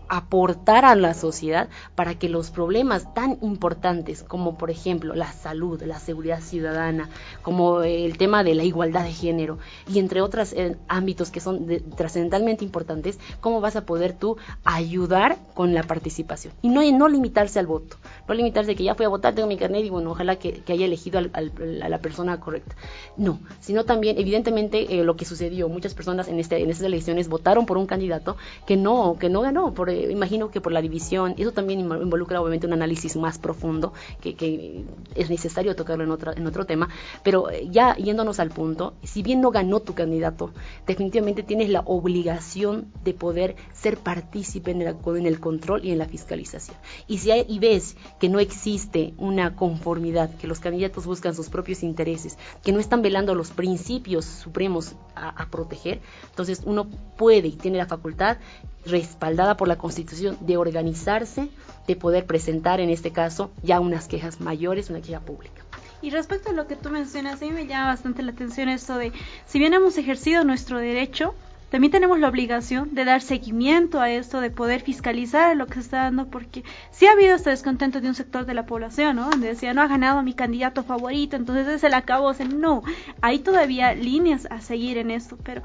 aportar 0.08 0.84
a 0.84 0.94
la 0.94 1.14
sociedad 1.14 1.68
para 1.94 2.18
que 2.18 2.28
los 2.28 2.50
problemas 2.50 3.12
tan 3.14 3.38
importantes 3.42 4.22
como 4.22 4.56
por 4.56 4.70
ejemplo 4.70 5.14
la 5.14 5.32
salud, 5.32 5.82
la 5.82 5.98
seguridad 5.98 6.40
ciudadana, 6.40 7.08
como 7.42 7.82
el 7.82 8.18
tema 8.18 8.44
de 8.44 8.54
la 8.54 8.64
igualdad 8.64 9.04
de 9.04 9.12
género 9.12 9.58
y 9.88 9.98
entre 9.98 10.20
otros 10.20 10.54
ámbitos 10.88 11.30
que 11.30 11.40
son 11.40 11.66
trascendentalmente 11.96 12.64
importantes, 12.64 13.18
cómo 13.40 13.60
vas 13.60 13.76
a 13.76 13.84
poder 13.84 14.12
tú 14.12 14.36
ayudar 14.64 15.36
con 15.54 15.74
la 15.74 15.82
participación 15.82 16.52
y 16.62 16.68
no, 16.68 16.82
no 16.92 17.08
limitarse 17.08 17.58
al 17.58 17.66
voto, 17.66 17.96
no 18.28 18.34
limitarse 18.34 18.74
que 18.74 18.84
ya 18.84 18.94
fui 18.94 19.06
a 19.06 19.08
votar, 19.08 19.34
tengo 19.34 19.48
mi 19.48 19.56
carnet 19.56 19.84
y 19.84 19.90
bueno, 19.90 20.10
ojalá 20.10 20.36
que, 20.36 20.62
haya 20.68 20.84
elegido 20.84 21.18
a 21.18 21.88
la 21.88 21.98
persona 21.98 22.38
correcta. 22.40 22.74
No, 23.16 23.40
sino 23.60 23.84
también 23.84 24.18
evidentemente 24.18 24.98
eh, 24.98 25.04
lo 25.04 25.16
que 25.16 25.24
sucedió, 25.24 25.68
muchas 25.68 25.94
personas 25.94 26.28
en, 26.28 26.38
este, 26.38 26.62
en 26.62 26.70
estas 26.70 26.86
elecciones 26.86 27.28
votaron 27.28 27.66
por 27.66 27.78
un 27.78 27.86
candidato 27.86 28.36
que 28.66 28.76
no, 28.76 29.16
que 29.18 29.28
no 29.28 29.40
ganó 29.40 29.72
por 29.72 29.90
imagino 30.10 30.50
que 30.50 30.60
por 30.60 30.72
la 30.72 30.80
división, 30.80 31.34
eso 31.38 31.52
también 31.52 31.80
involucra 31.80 32.40
obviamente 32.40 32.66
un 32.66 32.72
análisis 32.72 33.16
más 33.16 33.38
profundo 33.38 33.92
que, 34.20 34.84
es 35.14 35.30
necesario 35.30 35.74
tocarlo 35.74 36.04
en 36.04 36.10
otro, 36.10 36.32
en 36.36 36.46
otro 36.46 36.66
tema, 36.66 36.88
pero 37.22 37.50
eh, 37.50 37.68
ya 37.70 37.96
yéndonos 37.96 38.40
al 38.40 38.50
punto, 38.50 38.94
si 39.02 39.22
bien 39.22 39.40
no 39.40 39.50
ganó 39.50 39.80
tu 39.80 39.94
candidato, 39.94 40.52
definitivamente 40.86 41.42
tienes 41.42 41.70
la 41.70 41.80
obligación 41.80 42.92
de 43.04 43.14
poder 43.14 43.56
ser 43.72 43.98
partícipe 43.98 44.70
en 44.70 44.82
el, 44.82 44.96
en 45.04 45.26
el 45.26 45.40
control 45.40 45.84
y 45.84 45.90
en 45.90 45.98
la 45.98 46.06
fiscalización. 46.06 46.76
Y 47.06 47.18
si 47.18 47.30
hay, 47.30 47.46
y 47.48 47.58
ves 47.58 47.96
que 48.20 48.28
no 48.28 48.40
existe 48.40 49.14
una 49.18 49.56
conformidad, 49.56 50.34
que 50.36 50.46
los 50.46 50.60
candidatos 50.60 51.06
buscan 51.06 51.34
sus 51.34 51.48
propios 51.48 51.82
intereses, 51.82 52.38
que 52.62 52.72
no 52.72 52.80
están 52.80 53.02
velando 53.02 53.34
los 53.34 53.50
principios 53.50 54.24
supremos 54.24 54.94
a, 55.14 55.28
a 55.30 55.50
proteger, 55.50 56.00
entonces 56.30 56.62
uno 56.64 56.86
puede 57.16 57.48
y 57.48 57.52
tiene 57.52 57.78
la 57.78 57.86
facultad 57.86 58.38
respaldada 58.86 59.56
por 59.56 59.68
la 59.68 59.76
Constitución 59.76 60.36
de 60.40 60.56
organizarse, 60.56 61.48
de 61.86 61.96
poder 61.96 62.26
presentar 62.26 62.80
en 62.80 62.90
este 62.90 63.12
caso 63.12 63.50
ya 63.62 63.80
unas 63.80 64.08
quejas 64.08 64.40
mayores, 64.40 64.90
una 64.90 65.00
queja 65.00 65.20
pública. 65.20 65.62
Y 66.02 66.10
respecto 66.10 66.50
a 66.50 66.52
lo 66.52 66.66
que 66.66 66.76
tú 66.76 66.90
mencionas, 66.90 67.40
a 67.40 67.44
mí 67.44 67.50
me 67.50 67.66
llama 67.66 67.86
bastante 67.88 68.22
la 68.22 68.32
atención 68.32 68.68
esto 68.68 68.96
de, 68.98 69.12
si 69.46 69.58
bien 69.58 69.74
hemos 69.74 69.96
ejercido 69.98 70.44
nuestro 70.44 70.78
derecho, 70.78 71.34
también 71.70 71.90
tenemos 71.90 72.20
la 72.20 72.28
obligación 72.28 72.94
de 72.94 73.04
dar 73.04 73.20
seguimiento 73.20 74.00
a 74.00 74.08
esto, 74.08 74.40
de 74.40 74.50
poder 74.50 74.82
fiscalizar 74.82 75.56
lo 75.56 75.66
que 75.66 75.74
se 75.74 75.80
está 75.80 76.04
dando, 76.04 76.26
porque 76.26 76.62
sí 76.92 77.06
ha 77.06 77.12
habido 77.12 77.34
este 77.34 77.50
descontento 77.50 78.00
de 78.00 78.08
un 78.08 78.14
sector 78.14 78.46
de 78.46 78.54
la 78.54 78.66
población, 78.66 79.16
¿no? 79.16 79.30
Donde 79.30 79.48
decía, 79.48 79.74
no 79.74 79.82
ha 79.82 79.88
ganado 79.88 80.22
mi 80.22 80.32
candidato 80.32 80.84
favorito, 80.84 81.34
entonces 81.34 81.66
es 81.66 81.82
el 81.82 81.94
acabó. 81.94 82.32
no, 82.34 82.82
hay 83.20 83.40
todavía 83.40 83.94
líneas 83.94 84.46
a 84.48 84.60
seguir 84.60 84.96
en 84.96 85.10
esto, 85.10 85.36
pero 85.42 85.62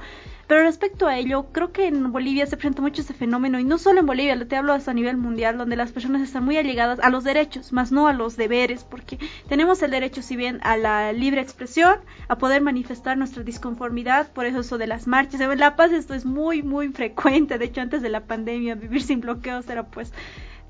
pero 0.51 0.63
respecto 0.63 1.07
a 1.07 1.17
ello, 1.17 1.45
creo 1.53 1.71
que 1.71 1.87
en 1.87 2.11
Bolivia 2.11 2.45
se 2.45 2.57
presenta 2.57 2.81
mucho 2.81 3.03
ese 3.03 3.13
fenómeno, 3.13 3.57
y 3.57 3.63
no 3.63 3.77
solo 3.77 4.01
en 4.01 4.05
Bolivia, 4.05 4.37
te 4.45 4.57
hablo 4.57 4.73
hasta 4.73 4.91
a 4.91 4.93
nivel 4.93 5.15
mundial, 5.15 5.57
donde 5.57 5.77
las 5.77 5.93
personas 5.93 6.21
están 6.21 6.43
muy 6.43 6.57
allegadas 6.57 6.99
a 6.99 7.09
los 7.09 7.23
derechos, 7.23 7.71
más 7.71 7.93
no 7.93 8.09
a 8.09 8.11
los 8.11 8.35
deberes, 8.35 8.83
porque 8.83 9.17
tenemos 9.47 9.81
el 9.81 9.91
derecho, 9.91 10.21
si 10.21 10.35
bien, 10.35 10.59
a 10.63 10.75
la 10.75 11.13
libre 11.13 11.39
expresión, 11.39 12.01
a 12.27 12.37
poder 12.37 12.61
manifestar 12.61 13.17
nuestra 13.17 13.43
disconformidad, 13.43 14.29
por 14.33 14.45
eso 14.45 14.59
eso 14.59 14.77
de 14.77 14.87
las 14.87 15.07
marchas. 15.07 15.39
En 15.39 15.57
La 15.57 15.77
Paz 15.77 15.93
esto 15.93 16.13
es 16.13 16.25
muy, 16.25 16.63
muy 16.63 16.89
frecuente, 16.89 17.57
de 17.57 17.63
hecho 17.63 17.79
antes 17.79 18.01
de 18.01 18.09
la 18.09 18.25
pandemia, 18.25 18.75
vivir 18.75 19.03
sin 19.03 19.21
bloqueos 19.21 19.69
era 19.69 19.83
pues 19.83 20.11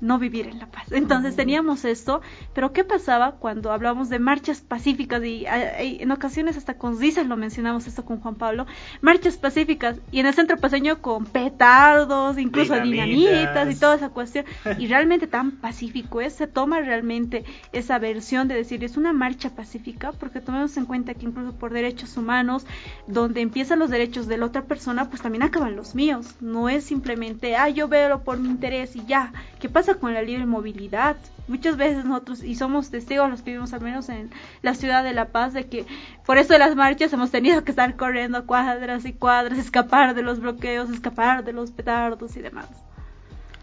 no 0.02 0.18
vivir 0.18 0.48
en 0.48 0.58
la 0.58 0.66
paz. 0.66 0.90
Entonces 0.90 1.36
teníamos 1.36 1.84
esto, 1.84 2.20
pero 2.54 2.72
¿qué 2.72 2.84
pasaba 2.84 3.36
cuando 3.36 3.70
hablamos 3.72 4.10
de 4.10 4.18
marchas 4.18 4.60
pacíficas? 4.60 5.24
Y, 5.24 5.46
en 5.46 6.10
ocasiones 6.10 6.56
hasta 6.56 6.74
con 6.74 6.98
Zizas 6.98 7.26
lo 7.26 7.36
mencionamos 7.36 7.86
esto 7.86 8.04
con 8.04 8.20
Juan 8.20 8.34
Pablo, 8.34 8.66
marchas 9.00 9.36
pacíficas 9.36 10.00
y 10.10 10.18
en 10.18 10.26
el 10.26 10.34
centro 10.34 10.58
paseño 10.58 11.00
con 11.00 11.24
petardos, 11.24 12.36
incluso 12.36 12.78
dinamitas, 12.80 13.70
y 13.70 13.78
toda 13.78 13.94
esa 13.94 14.08
cuestión. 14.10 14.44
Y 14.76 14.88
realmente 14.88 15.28
tan 15.28 15.52
pacífico 15.52 16.20
es, 16.20 16.34
se 16.34 16.48
toma 16.48 16.80
realmente 16.80 17.44
esa 17.72 17.98
versión 18.00 18.48
de 18.48 18.56
decir 18.56 18.82
es 18.82 18.96
una 18.96 19.12
marcha 19.12 19.50
pacífica, 19.50 20.10
porque 20.12 20.40
tomemos 20.40 20.76
en 20.76 20.84
cuenta 20.84 21.14
que 21.14 21.26
incluso 21.26 21.52
por 21.52 21.72
derechos 21.72 22.16
humanos, 22.16 22.66
donde 23.06 23.40
empiezan 23.40 23.78
los 23.78 23.90
derechos 23.90 24.26
de 24.26 24.36
la 24.36 24.46
otra 24.46 24.62
persona, 24.62 25.08
pues 25.08 25.22
también 25.22 25.44
acaban 25.44 25.76
los 25.76 25.94
míos. 25.94 26.34
No 26.40 26.68
es 26.68 26.82
simplemente, 26.82 27.54
ah, 27.54 27.68
yo 27.68 27.86
veo 27.86 28.24
por 28.24 28.38
mi 28.38 28.48
interés 28.48 28.96
y 28.96 29.04
ya. 29.06 29.32
¿Qué 29.60 29.68
pasa 29.68 29.91
con 29.98 30.14
la 30.14 30.22
libre 30.22 30.46
movilidad? 30.46 31.16
Muchas 31.48 31.76
veces 31.76 32.04
nosotros, 32.04 32.42
y 32.42 32.54
somos 32.54 32.90
testigos 32.90 33.28
los 33.28 33.42
que 33.42 33.50
vivimos 33.50 33.72
al 33.72 33.80
menos 33.80 34.08
en 34.08 34.30
la 34.62 34.74
ciudad 34.74 35.04
de 35.04 35.12
La 35.12 35.26
Paz, 35.26 35.52
de 35.52 35.66
que 35.66 35.86
por 36.24 36.38
eso 36.38 36.52
de 36.52 36.58
las 36.58 36.76
marchas 36.76 37.12
hemos 37.12 37.30
tenido 37.30 37.64
que 37.64 37.72
estar 37.72 37.96
corriendo 37.96 38.46
cuadras 38.46 39.04
y 39.04 39.12
cuadras, 39.12 39.58
escapar 39.58 40.14
de 40.14 40.22
los 40.22 40.40
bloqueos, 40.40 40.90
escapar 40.90 41.44
de 41.44 41.52
los 41.52 41.70
petardos 41.70 42.36
y 42.36 42.42
demás 42.42 42.81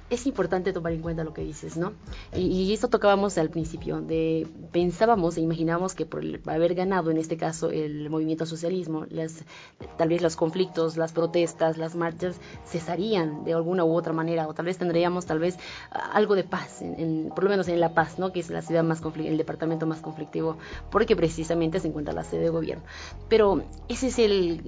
es 0.09 0.25
importante 0.25 0.73
tomar 0.73 0.93
en 0.93 1.01
cuenta 1.01 1.23
lo 1.23 1.33
que 1.33 1.43
dices, 1.43 1.77
¿no? 1.77 1.93
Y, 2.33 2.73
esto 2.73 2.87
tocábamos 2.87 3.37
al 3.37 3.49
principio, 3.49 4.01
de 4.01 4.47
pensábamos 4.71 5.37
e 5.37 5.41
imaginábamos 5.41 5.95
que 5.95 6.05
por 6.05 6.23
haber 6.45 6.75
ganado 6.75 7.11
en 7.11 7.17
este 7.17 7.37
caso 7.37 7.69
el 7.69 8.09
movimiento 8.09 8.45
socialismo, 8.45 9.05
las, 9.09 9.43
tal 9.97 10.09
vez 10.09 10.21
los 10.21 10.35
conflictos, 10.35 10.97
las 10.97 11.11
protestas, 11.11 11.77
las 11.77 11.95
marchas 11.95 12.37
cesarían 12.65 13.43
de 13.43 13.53
alguna 13.53 13.85
u 13.85 13.93
otra 13.93 14.13
manera, 14.13 14.47
o 14.47 14.53
tal 14.53 14.65
vez 14.65 14.77
tendríamos 14.77 15.25
tal 15.25 15.39
vez 15.39 15.57
algo 15.91 16.35
de 16.35 16.43
paz, 16.43 16.81
en, 16.81 17.31
por 17.33 17.43
lo 17.43 17.49
menos 17.49 17.67
en 17.67 17.79
La 17.79 17.93
Paz, 17.93 18.19
¿no? 18.19 18.31
Que 18.31 18.39
es 18.39 18.49
la 18.49 18.61
ciudad 18.61 18.83
más 18.83 19.01
el 19.15 19.37
departamento 19.37 19.85
más 19.85 20.01
conflictivo, 20.01 20.57
porque 20.91 21.15
precisamente 21.15 21.79
se 21.79 21.87
encuentra 21.87 22.13
la 22.13 22.23
sede 22.23 22.41
de 22.41 22.49
gobierno. 22.49 22.83
Pero 23.27 23.63
ese 23.87 24.07
es 24.07 24.19
el 24.19 24.61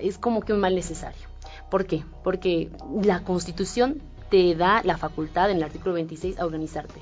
es 0.00 0.18
como 0.18 0.40
que 0.40 0.52
un 0.52 0.60
mal 0.60 0.74
necesario. 0.74 1.28
¿Por 1.70 1.86
qué? 1.86 2.04
Porque 2.24 2.70
la 3.02 3.22
constitución 3.24 4.00
te 4.30 4.54
da 4.54 4.82
la 4.84 4.98
facultad 4.98 5.50
en 5.50 5.58
el 5.58 5.62
artículo 5.62 5.94
26 5.94 6.38
a 6.38 6.44
organizarte, 6.44 7.00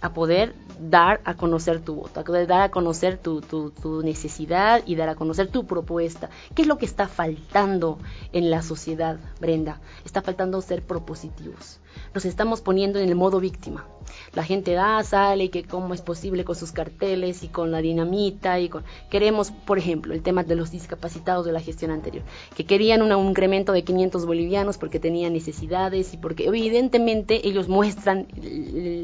a 0.00 0.12
poder 0.12 0.54
dar 0.80 1.20
a 1.24 1.34
conocer 1.34 1.80
tu 1.80 1.94
voto, 1.94 2.20
a 2.20 2.24
poder 2.24 2.46
dar 2.46 2.62
a 2.62 2.70
conocer 2.70 3.18
tu, 3.18 3.40
tu, 3.40 4.02
necesidad 4.02 4.82
y 4.86 4.96
dar 4.96 5.08
a 5.08 5.14
conocer 5.14 5.48
tu 5.48 5.66
propuesta. 5.66 6.30
¿Qué 6.54 6.62
es 6.62 6.68
lo 6.68 6.78
que 6.78 6.86
está 6.86 7.08
faltando 7.08 7.98
en 8.32 8.50
la 8.50 8.62
sociedad, 8.62 9.18
Brenda? 9.40 9.80
Está 10.04 10.22
faltando 10.22 10.60
ser 10.60 10.82
propositivos. 10.82 11.78
Nos 12.14 12.24
estamos 12.24 12.60
poniendo 12.60 12.98
en 12.98 13.08
el 13.08 13.14
modo 13.14 13.40
víctima 13.40 13.86
la 14.34 14.44
gente 14.44 14.72
da, 14.72 15.02
sale 15.02 15.44
y 15.44 15.48
que 15.48 15.64
cómo 15.64 15.94
es 15.94 16.00
posible 16.00 16.44
con 16.44 16.54
sus 16.54 16.72
carteles 16.72 17.42
y 17.42 17.48
con 17.48 17.70
la 17.70 17.80
dinamita 17.80 18.58
y 18.60 18.68
con... 18.68 18.84
Queremos, 19.10 19.50
por 19.50 19.78
ejemplo, 19.78 20.14
el 20.14 20.22
tema 20.22 20.44
de 20.44 20.56
los 20.56 20.70
discapacitados 20.70 21.44
de 21.46 21.52
la 21.52 21.60
gestión 21.60 21.90
anterior, 21.90 22.24
que 22.56 22.64
querían 22.64 23.02
un 23.02 23.28
incremento 23.28 23.72
de 23.72 23.84
500 23.84 24.26
bolivianos 24.26 24.78
porque 24.78 24.98
tenían 24.98 25.32
necesidades 25.32 26.14
y 26.14 26.16
porque 26.16 26.46
evidentemente 26.46 27.46
ellos 27.46 27.68
muestran, 27.68 28.26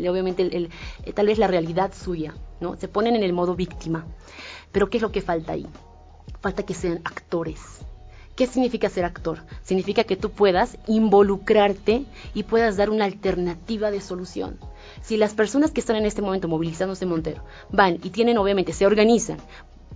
obviamente, 0.09 0.69
eh, 1.05 1.13
tal 1.13 1.27
vez 1.27 1.39
la 1.39 1.47
realidad 1.47 1.93
suya, 1.95 2.35
¿no? 2.61 2.77
Se 2.77 2.89
ponen 2.89 3.17
en 3.17 3.23
el 3.23 3.33
modo 3.33 3.55
víctima. 3.55 4.07
Pero 4.73 4.91
¿qué 4.91 4.99
es 4.99 5.03
lo 5.03 5.13
que 5.13 5.23
falta 5.23 5.53
ahí? 5.53 5.67
Falta 6.41 6.63
que 6.63 6.75
sean 6.75 7.01
actores 7.05 7.61
¿Qué 8.39 8.47
significa 8.47 8.89
ser 8.89 9.05
actor? 9.05 9.41
Significa 9.65 10.05
que 10.05 10.15
tú 10.15 10.31
puedas 10.31 10.79
involucrarte 10.87 12.05
y 12.35 12.45
puedas 12.45 12.77
dar 12.77 12.89
una 12.89 13.05
alternativa 13.05 13.91
de 13.91 14.01
solución. 14.01 14.61
Si 15.03 15.17
las 15.17 15.35
personas 15.35 15.73
que 15.73 15.81
están 15.81 15.97
en 15.97 16.07
este 16.07 16.23
momento 16.23 16.47
movilizándose 16.47 17.05
en 17.05 17.11
Montero 17.11 17.43
van 17.71 17.95
y 17.95 18.11
tienen, 18.11 18.39
obviamente, 18.39 18.73
se 18.73 18.87
organizan, 18.87 19.39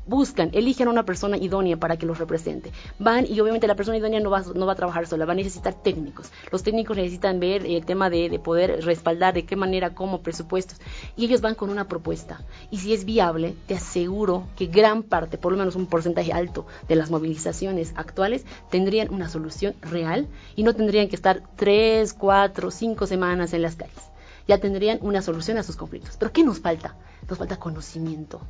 buscan, 0.07 0.51
eligen 0.53 0.89
a 0.89 0.91
una 0.91 1.05
persona 1.05 1.37
idónea 1.37 1.77
para 1.77 1.97
que 1.97 2.07
los 2.07 2.19
represente. 2.19 2.73
Van 2.99 3.27
y 3.27 3.39
obviamente 3.41 3.67
la 3.67 3.77
persona 3.77 3.99
idónea 3.99 4.21
no 4.21 4.31
va, 4.31 4.43
no 4.55 4.67
va 4.67 4.73
a 4.73 4.77
trabajar 4.77 5.07
sola, 5.07 5.25
va 5.25 5.33
a 5.33 5.37
necesitar 5.37 5.75
técnicos. 5.75 6.31
Los 6.51 6.63
técnicos 6.63 6.97
necesitan 6.97 7.41
ver 7.41 7.65
el 7.67 7.85
tema 7.85 8.11
de, 8.11 8.29
de, 8.29 8.39
poder 8.39 8.85
respaldar 8.85 9.35
de 9.35 9.45
qué 9.45 9.57
manera, 9.57 9.95
cómo, 9.95 10.23
presupuestos. 10.23 10.81
Y 11.17 11.27
ellos 11.27 11.41
van 11.41 11.55
con 11.55 11.71
una 11.71 11.89
propuesta. 11.89 12.43
Y 12.71 12.79
si 12.79 12.93
es 12.95 13.05
viable, 13.05 13.55
te 13.67 13.75
aseguro 13.75 14.49
que 14.57 14.67
gran 14.67 15.03
parte, 15.03 15.39
por 15.39 15.53
lo 15.53 15.59
menos 15.59 15.77
un 15.77 15.87
porcentaje 15.87 16.33
alto 16.33 16.67
de 16.89 16.97
las 16.97 17.11
movilizaciones 17.11 17.93
actuales, 17.97 18.45
tendrían 18.71 19.13
una 19.13 19.29
solución 19.29 19.75
real 19.83 20.29
y 20.57 20.63
no 20.63 20.75
tendrían 20.75 21.09
que 21.09 21.17
estar 21.17 21.43
tres, 21.57 22.13
cuatro, 22.15 22.71
cinco 22.71 23.07
semanas 23.07 23.53
en 23.53 23.63
las 23.63 23.77
calles. 23.77 24.11
Ya 24.49 24.59
tendrían 24.59 24.99
una 25.03 25.23
solución 25.23 25.59
a 25.59 25.63
sus 25.63 25.77
conflictos. 25.77 26.17
Pero 26.19 26.33
¿qué 26.33 26.43
nos 26.43 26.59
falta? 26.59 26.97
Nos 27.29 27.39
falta 27.39 27.59
conocimiento 27.59 28.41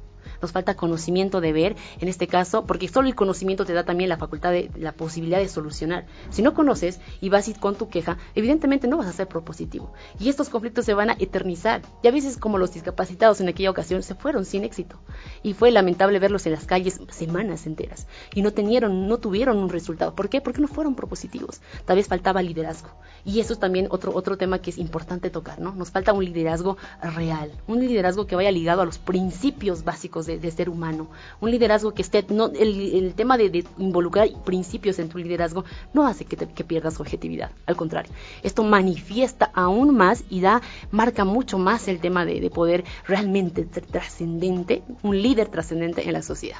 nos 0.40 0.52
falta 0.52 0.74
conocimiento 0.74 1.40
de 1.40 1.52
ver, 1.52 1.76
en 2.00 2.08
este 2.08 2.26
caso, 2.26 2.64
porque 2.66 2.88
solo 2.88 3.08
el 3.08 3.14
conocimiento 3.14 3.64
te 3.64 3.74
da 3.74 3.84
también 3.84 4.08
la 4.08 4.16
facultad 4.16 4.52
de 4.52 4.70
la 4.76 4.92
posibilidad 4.92 5.38
de 5.38 5.48
solucionar. 5.48 6.06
Si 6.30 6.42
no 6.42 6.54
conoces 6.54 7.00
y 7.20 7.28
vas 7.28 7.42
con 7.58 7.74
tu 7.74 7.88
queja, 7.88 8.18
evidentemente 8.34 8.86
no 8.86 8.96
vas 8.96 9.08
a 9.08 9.12
ser 9.12 9.26
propositivo. 9.26 9.92
Y 10.20 10.28
estos 10.28 10.48
conflictos 10.48 10.84
se 10.84 10.94
van 10.94 11.10
a 11.10 11.16
eternizar. 11.18 11.82
Y 12.02 12.08
a 12.08 12.12
veces 12.12 12.36
como 12.36 12.58
los 12.58 12.72
discapacitados 12.72 13.40
en 13.40 13.48
aquella 13.48 13.70
ocasión 13.70 14.02
se 14.02 14.14
fueron 14.14 14.44
sin 14.44 14.64
éxito. 14.64 15.00
Y 15.42 15.54
fue 15.54 15.70
lamentable 15.70 16.18
verlos 16.18 16.46
en 16.46 16.52
las 16.52 16.66
calles 16.66 17.00
semanas 17.10 17.66
enteras. 17.66 18.06
Y 18.34 18.42
no 18.42 18.52
tenieron, 18.52 19.08
no 19.08 19.18
tuvieron 19.18 19.58
un 19.58 19.68
resultado. 19.68 20.14
¿Por 20.14 20.28
qué? 20.28 20.40
Porque 20.40 20.60
no 20.60 20.68
fueron 20.68 20.94
propositivos. 20.94 21.60
Tal 21.84 21.96
vez 21.96 22.06
faltaba 22.06 22.42
liderazgo. 22.42 22.90
Y 23.24 23.40
eso 23.40 23.52
es 23.52 23.58
también 23.58 23.88
otro, 23.90 24.14
otro 24.14 24.36
tema 24.36 24.60
que 24.60 24.70
es 24.70 24.78
importante 24.78 25.30
tocar, 25.30 25.60
¿no? 25.60 25.74
Nos 25.74 25.90
falta 25.90 26.12
un 26.12 26.24
liderazgo 26.24 26.76
real. 27.00 27.50
Un 27.66 27.80
liderazgo 27.80 28.26
que 28.26 28.36
vaya 28.36 28.52
ligado 28.52 28.82
a 28.82 28.84
los 28.84 28.98
principios 28.98 29.84
básicos 29.84 30.11
básicos 30.12 30.26
de, 30.26 30.50
ser 30.50 30.68
humano. 30.68 31.08
Un 31.40 31.50
liderazgo 31.50 31.94
que 31.94 32.02
esté, 32.02 32.24
no, 32.28 32.46
el, 32.46 33.14
tema 33.14 33.36
de, 33.38 33.64
involucrar 33.78 34.28
principios 34.44 34.98
en 34.98 35.08
tu 35.08 35.18
liderazgo 35.18 35.64
no 35.94 36.06
hace 36.06 36.24
que, 36.24 36.36
que 36.36 36.64
pierdas 36.64 37.00
objetividad, 37.00 37.50
al 37.66 37.76
contrario, 37.76 38.12
esto 38.42 38.62
manifiesta 38.62 39.50
aún 39.54 39.96
más 39.96 40.24
y 40.28 40.40
da, 40.40 40.60
marca 40.90 41.24
mucho 41.24 41.58
más 41.58 41.88
el 41.88 42.00
tema 42.00 42.24
de, 42.24 42.40
de 42.40 42.50
poder 42.50 42.84
realmente 43.06 43.64
trascendente, 43.64 44.82
un 45.02 45.20
líder 45.20 45.48
trascendente 45.48 46.06
en 46.06 46.12
la 46.12 46.22
sociedad. 46.22 46.58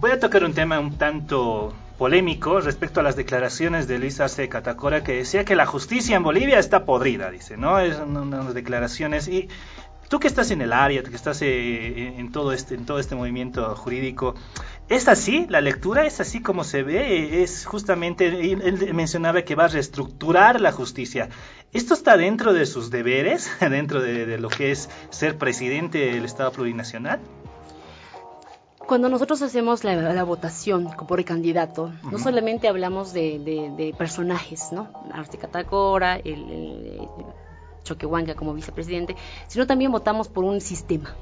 Voy 0.00 0.12
a 0.12 0.20
tocar 0.20 0.44
un 0.44 0.54
tema 0.54 0.78
un 0.78 0.96
tanto 0.96 1.74
polémico 2.00 2.60
respecto 2.62 3.00
a 3.00 3.02
las 3.02 3.14
declaraciones 3.14 3.86
de 3.86 3.98
Luis 3.98 4.20
Arce 4.20 4.48
Catacora 4.48 5.04
que 5.04 5.16
decía 5.16 5.44
que 5.44 5.54
la 5.54 5.66
justicia 5.66 6.16
en 6.16 6.22
Bolivia 6.22 6.58
está 6.58 6.86
podrida, 6.86 7.30
dice, 7.30 7.58
¿no? 7.58 7.78
Es 7.78 7.98
unas 7.98 8.54
declaraciones 8.54 9.28
y 9.28 9.50
tú 10.10 10.18
que 10.18 10.26
estás 10.26 10.50
en 10.50 10.60
el 10.60 10.72
área, 10.72 11.04
que 11.04 11.14
estás 11.14 11.40
eh, 11.40 12.18
en 12.18 12.32
todo 12.32 12.52
este 12.52 12.74
en 12.74 12.84
todo 12.84 12.98
este 12.98 13.14
movimiento 13.14 13.76
jurídico, 13.76 14.34
¿es 14.88 15.06
así? 15.06 15.46
¿La 15.48 15.60
lectura 15.60 16.04
es 16.04 16.20
así 16.20 16.42
como 16.42 16.64
se 16.64 16.82
ve? 16.82 17.42
Es 17.44 17.64
justamente 17.64 18.26
él 18.26 18.92
mencionaba 18.92 19.42
que 19.42 19.54
va 19.54 19.66
a 19.66 19.68
reestructurar 19.68 20.60
la 20.60 20.72
justicia. 20.72 21.28
¿Esto 21.72 21.94
está 21.94 22.16
dentro 22.16 22.52
de 22.52 22.66
sus 22.66 22.90
deberes, 22.90 23.50
dentro 23.60 24.02
de 24.02 24.36
lo 24.38 24.48
que 24.48 24.72
es 24.72 24.90
ser 25.10 25.38
presidente 25.38 25.98
del 25.98 26.24
Estado 26.24 26.50
plurinacional? 26.50 27.20
Cuando 28.78 29.08
nosotros 29.08 29.40
hacemos 29.42 29.84
la, 29.84 30.24
votación 30.24 30.88
por 31.06 31.24
candidato, 31.24 31.92
no 32.10 32.18
solamente 32.18 32.66
hablamos 32.66 33.12
de, 33.12 33.94
personajes, 33.96 34.72
¿no? 34.72 34.88
Arce 35.12 35.38
Catacora, 35.38 36.16
el, 36.16 36.50
el, 36.50 37.08
Choquehuanca 37.90 38.34
como 38.34 38.54
vicepresidente, 38.54 39.16
sino 39.48 39.66
también 39.66 39.90
votamos 39.90 40.28
por 40.28 40.44
un 40.44 40.60
sistema, 40.60 41.14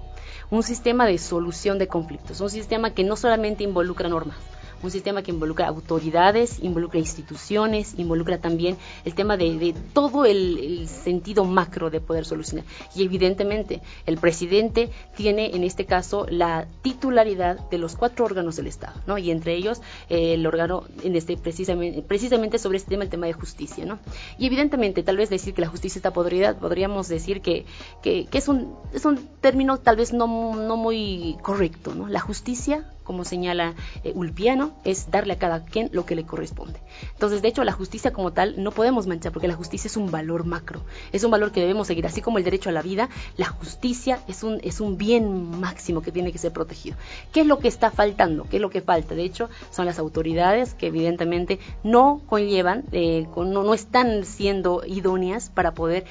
un 0.51 0.63
sistema 0.63 1.07
de 1.07 1.19
solución 1.19 1.79
de 1.79 1.89
conflictos, 1.89 2.41
un 2.41 2.51
sistema 2.51 2.91
que 2.91 3.05
no 3.05 3.17
solamente 3.17 3.65
involucra 3.65 4.09
normas, 4.09 4.37
un 4.83 4.91
sistema 4.91 5.23
que 5.23 5.31
involucra 5.31 5.69
autoridades, 5.69 6.59
involucra 6.63 6.99
instituciones, 6.99 7.95
involucra 7.99 8.39
también 8.39 8.77
el 9.05 9.15
tema 9.15 9.37
de, 9.37 9.75
todo 9.93 10.25
el, 10.25 10.89
sentido 10.89 11.45
macro 11.45 11.91
de 11.91 12.01
poder 12.01 12.25
solucionar. 12.25 12.65
Y 12.95 13.03
evidentemente 13.03 13.81
el 14.07 14.19
presidente 14.19 14.91
tiene 15.17 15.55
en 15.55 15.65
este 15.65 15.85
caso 15.85 16.27
la 16.29 16.67
titularidad 16.83 17.69
de 17.71 17.79
los 17.79 17.97
cuatro 17.97 18.25
órganos 18.25 18.57
del 18.57 18.67
Estado, 18.67 19.01
¿no? 19.07 19.19
Y 19.19 19.31
entre 19.31 19.55
ellos 19.55 19.81
eh, 20.09 20.35
el 20.35 20.47
órgano 20.47 20.85
en 21.03 21.17
este 21.17 21.37
precisamente, 21.37 22.03
precisamente 22.03 22.59
sobre 22.59 22.79
este 22.79 22.91
tema, 22.91 23.05
el 23.05 23.11
tema 23.11 23.27
de 23.27 23.33
justicia, 23.33 23.85
¿no? 23.85 23.99
Y 24.39 24.47
evidentemente 24.47 25.03
tal 25.03 25.17
vez 25.17 25.31
decir 25.31 25.55
que 25.55 25.61
la 25.61 25.69
justicia 25.69 25.99
está 25.99 26.13
podrida, 26.13 26.59
podríamos 26.59 27.09
decir 27.09 27.41
que, 27.41 27.67
que, 28.03 28.29
es, 28.33 28.49
un, 28.49 28.75
es 28.93 29.05
un 29.05 29.19
término 29.41 29.79
tal 29.79 29.97
vez 29.97 30.13
no, 30.13 30.55
no 30.55 30.77
muy 30.77 31.37
correcto, 31.43 31.95
¿no? 31.95 32.09
La 32.09 32.21
justicia 32.21 32.93
como 33.09 33.25
señala 33.25 33.75
eh, 34.05 34.13
Ulpiano, 34.15 34.68
es 34.85 35.11
darle 35.11 35.35
a 35.35 35.39
cada 35.39 35.65
quien 35.65 35.91
lo 35.93 36.05
que 36.07 36.15
le 36.15 36.25
corresponde. 36.25 36.81
Entonces, 37.13 37.43
de 37.43 37.49
hecho, 37.49 37.65
la 37.65 37.73
justicia 37.73 38.13
como 38.13 38.33
tal 38.33 38.63
no 38.63 38.71
podemos 38.71 39.07
manchar, 39.07 39.33
porque 39.33 39.49
la 39.49 39.55
justicia 39.55 39.89
es 39.89 39.97
un 39.97 40.11
valor 40.11 40.45
macro, 40.45 40.83
es 41.13 41.25
un 41.25 41.31
valor 41.31 41.53
que 41.53 41.61
debemos 41.61 41.87
seguir, 41.87 42.07
así 42.07 42.21
como 42.21 42.39
el 42.39 42.45
derecho 42.45 42.69
a 42.69 42.73
la 42.73 42.83
vida, 42.83 43.09
la 43.37 43.47
justicia 43.47 44.21
es 44.29 44.43
un, 44.43 44.61
es 44.63 44.81
un 44.81 44.99
bien 44.99 45.61
máximo 45.61 46.03
que 46.03 46.13
tiene 46.13 46.33
que 46.33 46.39
ser 46.39 46.53
protegido. 46.53 46.97
¿Qué 47.33 47.41
es 47.41 47.47
lo 47.47 47.59
que 47.59 47.69
está 47.69 47.91
faltando? 47.91 48.45
¿Qué 48.45 48.57
es 48.57 48.63
lo 48.63 48.71
que 48.71 48.81
falta? 48.81 49.15
De 49.15 49.25
hecho, 49.25 49.49
son 49.71 49.87
las 49.87 49.99
autoridades 49.99 50.75
que 50.75 50.89
evidentemente 50.89 51.59
no 51.83 52.21
conllevan, 52.27 52.85
eh, 52.93 53.27
no, 53.37 53.63
no 53.63 53.75
están 53.75 54.25
siendo 54.25 54.83
idóneas 54.87 55.51
para 55.51 55.73
poder 55.73 56.05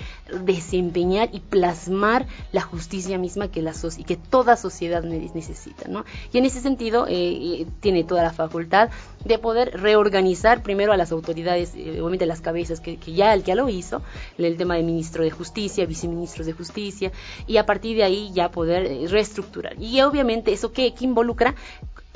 desempeñar 0.46 1.30
y 1.32 1.40
plasmar 1.40 2.26
la 2.52 2.62
justicia 2.62 3.18
misma 3.18 3.50
que, 3.50 3.62
la 3.62 3.74
y 3.98 4.04
que 4.04 4.18
toda 4.18 4.56
sociedad 4.56 5.04
necesita. 5.04 5.88
¿no? 5.88 6.06
Y 6.32 6.38
en 6.38 6.46
ese 6.46 6.62
sentido, 6.62 7.06
eh, 7.08 7.66
tiene 7.80 8.04
toda 8.04 8.24
la 8.24 8.34
facultad 8.48 8.90
de 9.24 9.38
poder 9.38 9.72
reorganizar 9.80 10.64
primero 10.64 10.94
a 10.94 10.98
las 10.98 11.12
autoridades, 11.12 11.74
eh, 11.76 12.00
obviamente 12.00 12.26
las 12.26 12.42
cabezas, 12.42 12.80
que, 12.80 12.98
ya 12.98 13.34
el 13.34 13.44
que 13.44 13.56
lo 13.56 13.70
hizo, 13.70 14.02
el 14.38 14.58
tema 14.58 14.76
de 14.76 14.84
ministro 14.84 15.24
de 15.24 15.32
justicia, 15.32 15.86
viceministros 15.86 16.48
de 16.48 16.54
justicia, 16.54 17.12
y 17.46 17.58
a 17.58 17.66
partir 17.66 17.98
de 17.98 18.04
ahí 18.04 18.32
ya 18.34 18.50
poder 18.50 18.86
eh, 18.86 19.08
reestructurar. 19.08 19.76
Y 19.80 20.02
obviamente 20.02 20.54
eso 20.54 20.72
que, 20.72 20.94
involucra 21.00 21.56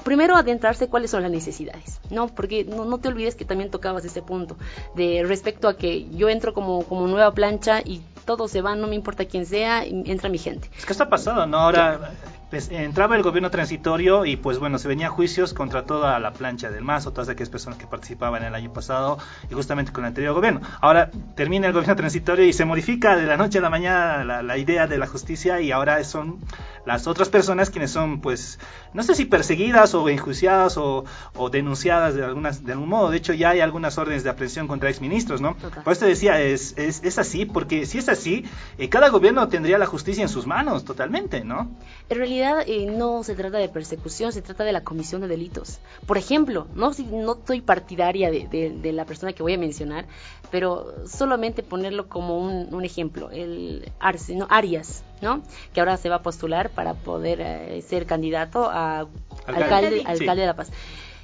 primero 0.03 0.35
adentrarse 0.35 0.87
cuáles 0.87 1.11
son 1.11 1.21
las 1.21 1.31
necesidades, 1.31 2.01
¿no? 2.09 2.27
Porque 2.27 2.65
no, 2.65 2.97
te 2.97 3.07
olvides 3.07 3.35
que 3.35 3.45
también 3.45 3.69
tocabas 3.69 4.03
ese 4.03 4.23
punto 4.23 4.57
de 4.95 5.23
respecto 5.23 5.67
a 5.67 5.77
que 5.77 6.09
yo 6.09 6.27
entro 6.27 6.55
como, 6.55 6.83
como 6.83 7.07
nueva 7.07 7.31
plancha 7.33 7.81
y 7.81 8.01
todo 8.25 8.47
se 8.47 8.61
va, 8.61 8.75
no 8.75 8.87
me 8.87 8.95
importa 8.95 9.25
quién 9.25 9.45
sea, 9.45 9.85
entra 9.85 10.29
mi 10.29 10.39
gente. 10.39 10.69
Es 10.75 10.85
que 10.85 10.93
está 10.93 11.07
pasado, 11.07 11.45
¿no? 11.45 11.57
Ahora 11.57 12.11
pues, 12.51 12.69
entraba 12.69 13.15
el 13.15 13.23
gobierno 13.23 13.49
transitorio 13.49 14.25
y 14.25 14.35
pues 14.35 14.59
bueno, 14.59 14.77
se 14.77 14.87
venía 14.87 15.09
juicios 15.09 15.53
contra 15.53 15.85
toda 15.85 16.19
la 16.19 16.33
plancha 16.33 16.69
del 16.69 16.83
MAS 16.83 17.05
todas 17.05 17.29
aquellas 17.29 17.49
personas 17.49 17.79
que 17.79 17.87
participaban 17.87 18.43
el 18.43 18.53
año 18.53 18.71
pasado 18.71 19.17
y 19.49 19.53
justamente 19.53 19.91
con 19.91 20.03
el 20.03 20.09
anterior 20.09 20.33
gobierno. 20.33 20.61
Ahora 20.81 21.09
termina 21.35 21.67
el 21.67 21.73
gobierno 21.73 21.95
transitorio 21.95 22.45
y 22.45 22.53
se 22.53 22.65
modifica 22.65 23.15
de 23.15 23.25
la 23.25 23.37
noche 23.37 23.59
a 23.59 23.61
la 23.61 23.69
mañana 23.69 24.23
la, 24.25 24.43
la 24.43 24.57
idea 24.57 24.85
de 24.85 24.97
la 24.97 25.07
justicia 25.07 25.61
y 25.61 25.71
ahora 25.71 26.03
son 26.03 26.39
las 26.85 27.07
otras 27.07 27.29
personas 27.29 27.69
quienes 27.69 27.91
son 27.91 28.21
pues 28.21 28.59
no 28.93 29.03
sé 29.03 29.15
si 29.15 29.25
perseguidas 29.25 29.93
o 29.93 30.09
enjuiciadas 30.09 30.77
o, 30.77 31.05
o 31.35 31.49
denunciadas 31.49 32.15
de 32.15 32.25
algunas 32.25 32.65
de 32.65 32.73
algún 32.73 32.89
modo. 32.89 33.09
De 33.09 33.17
hecho 33.17 33.33
ya 33.33 33.51
hay 33.51 33.61
algunas 33.61 33.97
órdenes 33.97 34.23
de 34.23 34.29
aprehensión 34.29 34.67
contra 34.67 34.89
exministros, 34.89 35.39
¿no? 35.39 35.55
Por 35.55 35.93
eso 35.93 36.05
decía, 36.05 36.41
es, 36.41 36.73
es, 36.77 37.01
es 37.03 37.17
así, 37.17 37.45
porque 37.45 37.85
si 37.85 37.97
es 37.97 38.09
así, 38.09 38.45
eh, 38.77 38.89
cada 38.89 39.09
gobierno 39.09 39.47
tendría 39.47 39.77
la 39.77 39.85
justicia 39.85 40.21
en 40.21 40.29
sus 40.29 40.45
manos 40.45 40.83
totalmente, 40.83 41.45
¿no? 41.45 41.71
En 42.09 42.17
realidad 42.17 42.40
eh, 42.41 42.85
no 42.85 43.23
se 43.23 43.35
trata 43.35 43.57
de 43.57 43.69
persecución, 43.69 44.31
se 44.31 44.41
trata 44.41 44.63
de 44.63 44.71
la 44.71 44.83
comisión 44.83 45.21
de 45.21 45.27
delitos. 45.27 45.79
Por 46.05 46.17
ejemplo, 46.17 46.67
no, 46.75 46.91
no 47.11 47.37
soy 47.45 47.61
partidaria 47.61 48.31
de, 48.31 48.91
la 48.93 49.05
persona 49.05 49.33
que 49.33 49.43
voy 49.43 49.53
a 49.53 49.57
mencionar, 49.57 50.05
pero 50.49 50.93
solamente 51.07 51.63
ponerlo 51.63 52.09
como 52.09 52.37
un, 52.39 52.85
ejemplo, 52.85 53.29
el 53.31 53.91
Arce, 53.99 54.35
¿no? 54.35 54.47
Arias, 54.49 55.03
¿no? 55.21 55.41
que 55.73 55.79
ahora 55.79 55.97
se 55.97 56.09
va 56.09 56.17
a 56.17 56.23
postular 56.23 56.69
para 56.69 56.93
poder 56.93 57.39
eh, 57.41 57.81
ser 57.81 58.05
candidato 58.05 58.69
a 58.69 59.07
alcalde, 59.47 60.03
alcalde, 60.05 60.41
de 60.41 60.47
La 60.47 60.55
Paz. 60.55 60.71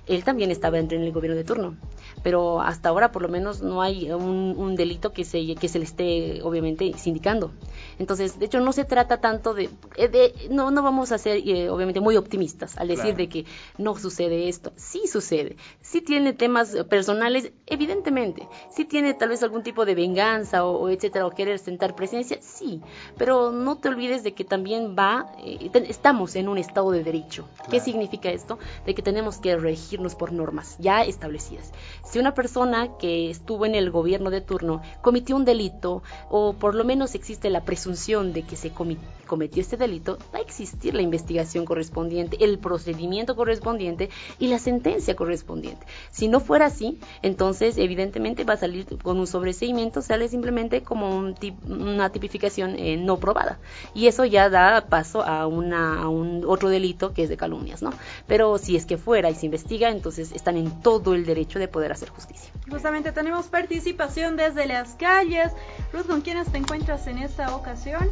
Él 0.08 0.24
también 0.24 0.52
estaba 0.52 0.80
en 0.80 0.92
el 0.92 1.12
gobierno 1.12 1.38
de 1.38 1.44
turno 1.44 1.78
pero 2.24 2.62
hasta 2.62 2.90
ahora 2.90 3.12
por 3.12 3.22
lo 3.22 3.30
menos 3.30 3.62
no 3.62 3.82
hay 3.82 4.12
un, 4.12 4.76
delito 4.76 5.14
que 5.14 5.24
se, 5.24 5.56
que 5.56 5.68
se 5.68 5.80
le 5.80 5.86
esté 5.86 6.42
obviamente 6.44 6.92
sindicando. 6.98 7.52
Entonces, 8.00 8.38
de 8.38 8.46
hecho, 8.46 8.60
no 8.60 8.74
se 8.74 8.86
trata 8.86 9.22
tanto 9.22 9.54
de, 9.54 9.70
eh, 9.96 10.48
no, 10.52 10.70
no 10.70 10.84
vamos 10.84 11.12
a 11.12 11.18
ser 11.18 11.42
eh, 11.48 11.70
obviamente 11.70 12.00
muy 12.00 12.18
optimistas 12.18 12.78
al 12.78 12.90
decir 12.90 13.16
de 13.16 13.30
que 13.30 13.46
no 13.78 13.96
sucede 13.96 14.50
esto. 14.50 14.74
Sí 14.76 15.08
sucede, 15.08 15.56
sí 15.82 16.02
tiene 16.02 16.34
temas 16.34 16.76
personales, 16.90 17.52
evidentemente, 17.66 18.48
sí 18.70 18.86
tiene 18.86 19.14
tal 19.14 19.30
vez 19.30 19.42
algún 19.42 19.64
tipo 19.64 19.86
de 19.86 19.96
venganza 19.96 20.66
o, 20.66 20.90
etcétera, 20.90 21.26
o 21.26 21.32
querer 21.32 21.60
sentar 21.60 21.96
presencia, 21.96 22.38
sí, 22.42 22.82
pero 23.18 23.52
no 23.52 23.78
te 23.78 23.88
olvides 23.88 24.24
de 24.24 24.34
que 24.34 24.44
también 24.44 24.96
va, 24.98 25.32
eh, 25.40 25.72
estamos 25.88 26.36
en 26.36 26.50
un 26.50 26.58
estado 26.58 26.92
de 26.92 27.04
derecho. 27.04 27.48
¿Qué 27.72 27.80
significa 27.80 28.30
esto? 28.30 28.60
De 28.86 28.94
que 28.94 29.02
tenemos 29.02 29.38
que 29.38 29.56
regirnos 29.98 30.16
por 30.16 30.32
normas 30.32 30.76
ya 30.80 31.04
establecidas 31.04 31.72
si 32.10 32.20
una 32.20 32.34
persona 32.34 32.98
que 32.98 33.30
estuvo 33.30 33.66
en 33.66 33.76
el 33.76 33.92
gobierno 33.92 34.30
de 34.30 34.42
turno 34.42 34.82
cometió 35.02 35.36
un 35.36 35.46
delito 35.46 36.04
o 36.30 36.54
por 36.54 36.74
lo 36.74 36.84
menos 36.84 37.16
existe 37.16 37.50
la 37.50 37.66
presunción 37.66 38.34
de 38.34 38.44
que 38.44 38.56
se 38.56 38.72
cometió 38.72 39.62
este 39.62 39.78
delito, 39.78 40.18
va 40.34 40.40
a 40.40 40.42
existir 40.42 40.94
la 40.94 41.02
investigación 41.02 41.66
correspondiente, 41.66 42.38
el 42.44 42.60
procedimiento 42.60 43.36
correspondiente 43.36 44.10
y 44.40 44.48
la 44.48 44.60
sentencia 44.60 45.16
correspondiente. 45.16 45.86
Si 46.12 46.28
no 46.28 46.40
fuera 46.40 46.68
así, 46.68 46.98
entonces 47.22 47.78
evidentemente 47.78 48.46
va 48.46 48.54
a 48.54 48.58
salir 48.58 48.86
con 49.04 49.20
un 49.20 49.28
sobreseimiento, 49.28 50.02
sale 50.02 50.30
simplemente 50.30 50.84
como 50.84 51.34
una 51.68 52.10
tipificación 52.12 52.76
eh, 52.78 52.96
no 52.98 53.18
probada. 53.18 53.60
Y 53.94 54.08
eso 54.08 54.24
ya 54.24 54.50
da 54.50 54.86
paso 54.88 55.24
a, 55.24 55.46
una, 55.48 56.02
a 56.02 56.08
un 56.08 56.46
otro 56.48 56.70
delito 56.70 57.14
que 57.14 57.24
es 57.24 57.30
de 57.30 57.38
calumnias, 57.38 57.82
¿no? 57.82 57.92
Pero 58.28 58.58
si 58.58 58.76
es 58.76 58.86
que 58.86 58.98
fuera 58.98 59.30
y 59.30 59.36
se 59.36 59.46
investiga, 59.46 59.87
entonces 59.90 60.32
están 60.32 60.58
en 60.58 60.82
todo 60.82 61.14
el 61.14 61.26
derecho 61.26 61.60
de 61.60 61.68
poder 61.68 61.92
hacer 61.92 62.10
justicia. 62.10 62.52
Justamente 62.70 63.12
tenemos 63.12 63.48
participación 63.48 64.36
desde 64.36 64.66
las 64.66 64.96
calles. 64.96 65.52
Ruth, 65.94 66.08
¿con 66.08 66.22
quiénes 66.22 66.52
te 66.52 66.58
encuentras 66.58 67.08
en 67.08 67.20
esta 67.20 67.56
ocasión? 67.56 68.10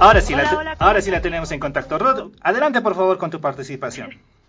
Ahora 0.00 0.22
sí, 0.22 0.34
la, 0.34 0.76
ahora 0.78 1.02
sí 1.02 1.10
la 1.10 1.20
tenemos 1.20 1.52
en 1.52 1.60
contacto. 1.60 1.98
Ruth, 1.98 2.32
adelante 2.40 2.80
por 2.80 2.94
favor 2.94 3.18
con 3.18 3.30
tu 3.30 3.40
participación. 3.40 4.18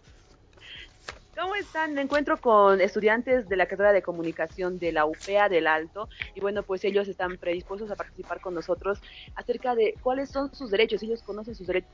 ¿Cómo 1.41 1.55
están? 1.55 1.95
Me 1.95 2.01
encuentro 2.01 2.39
con 2.39 2.79
estudiantes 2.81 3.49
de 3.49 3.55
la 3.55 3.65
carrera 3.65 3.93
de 3.93 4.03
comunicación 4.03 4.77
de 4.77 4.91
la 4.91 5.05
UPEA 5.05 5.49
del 5.49 5.65
Alto 5.65 6.07
y 6.35 6.39
bueno, 6.39 6.61
pues 6.61 6.85
ellos 6.85 7.07
están 7.07 7.35
predispuestos 7.37 7.89
a 7.89 7.95
participar 7.95 8.39
con 8.41 8.53
nosotros 8.53 8.99
acerca 9.33 9.73
de 9.73 9.95
cuáles 10.03 10.29
son 10.29 10.53
sus 10.53 10.69
derechos. 10.69 11.01
Ellos 11.01 11.23
conocen 11.23 11.55
sus 11.55 11.65
derechos 11.65 11.89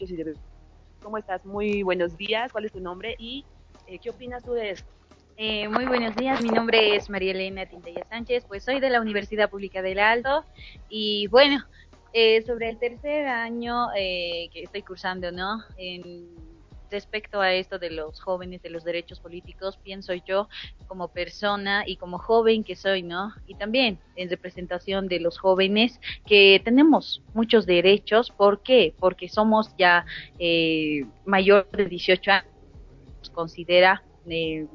y 0.00 0.24
¿Cómo 1.00 1.18
estás? 1.18 1.46
Muy 1.46 1.84
buenos 1.84 2.16
días. 2.16 2.50
¿Cuál 2.50 2.64
es 2.64 2.72
tu 2.72 2.80
nombre 2.80 3.14
y 3.16 3.44
eh, 3.86 4.00
qué 4.00 4.10
opinas 4.10 4.42
tú 4.42 4.54
de 4.54 4.70
esto? 4.70 4.90
Eh, 5.36 5.68
muy 5.68 5.86
buenos 5.86 6.16
días, 6.16 6.42
mi 6.42 6.48
nombre 6.48 6.96
es 6.96 7.08
María 7.08 7.30
Elena 7.30 7.66
Tintella 7.66 8.04
Sánchez, 8.04 8.44
pues 8.48 8.64
soy 8.64 8.80
de 8.80 8.90
la 8.90 9.00
Universidad 9.00 9.50
Pública 9.50 9.82
del 9.82 10.00
Alto 10.00 10.44
y 10.88 11.28
bueno, 11.28 11.64
eh, 12.12 12.42
sobre 12.42 12.70
el 12.70 12.78
tercer 12.78 13.26
año 13.26 13.88
eh, 13.96 14.48
que 14.52 14.64
estoy 14.64 14.82
cursando, 14.82 15.30
¿no? 15.30 15.60
Respecto 16.94 17.40
a 17.40 17.52
esto 17.52 17.80
de 17.80 17.90
los 17.90 18.20
jóvenes, 18.20 18.62
de 18.62 18.70
los 18.70 18.84
derechos 18.84 19.18
políticos, 19.18 19.76
pienso 19.82 20.14
yo 20.14 20.48
como 20.86 21.08
persona 21.08 21.82
y 21.84 21.96
como 21.96 22.18
joven 22.18 22.62
que 22.62 22.76
soy, 22.76 23.02
¿no? 23.02 23.32
Y 23.48 23.56
también 23.56 23.98
en 24.14 24.30
representación 24.30 25.08
de 25.08 25.18
los 25.18 25.36
jóvenes 25.38 26.00
que 26.24 26.62
tenemos 26.64 27.20
muchos 27.34 27.66
derechos. 27.66 28.30
¿Por 28.30 28.62
qué? 28.62 28.94
Porque 29.00 29.28
somos 29.28 29.74
ya 29.76 30.06
eh, 30.38 31.04
mayor 31.26 31.68
de 31.72 31.86
18 31.86 32.30
años, 32.30 33.30
considera 33.32 34.04
eh, 34.28 34.68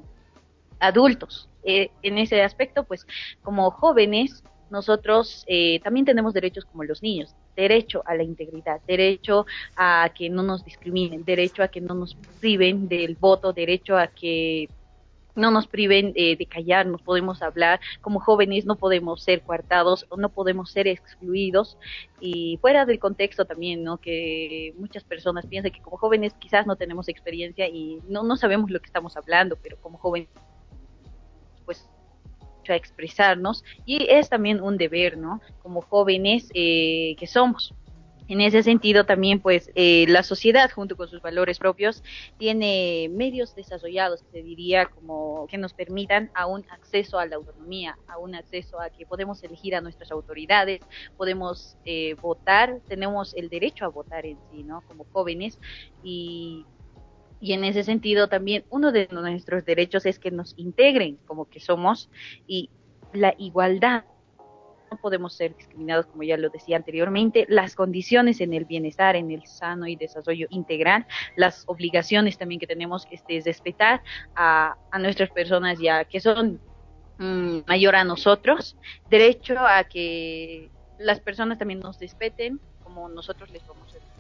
adultos. 0.79 1.47
Eh, 1.63 1.89
en 2.01 2.17
ese 2.17 2.41
aspecto, 2.41 2.83
pues 2.83 3.07
como 3.41 3.71
jóvenes, 3.71 4.43
nosotros 4.69 5.43
eh, 5.47 5.79
también 5.83 6.05
tenemos 6.05 6.33
derechos 6.33 6.65
como 6.65 6.83
los 6.83 7.01
niños, 7.01 7.35
derecho 7.55 8.03
a 8.05 8.15
la 8.15 8.23
integridad, 8.23 8.81
derecho 8.87 9.45
a 9.75 10.11
que 10.15 10.29
no 10.29 10.43
nos 10.43 10.63
discriminen, 10.63 11.23
derecho 11.23 11.63
a 11.63 11.67
que 11.67 11.81
no 11.81 11.93
nos 11.93 12.15
priven 12.39 12.87
del 12.87 13.15
voto, 13.15 13.53
derecho 13.53 13.97
a 13.97 14.07
que 14.07 14.69
no 15.35 15.51
nos 15.51 15.67
priven 15.67 16.11
eh, 16.15 16.35
de 16.35 16.45
callarnos, 16.45 17.01
podemos 17.01 17.41
hablar, 17.41 17.79
como 18.01 18.19
jóvenes 18.19 18.65
no 18.65 18.75
podemos 18.75 19.23
ser 19.23 19.41
coartados 19.41 20.05
no 20.17 20.29
podemos 20.29 20.71
ser 20.71 20.87
excluidos 20.87 21.77
y 22.19 22.57
fuera 22.61 22.85
del 22.85 22.99
contexto 22.99 23.45
también, 23.45 23.83
¿no? 23.83 23.97
Que 23.97 24.73
muchas 24.77 25.03
personas 25.03 25.45
piensan 25.45 25.71
que 25.71 25.81
como 25.81 25.97
jóvenes 25.97 26.33
quizás 26.39 26.67
no 26.67 26.75
tenemos 26.75 27.07
experiencia 27.07 27.67
y 27.67 27.99
no, 28.07 28.23
no 28.23 28.35
sabemos 28.35 28.69
lo 28.69 28.79
que 28.79 28.87
estamos 28.87 29.15
hablando, 29.15 29.57
pero 29.61 29.77
como 29.77 29.97
jóvenes 29.97 30.29
pues 31.65 31.87
a 32.69 32.75
expresarnos 32.75 33.63
y 33.85 34.07
es 34.09 34.29
también 34.29 34.61
un 34.61 34.77
deber, 34.77 35.17
¿no? 35.17 35.41
Como 35.61 35.81
jóvenes 35.81 36.49
eh, 36.53 37.15
que 37.17 37.27
somos. 37.27 37.73
En 38.29 38.41
ese 38.41 38.61
sentido 38.61 39.05
también 39.05 39.39
pues 39.39 39.71
eh, 39.73 40.05
la 40.07 40.21
sociedad 40.21 40.69
junto 40.69 40.95
con 40.95 41.07
sus 41.07 41.19
valores 41.19 41.57
propios 41.57 42.03
tiene 42.37 43.09
medios 43.11 43.55
desarrollados, 43.55 44.23
se 44.31 44.43
diría 44.43 44.85
como 44.85 45.47
que 45.47 45.57
nos 45.57 45.73
permitan 45.73 46.29
a 46.35 46.45
un 46.45 46.63
acceso 46.69 47.17
a 47.17 47.25
la 47.25 47.37
autonomía, 47.37 47.97
a 48.07 48.19
un 48.19 48.35
acceso 48.35 48.79
a 48.79 48.91
que 48.91 49.07
podemos 49.07 49.43
elegir 49.43 49.73
a 49.73 49.81
nuestras 49.81 50.11
autoridades, 50.11 50.81
podemos 51.17 51.75
eh, 51.85 52.13
votar, 52.21 52.79
tenemos 52.87 53.33
el 53.33 53.49
derecho 53.49 53.85
a 53.85 53.87
votar 53.87 54.27
en 54.27 54.37
sí, 54.51 54.61
¿no? 54.61 54.81
Como 54.81 55.05
jóvenes 55.11 55.57
y 56.03 56.67
y 57.41 57.53
en 57.53 57.63
ese 57.63 57.83
sentido 57.83 58.27
también 58.27 58.65
uno 58.69 58.91
de 58.91 59.07
nuestros 59.11 59.65
derechos 59.65 60.05
es 60.05 60.19
que 60.19 60.31
nos 60.31 60.53
integren 60.57 61.17
como 61.25 61.45
que 61.49 61.59
somos 61.59 62.09
y 62.47 62.69
la 63.13 63.33
igualdad. 63.37 64.03
No 64.91 64.97
podemos 64.97 65.33
ser 65.33 65.55
discriminados, 65.55 66.07
como 66.07 66.23
ya 66.23 66.35
lo 66.35 66.49
decía 66.49 66.75
anteriormente, 66.75 67.45
las 67.47 67.75
condiciones 67.75 68.41
en 68.41 68.53
el 68.53 68.65
bienestar, 68.65 69.15
en 69.15 69.29
el 69.29 69.45
sano 69.45 69.85
y 69.85 69.95
desarrollo 69.95 70.47
integral, 70.49 71.05
las 71.35 71.63
obligaciones 71.67 72.39
también 72.39 72.59
que 72.59 72.65
tenemos 72.65 73.07
este, 73.11 73.37
es 73.37 73.45
respetar 73.45 74.01
a, 74.35 74.75
a 74.91 74.99
nuestras 74.99 75.29
personas 75.29 75.79
ya 75.79 76.05
que 76.05 76.19
son 76.19 76.59
mmm, 77.19 77.59
mayor 77.67 77.95
a 77.95 78.03
nosotros, 78.03 78.77
derecho 79.09 79.59
a 79.59 79.83
que 79.83 80.71
las 80.97 81.19
personas 81.19 81.59
también 81.59 81.79
nos 81.79 81.99
respeten 81.99 82.59
como 82.83 83.07
nosotros 83.09 83.51
les 83.51 83.65
vamos 83.67 83.93
a 83.93 84.18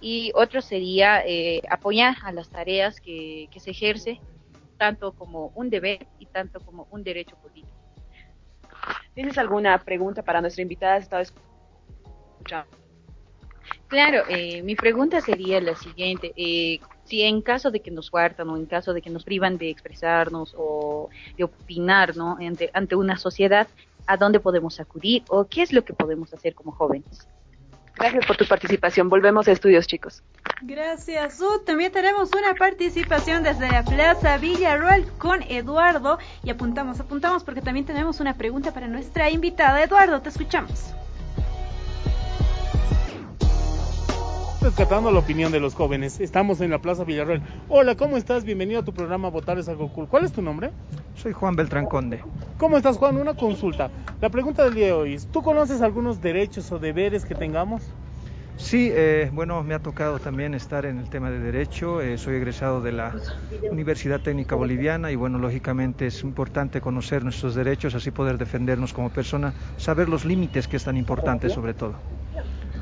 y 0.00 0.32
otro 0.34 0.60
sería 0.60 1.22
eh, 1.24 1.62
apoyar 1.70 2.16
a 2.22 2.32
las 2.32 2.48
tareas 2.48 3.00
que, 3.00 3.48
que, 3.52 3.60
se 3.60 3.70
ejerce 3.70 4.20
tanto 4.76 5.12
como 5.12 5.52
un 5.54 5.70
deber 5.70 6.06
y 6.18 6.26
tanto 6.26 6.60
como 6.60 6.88
un 6.90 7.04
derecho 7.04 7.36
político. 7.36 7.72
¿Tienes 9.14 9.38
alguna 9.38 9.78
pregunta 9.78 10.22
para 10.22 10.40
nuestra 10.40 10.62
invitada? 10.62 10.96
Estaba 10.96 11.22
escuchando. 11.22 12.82
Claro, 13.86 14.24
eh, 14.28 14.62
mi 14.62 14.74
pregunta 14.74 15.20
sería 15.20 15.60
la 15.60 15.76
siguiente. 15.76 16.32
Eh, 16.36 16.80
si 17.04 17.22
en 17.22 17.42
caso 17.42 17.70
de 17.70 17.80
que 17.80 17.90
nos 17.90 18.10
guardan 18.10 18.48
o 18.48 18.56
en 18.56 18.66
caso 18.66 18.94
de 18.94 19.02
que 19.02 19.10
nos 19.10 19.24
privan 19.24 19.58
de 19.58 19.70
expresarnos 19.70 20.54
o 20.56 21.10
de 21.36 21.44
opinar 21.44 22.16
¿no? 22.16 22.38
ante, 22.40 22.70
ante 22.72 22.96
una 22.96 23.18
sociedad, 23.18 23.68
¿a 24.06 24.16
dónde 24.16 24.40
podemos 24.40 24.80
acudir 24.80 25.22
o 25.28 25.46
qué 25.46 25.62
es 25.62 25.72
lo 25.72 25.84
que 25.84 25.92
podemos 25.92 26.32
hacer 26.32 26.54
como 26.54 26.72
jóvenes? 26.72 27.28
Gracias 27.96 28.26
por 28.26 28.36
tu 28.36 28.46
participación. 28.46 29.08
Volvemos 29.08 29.46
a 29.48 29.52
estudios, 29.52 29.86
chicos. 29.86 30.22
Gracias, 30.62 31.38
Su. 31.38 31.62
También 31.64 31.92
tenemos 31.92 32.30
una 32.32 32.54
participación 32.54 33.42
desde 33.42 33.70
la 33.70 33.84
Plaza 33.84 34.38
Villarroel 34.38 35.06
con 35.18 35.42
Eduardo. 35.42 36.18
Y 36.42 36.50
apuntamos, 36.50 37.00
apuntamos 37.00 37.44
porque 37.44 37.60
también 37.60 37.86
tenemos 37.86 38.20
una 38.20 38.34
pregunta 38.36 38.72
para 38.72 38.88
nuestra 38.88 39.30
invitada. 39.30 39.82
Eduardo, 39.82 40.20
te 40.20 40.30
escuchamos. 40.30 40.94
rescatando 44.62 45.10
la 45.10 45.18
opinión 45.18 45.50
de 45.50 45.58
los 45.58 45.74
jóvenes. 45.74 46.20
Estamos 46.20 46.60
en 46.60 46.70
la 46.70 46.78
Plaza 46.78 47.02
Villarreal. 47.02 47.42
Hola, 47.68 47.96
¿cómo 47.96 48.16
estás? 48.16 48.44
Bienvenido 48.44 48.80
a 48.80 48.84
tu 48.84 48.94
programa 48.94 49.28
Votar 49.28 49.58
es 49.58 49.68
algo 49.68 49.92
cool. 49.92 50.06
¿Cuál 50.06 50.24
es 50.24 50.32
tu 50.32 50.40
nombre? 50.40 50.70
Soy 51.16 51.32
Juan 51.32 51.56
Beltrán 51.56 51.86
Conde. 51.86 52.22
¿Cómo 52.62 52.76
estás, 52.76 52.96
Juan? 52.96 53.16
Una 53.16 53.34
consulta. 53.34 53.90
La 54.20 54.30
pregunta 54.30 54.62
del 54.62 54.74
día 54.74 54.86
de 54.86 54.92
hoy 54.92 55.14
es, 55.14 55.28
¿tú 55.28 55.42
conoces 55.42 55.82
algunos 55.82 56.20
derechos 56.20 56.70
o 56.70 56.78
deberes 56.78 57.24
que 57.24 57.34
tengamos? 57.34 57.96
Sí, 58.54 58.88
eh, 58.92 59.30
bueno, 59.32 59.64
me 59.64 59.74
ha 59.74 59.80
tocado 59.80 60.20
también 60.20 60.54
estar 60.54 60.86
en 60.86 61.00
el 61.00 61.10
tema 61.10 61.32
de 61.32 61.40
derecho. 61.40 62.00
Eh, 62.00 62.18
soy 62.18 62.36
egresado 62.36 62.80
de 62.80 62.92
la 62.92 63.16
Universidad 63.72 64.20
Técnica 64.20 64.54
Boliviana 64.54 65.10
y 65.10 65.16
bueno, 65.16 65.40
lógicamente 65.40 66.06
es 66.06 66.22
importante 66.22 66.80
conocer 66.80 67.24
nuestros 67.24 67.56
derechos, 67.56 67.96
así 67.96 68.12
poder 68.12 68.38
defendernos 68.38 68.92
como 68.92 69.10
persona, 69.10 69.56
saber 69.76 70.08
los 70.08 70.24
límites 70.24 70.68
que 70.68 70.76
es 70.76 70.84
tan 70.84 70.96
importante 70.96 71.50
sobre 71.50 71.74
todo. 71.74 72.21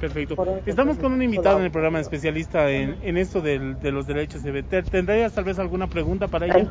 Perfecto. 0.00 0.34
Estamos 0.64 0.96
con 0.96 1.12
un 1.12 1.22
invitado 1.22 1.58
en 1.58 1.66
el 1.66 1.70
programa 1.70 2.00
especialista 2.00 2.70
en, 2.70 2.96
en 3.02 3.18
esto 3.18 3.42
del, 3.42 3.78
de 3.80 3.92
los 3.92 4.06
derechos 4.06 4.42
de 4.42 4.50
Beter. 4.50 4.84
¿Tendrías 4.84 5.32
tal 5.34 5.44
vez 5.44 5.58
alguna 5.58 5.88
pregunta 5.88 6.26
para 6.26 6.46
ella? 6.46 6.70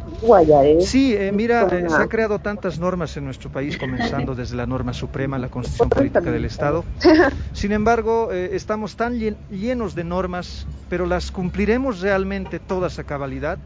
Sí, 0.82 1.14
eh, 1.16 1.32
mira, 1.32 1.68
eh, 1.72 1.88
se 1.88 1.96
han 1.96 2.08
creado 2.08 2.40
tantas 2.40 2.80
normas 2.80 3.16
en 3.18 3.26
nuestro 3.26 3.52
país, 3.52 3.78
comenzando 3.78 4.34
desde 4.34 4.56
la 4.56 4.66
norma 4.66 4.94
suprema, 4.94 5.38
la 5.38 5.50
Constitución 5.50 5.90
Política 5.90 6.32
del 6.32 6.46
Estado. 6.46 6.84
Sin 7.54 7.72
embargo, 7.72 8.30
eh, 8.32 8.50
estamos 8.54 8.96
tan 8.96 9.20
llenos 9.20 9.94
de 9.94 10.04
normas, 10.04 10.66
pero 10.90 11.06
¿las 11.06 11.30
cumpliremos 11.30 12.02
realmente 12.02 12.60
todas 12.60 12.98
a 12.98 13.04
cabalidad? 13.04 13.60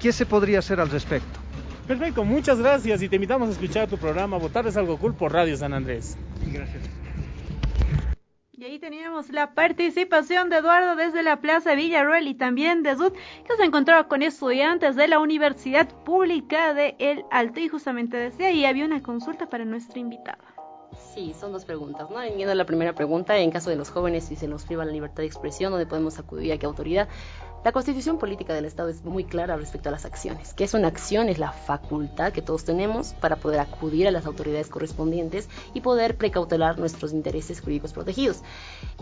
¿Qué 0.00 0.12
se 0.12 0.24
podría 0.24 0.60
hacer 0.60 0.80
al 0.80 0.88
respecto? 0.88 1.38
Perfecto, 1.86 2.24
muchas 2.24 2.58
gracias 2.58 3.02
y 3.02 3.08
te 3.08 3.16
invitamos 3.16 3.48
a 3.50 3.52
escuchar 3.52 3.88
tu 3.88 3.98
programa 3.98 4.38
Votar 4.38 4.66
es 4.66 4.76
algo 4.76 4.96
cool 4.96 5.14
por 5.14 5.32
Radio 5.32 5.56
San 5.56 5.74
Andrés. 5.74 6.16
Gracias. 6.50 7.01
Y 8.62 8.64
ahí 8.64 8.78
teníamos 8.78 9.30
la 9.30 9.54
participación 9.54 10.48
de 10.48 10.58
Eduardo 10.58 10.94
desde 10.94 11.24
la 11.24 11.40
Plaza 11.40 11.74
Villarroel 11.74 12.28
y 12.28 12.34
también 12.34 12.84
de 12.84 12.94
Zud, 12.94 13.10
que 13.12 13.56
se 13.56 13.64
encontraba 13.64 14.06
con 14.06 14.22
estudiantes 14.22 14.94
de 14.94 15.08
la 15.08 15.18
Universidad 15.18 15.88
Pública 16.04 16.72
de 16.72 16.94
El 17.00 17.24
Alto. 17.32 17.58
Y 17.58 17.66
justamente 17.66 18.16
decía, 18.16 18.52
y 18.52 18.64
había 18.64 18.84
una 18.84 19.02
consulta 19.02 19.50
para 19.50 19.64
nuestra 19.64 19.98
invitada. 19.98 20.38
Sí, 21.12 21.34
son 21.34 21.50
dos 21.50 21.64
preguntas, 21.64 22.08
¿no? 22.08 22.20
Viendo 22.20 22.54
la 22.54 22.64
primera 22.64 22.94
pregunta, 22.94 23.36
en 23.36 23.50
caso 23.50 23.68
de 23.68 23.74
los 23.74 23.90
jóvenes, 23.90 24.26
si 24.26 24.36
se 24.36 24.46
nos 24.46 24.64
priva 24.64 24.84
la 24.84 24.92
libertad 24.92 25.24
de 25.24 25.26
expresión, 25.26 25.72
¿dónde 25.72 25.86
podemos 25.86 26.20
acudir 26.20 26.52
a 26.52 26.58
qué 26.58 26.66
autoridad? 26.66 27.08
La 27.64 27.70
constitución 27.70 28.18
política 28.18 28.54
del 28.54 28.64
Estado 28.64 28.88
es 28.88 29.04
muy 29.04 29.22
clara 29.22 29.56
respecto 29.56 29.88
a 29.88 29.92
las 29.92 30.04
acciones. 30.04 30.52
¿Qué 30.52 30.64
es 30.64 30.74
una 30.74 30.88
acción? 30.88 31.28
Es 31.28 31.38
la 31.38 31.52
facultad 31.52 32.32
que 32.32 32.42
todos 32.42 32.64
tenemos 32.64 33.12
para 33.14 33.36
poder 33.36 33.60
acudir 33.60 34.08
a 34.08 34.10
las 34.10 34.26
autoridades 34.26 34.66
correspondientes 34.66 35.48
y 35.72 35.80
poder 35.80 36.16
precautelar 36.16 36.80
nuestros 36.80 37.12
intereses 37.12 37.60
jurídicos 37.60 37.92
protegidos. 37.92 38.42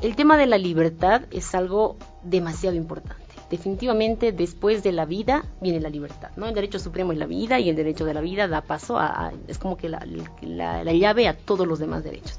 El 0.02 0.14
tema 0.14 0.36
de 0.36 0.46
la 0.46 0.58
libertad 0.58 1.22
es 1.30 1.54
algo 1.54 1.96
demasiado 2.22 2.76
importante. 2.76 3.24
Definitivamente 3.48 4.30
después 4.30 4.82
de 4.82 4.92
la 4.92 5.06
vida 5.06 5.46
viene 5.62 5.80
la 5.80 5.88
libertad, 5.88 6.30
¿no? 6.36 6.46
El 6.46 6.54
derecho 6.54 6.78
supremo 6.78 7.12
es 7.12 7.18
la 7.18 7.26
vida 7.26 7.58
y 7.60 7.70
el 7.70 7.76
derecho 7.76 8.04
de 8.04 8.12
la 8.12 8.20
vida 8.20 8.46
da 8.46 8.60
paso 8.60 8.98
a, 8.98 9.32
es 9.48 9.56
como 9.56 9.78
que 9.78 9.88
la 9.88 10.92
llave 10.92 11.28
a 11.28 11.34
todos 11.34 11.66
los 11.66 11.78
demás 11.78 12.04
derechos 12.04 12.38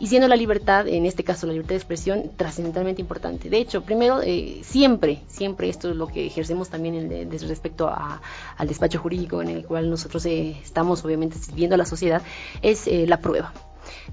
y 0.00 0.06
siendo 0.06 0.28
la 0.28 0.36
libertad, 0.36 0.88
en 0.88 1.04
este 1.04 1.22
caso 1.22 1.46
la 1.46 1.52
libertad 1.52 1.70
de 1.70 1.76
expresión, 1.76 2.30
trascendentalmente 2.36 3.02
importante. 3.02 3.50
De 3.50 3.58
hecho, 3.58 3.82
primero, 3.82 4.22
eh, 4.22 4.62
siempre, 4.64 5.22
siempre 5.28 5.68
esto 5.68 5.90
es 5.90 5.96
lo 5.96 6.06
que 6.08 6.26
ejercemos 6.26 6.70
también 6.70 7.12
en, 7.12 7.30
respecto 7.30 7.88
al 7.88 8.66
despacho 8.66 8.98
jurídico 8.98 9.42
en 9.42 9.48
el 9.48 9.66
cual 9.66 9.90
nosotros 9.90 10.24
eh, 10.24 10.56
estamos 10.62 11.04
obviamente 11.04 11.38
sirviendo 11.38 11.74
a 11.74 11.78
la 11.78 11.84
sociedad, 11.84 12.22
es 12.62 12.86
eh, 12.86 13.06
la 13.06 13.20
prueba. 13.20 13.52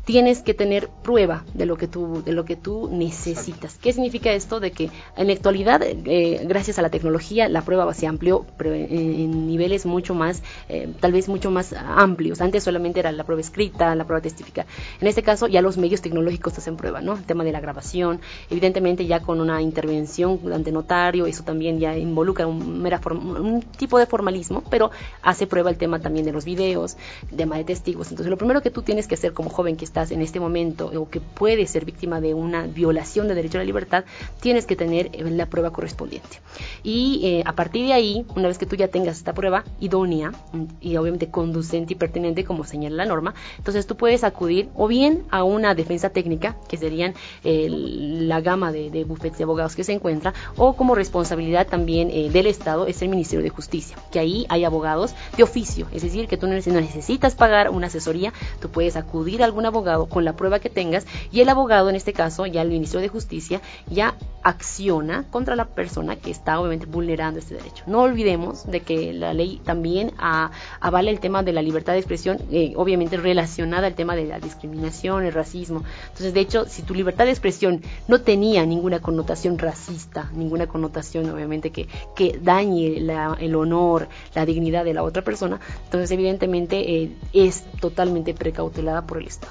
Tienes 0.06 0.42
que 0.42 0.54
tener 0.54 0.90
prueba 1.04 1.44
de 1.54 1.66
lo 1.66 1.78
que 1.78 1.88
tú, 1.88 2.24
de 2.24 2.32
lo 2.32 2.46
que 2.46 2.56
tú 2.56 2.90
necesitas. 2.92 3.78
¿Qué 3.82 3.94
significa 3.94 4.32
esto? 4.32 4.60
De 4.60 4.72
que 4.72 4.90
en 5.16 5.28
la 5.28 5.34
actualidad, 5.34 5.82
eh, 5.84 6.42
gracias 6.46 6.80
a 6.80 6.82
la 6.82 6.90
tecnología, 6.90 7.50
la 7.50 7.62
prueba 7.62 7.94
se 7.94 8.08
amplió 8.08 8.46
pero 8.58 8.74
en, 8.74 9.48
niveles 9.48 9.86
mucho 9.86 10.14
más, 10.14 10.44
eh, 10.70 10.92
tal 11.00 11.12
vez 11.12 11.30
mucho 11.30 11.52
más 11.52 11.74
amplios. 11.74 12.42
Antes 12.42 12.64
solamente 12.64 13.00
era 13.00 13.12
la 13.12 13.24
prueba 13.24 13.42
escrita, 13.42 13.96
la 13.96 14.06
prueba 14.06 14.22
testífica. 14.22 14.66
En 15.00 15.08
este 15.08 15.24
caso, 15.24 15.48
ya 15.48 15.62
los 15.62 15.78
medios 15.78 16.02
tecnológicos 16.02 16.58
hacen 16.58 16.76
prueba, 16.78 17.02
¿no? 17.02 17.14
El 17.14 17.24
tema 17.24 17.44
de 17.44 17.52
la 17.52 17.60
grabación, 17.60 18.20
evidentemente 18.50 19.06
ya 19.06 19.22
con 19.22 19.42
una 19.42 19.62
intervención 19.62 20.40
ante 20.54 20.72
notario, 20.72 21.26
eso 21.26 21.44
también 21.44 21.80
ya 21.80 21.98
involucra 21.98 22.48
un, 22.48 22.82
mera 22.82 23.00
un 23.06 23.62
tipo 23.78 24.00
de 24.00 24.06
formalismo, 24.06 24.64
pero 24.70 24.92
hace 25.22 25.48
prueba 25.48 25.70
el 25.70 25.78
tema 25.78 26.00
también 26.00 26.26
de 26.26 26.32
los 26.32 26.46
videos, 26.46 26.98
tema 27.36 27.58
de 27.58 27.64
testigos. 27.64 28.10
Entonces, 28.10 28.30
lo 28.30 28.38
primero 28.38 28.62
que 28.62 28.72
tú 28.72 28.82
tienes 28.82 29.08
que 29.08 29.16
hacer 29.16 29.34
como 29.34 29.50
joven 29.50 29.67
que 29.76 29.86
estás 29.86 30.12
en 30.12 30.22
este 30.22 30.40
momento 30.40 30.88
o 30.88 31.10
que 31.10 31.20
puede 31.20 31.66
ser 31.68 31.86
víctima 31.86 32.22
de 32.22 32.34
una 32.34 32.68
violación 32.68 33.28
de 33.28 33.36
derecho 33.36 33.58
a 33.58 33.62
la 33.62 33.66
libertad, 33.66 34.06
tienes 34.40 34.66
que 34.66 34.76
tener 34.76 35.10
eh, 35.14 35.24
la 35.30 35.48
prueba 35.48 35.72
correspondiente. 35.72 36.40
Y 36.84 37.22
eh, 37.24 37.44
a 37.46 37.54
partir 37.54 37.86
de 37.86 37.94
ahí, 37.94 38.26
una 38.36 38.48
vez 38.48 38.58
que 38.58 38.66
tú 38.66 38.76
ya 38.76 38.88
tengas 38.88 39.18
esta 39.18 39.34
prueba 39.34 39.64
idónea 39.80 40.32
y 40.80 40.96
obviamente 40.98 41.30
conducente 41.30 41.94
y 41.94 41.96
pertinente 41.96 42.44
como 42.44 42.64
señala 42.64 42.98
la 42.98 43.06
norma, 43.06 43.36
entonces 43.58 43.86
tú 43.86 43.98
puedes 43.98 44.24
acudir 44.24 44.70
o 44.76 44.88
bien 44.88 45.24
a 45.30 45.44
una 45.44 45.76
defensa 45.76 46.10
técnica, 46.10 46.56
que 46.68 46.78
serían 46.78 47.14
la 47.44 48.42
gama 48.42 48.72
de, 48.72 48.90
de 48.90 49.04
bufetes 49.04 49.38
de 49.38 49.44
abogados 49.44 49.76
que 49.76 49.84
se 49.84 49.94
encuentra, 49.94 50.34
o 50.56 50.76
como 50.76 50.96
responsabilidad 50.96 51.68
también 51.68 52.10
eh, 52.12 52.30
del 52.30 52.48
Estado 52.48 52.88
es 52.88 53.02
el 53.02 53.10
Ministerio 53.10 53.44
de 53.44 53.50
Justicia, 53.50 53.98
que 54.12 54.20
ahí 54.20 54.46
hay 54.50 54.64
abogados 54.64 55.14
de 55.36 55.44
oficio, 55.44 55.88
es 55.92 56.04
decir, 56.04 56.28
que 56.28 56.38
tú 56.38 56.48
no 56.48 56.54
necesitas 56.54 57.36
pagar 57.36 57.70
una 57.70 57.88
asesoría, 57.88 58.34
tú 58.62 58.70
puedes 58.70 58.96
acudir 58.96 59.42
a 59.42 59.46
algún 59.46 59.57
abogado 59.66 60.08
con 60.08 60.26
la 60.26 60.36
prueba 60.36 60.60
que 60.60 60.70
tengas 60.70 61.06
y 61.32 61.42
el 61.42 61.50
abogado, 61.50 61.90
en 61.90 61.96
este 61.96 62.14
caso, 62.14 62.46
ya 62.46 62.62
el 62.62 62.70
Ministerio 62.70 63.02
de 63.02 63.10
Justicia, 63.10 63.62
ya 63.90 64.16
acciona 64.44 65.26
contra 65.30 65.56
la 65.56 65.66
persona 65.66 66.16
que 66.16 66.32
está 66.32 66.60
obviamente 66.60 66.86
vulnerando 66.86 67.40
este 67.40 67.56
derecho. 67.56 67.84
No 67.86 68.02
olvidemos 68.02 68.66
de 68.66 68.80
que 68.80 69.12
la 69.14 69.34
ley 69.34 69.62
también 69.64 70.14
avala 70.18 71.10
el 71.10 71.20
tema 71.20 71.44
de 71.44 71.54
la 71.54 71.62
libertad 71.62 71.94
de 71.94 72.00
expresión, 72.00 72.40
eh, 72.52 72.74
obviamente 72.76 73.18
relacionada 73.18 73.88
al 73.88 73.96
tema 73.96 74.16
de 74.16 74.26
la 74.26 74.40
discriminación, 74.40 75.26
el 75.26 75.34
racismo. 75.34 75.84
Entonces, 76.04 76.34
de 76.34 76.40
hecho, 76.40 76.66
si 76.66 76.82
tu 76.84 76.94
libertad 76.94 77.26
de 77.26 77.32
expresión 77.32 77.82
no 78.08 78.22
tenía 78.22 78.66
ninguna 78.66 79.02
connotación 79.02 79.58
racista, 79.58 80.30
ninguna 80.34 80.68
connotación 80.68 81.30
obviamente 81.30 81.72
que, 81.72 81.88
que 82.16 82.40
dañe 82.42 82.98
el 82.98 83.56
honor, 83.56 84.08
la 84.34 84.46
dignidad 84.46 84.86
de 84.86 84.94
la 84.94 85.04
otra 85.04 85.24
persona, 85.24 85.60
entonces 85.84 86.12
evidentemente 86.12 87.04
eh, 87.04 87.12
es 87.34 87.64
totalmente 87.80 88.34
precautelada 88.34 89.06
por 89.06 89.18
el 89.18 89.28
Estado. 89.28 89.47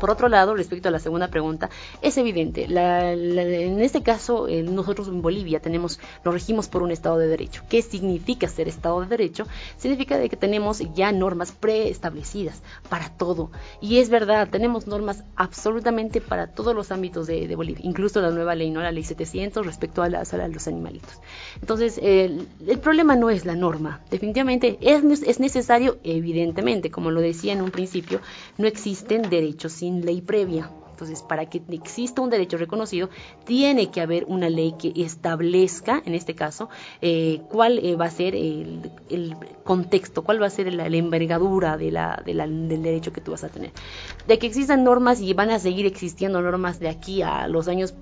Por 0.00 0.10
otro 0.10 0.28
lado, 0.28 0.54
respecto 0.54 0.88
a 0.88 0.90
la 0.90 0.98
segunda 0.98 1.28
pregunta, 1.28 1.70
es 2.02 2.18
evidente, 2.18 2.64
en 2.64 3.80
este 3.80 4.02
caso 4.02 4.46
eh, 4.48 4.62
nosotros 4.62 5.08
en 5.08 5.22
Bolivia 5.22 5.60
tenemos, 5.60 6.00
nos 6.24 6.34
regimos 6.34 6.68
por 6.68 6.82
un 6.82 6.90
Estado 6.90 7.18
de 7.18 7.28
Derecho. 7.28 7.62
¿Qué 7.68 7.80
significa 7.82 8.48
ser 8.48 8.68
Estado 8.68 9.00
de 9.00 9.06
Derecho? 9.06 9.46
Significa 9.78 10.18
de 10.18 10.28
que 10.28 10.36
tenemos 10.36 10.82
ya 10.94 11.12
normas 11.12 11.52
preestablecidas 11.52 12.62
para 12.90 13.08
todo. 13.08 13.50
Y 13.80 13.98
es 13.98 14.10
verdad, 14.10 14.48
tenemos 14.50 14.86
normas 14.86 15.24
absolutamente 15.34 16.20
para 16.20 16.48
todos 16.48 16.74
los 16.74 16.90
ámbitos 16.90 17.26
de, 17.26 17.54
Bolivia, 17.56 17.84
incluso 17.84 18.20
la 18.20 18.30
nueva 18.30 18.54
ley, 18.54 18.70
¿no? 18.70 18.82
la 18.82 18.92
ley 18.92 19.02
700 19.04 19.64
respecto 19.64 20.02
a, 20.02 20.08
la, 20.08 20.24
los 20.48 20.68
animalitos. 20.68 21.20
Entonces, 21.60 21.98
el, 22.02 22.46
problema 22.82 23.16
no 23.16 23.30
es 23.30 23.46
la 23.46 23.54
norma, 23.54 24.00
definitivamente 24.10 24.78
es 24.80 25.40
necesario, 25.40 25.98
evidentemente, 26.04 26.90
como 26.90 27.10
lo 27.10 27.20
decía 27.20 27.52
en 27.52 27.62
un 27.62 27.70
principio, 27.70 28.20
no 28.58 28.66
existen 28.66 29.22
derechos 29.30 29.65
sin 29.68 30.04
ley 30.04 30.20
previa. 30.20 30.70
Entonces, 30.96 31.22
para 31.22 31.44
que 31.44 31.62
exista 31.72 32.22
un 32.22 32.30
derecho 32.30 32.56
reconocido, 32.56 33.10
tiene 33.44 33.90
que 33.90 34.00
haber 34.00 34.24
una 34.28 34.48
ley 34.48 34.76
que 34.78 34.94
establezca, 34.96 36.02
en 36.06 36.14
este 36.14 36.34
caso, 36.34 36.70
eh, 37.02 37.42
cuál 37.50 37.78
eh, 37.80 37.96
va 37.96 38.06
a 38.06 38.10
ser 38.10 38.34
el, 38.34 39.36
contexto, 39.62 40.24
cuál 40.24 40.40
va 40.40 40.46
a 40.46 40.50
ser 40.50 40.72
la, 40.72 40.86
envergadura 40.86 41.76
de 41.76 41.90
la, 41.90 42.22
del 42.24 42.82
derecho 42.82 43.12
que 43.12 43.20
tú 43.20 43.32
vas 43.32 43.44
a 43.44 43.50
tener. 43.50 43.72
De 44.26 44.38
que 44.38 44.46
existan 44.46 44.84
normas 44.84 45.20
y 45.20 45.34
van 45.34 45.50
a 45.50 45.58
seguir 45.58 45.84
existiendo 45.84 46.40
normas 46.40 46.80
de 46.80 46.88
aquí 46.88 47.20
a 47.20 47.46
los 47.46 47.68
años 47.68 47.92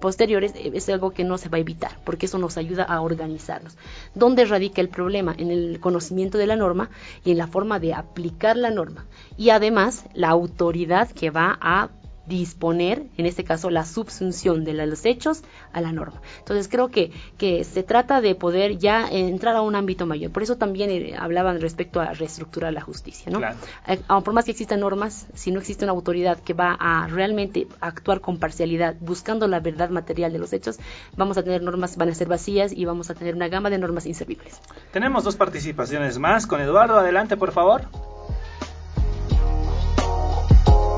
posteriores 0.00 0.52
eh, 0.54 0.72
es 0.74 0.88
algo 0.88 1.10
que 1.10 1.24
no 1.24 1.38
se 1.38 1.48
va 1.48 1.58
a 1.58 1.60
evitar, 1.60 1.98
porque 2.04 2.26
eso 2.26 2.38
nos 2.38 2.56
ayuda 2.56 2.84
a 2.84 3.00
organizarnos. 3.00 3.76
¿Dónde 4.14 4.44
radica 4.44 4.80
el 4.80 4.88
problema? 4.88 5.34
En 5.36 5.50
el 5.50 5.80
conocimiento 5.80 6.38
de 6.38 6.46
la 6.46 6.56
norma 6.56 6.90
y 7.24 7.32
en 7.32 7.38
la 7.38 7.46
forma 7.46 7.78
de 7.78 7.94
aplicar 7.94 8.56
la 8.56 8.70
norma. 8.70 9.06
Y 9.36 9.50
además, 9.50 10.04
la 10.14 10.28
autoridad 10.28 11.10
que 11.10 11.30
va 11.30 11.58
a 11.60 11.90
disponer, 12.26 13.04
en 13.16 13.26
este 13.26 13.44
caso, 13.44 13.70
la 13.70 13.84
subsunción 13.84 14.64
de 14.64 14.74
los 14.74 15.04
hechos 15.04 15.42
a 15.72 15.80
la 15.80 15.92
norma. 15.92 16.20
Entonces 16.38 16.68
creo 16.68 16.88
que, 16.88 17.12
que 17.38 17.64
se 17.64 17.82
trata 17.82 18.20
de 18.20 18.34
poder 18.34 18.78
ya 18.78 19.08
entrar 19.08 19.56
a 19.56 19.62
un 19.62 19.74
ámbito 19.74 20.06
mayor. 20.06 20.30
Por 20.30 20.42
eso 20.42 20.56
también 20.56 20.90
eh, 20.90 21.14
hablaban 21.18 21.60
respecto 21.60 22.00
a 22.00 22.12
reestructurar 22.12 22.72
la 22.72 22.80
justicia. 22.80 23.30
¿no? 23.30 23.40
Eh, 23.86 24.00
por 24.06 24.32
más 24.32 24.44
que 24.44 24.52
existan 24.52 24.80
normas, 24.80 25.26
si 25.34 25.50
no 25.50 25.60
existe 25.60 25.84
una 25.84 25.92
autoridad 25.92 26.38
que 26.38 26.54
va 26.54 26.76
a 26.78 27.06
realmente 27.08 27.66
actuar 27.80 28.20
con 28.20 28.38
parcialidad, 28.38 28.96
buscando 29.00 29.46
la 29.46 29.60
verdad 29.60 29.90
material 29.90 30.32
de 30.32 30.38
los 30.38 30.52
hechos, 30.52 30.78
vamos 31.16 31.36
a 31.38 31.42
tener 31.42 31.62
normas, 31.62 31.96
van 31.96 32.08
a 32.08 32.14
ser 32.14 32.28
vacías 32.28 32.72
y 32.72 32.84
vamos 32.84 33.10
a 33.10 33.14
tener 33.14 33.34
una 33.34 33.48
gama 33.48 33.70
de 33.70 33.78
normas 33.78 34.06
inservibles. 34.06 34.60
Tenemos 34.92 35.24
dos 35.24 35.36
participaciones 35.36 36.18
más. 36.18 36.46
Con 36.46 36.60
Eduardo, 36.60 36.98
adelante, 36.98 37.36
por 37.36 37.52
favor. 37.52 38.13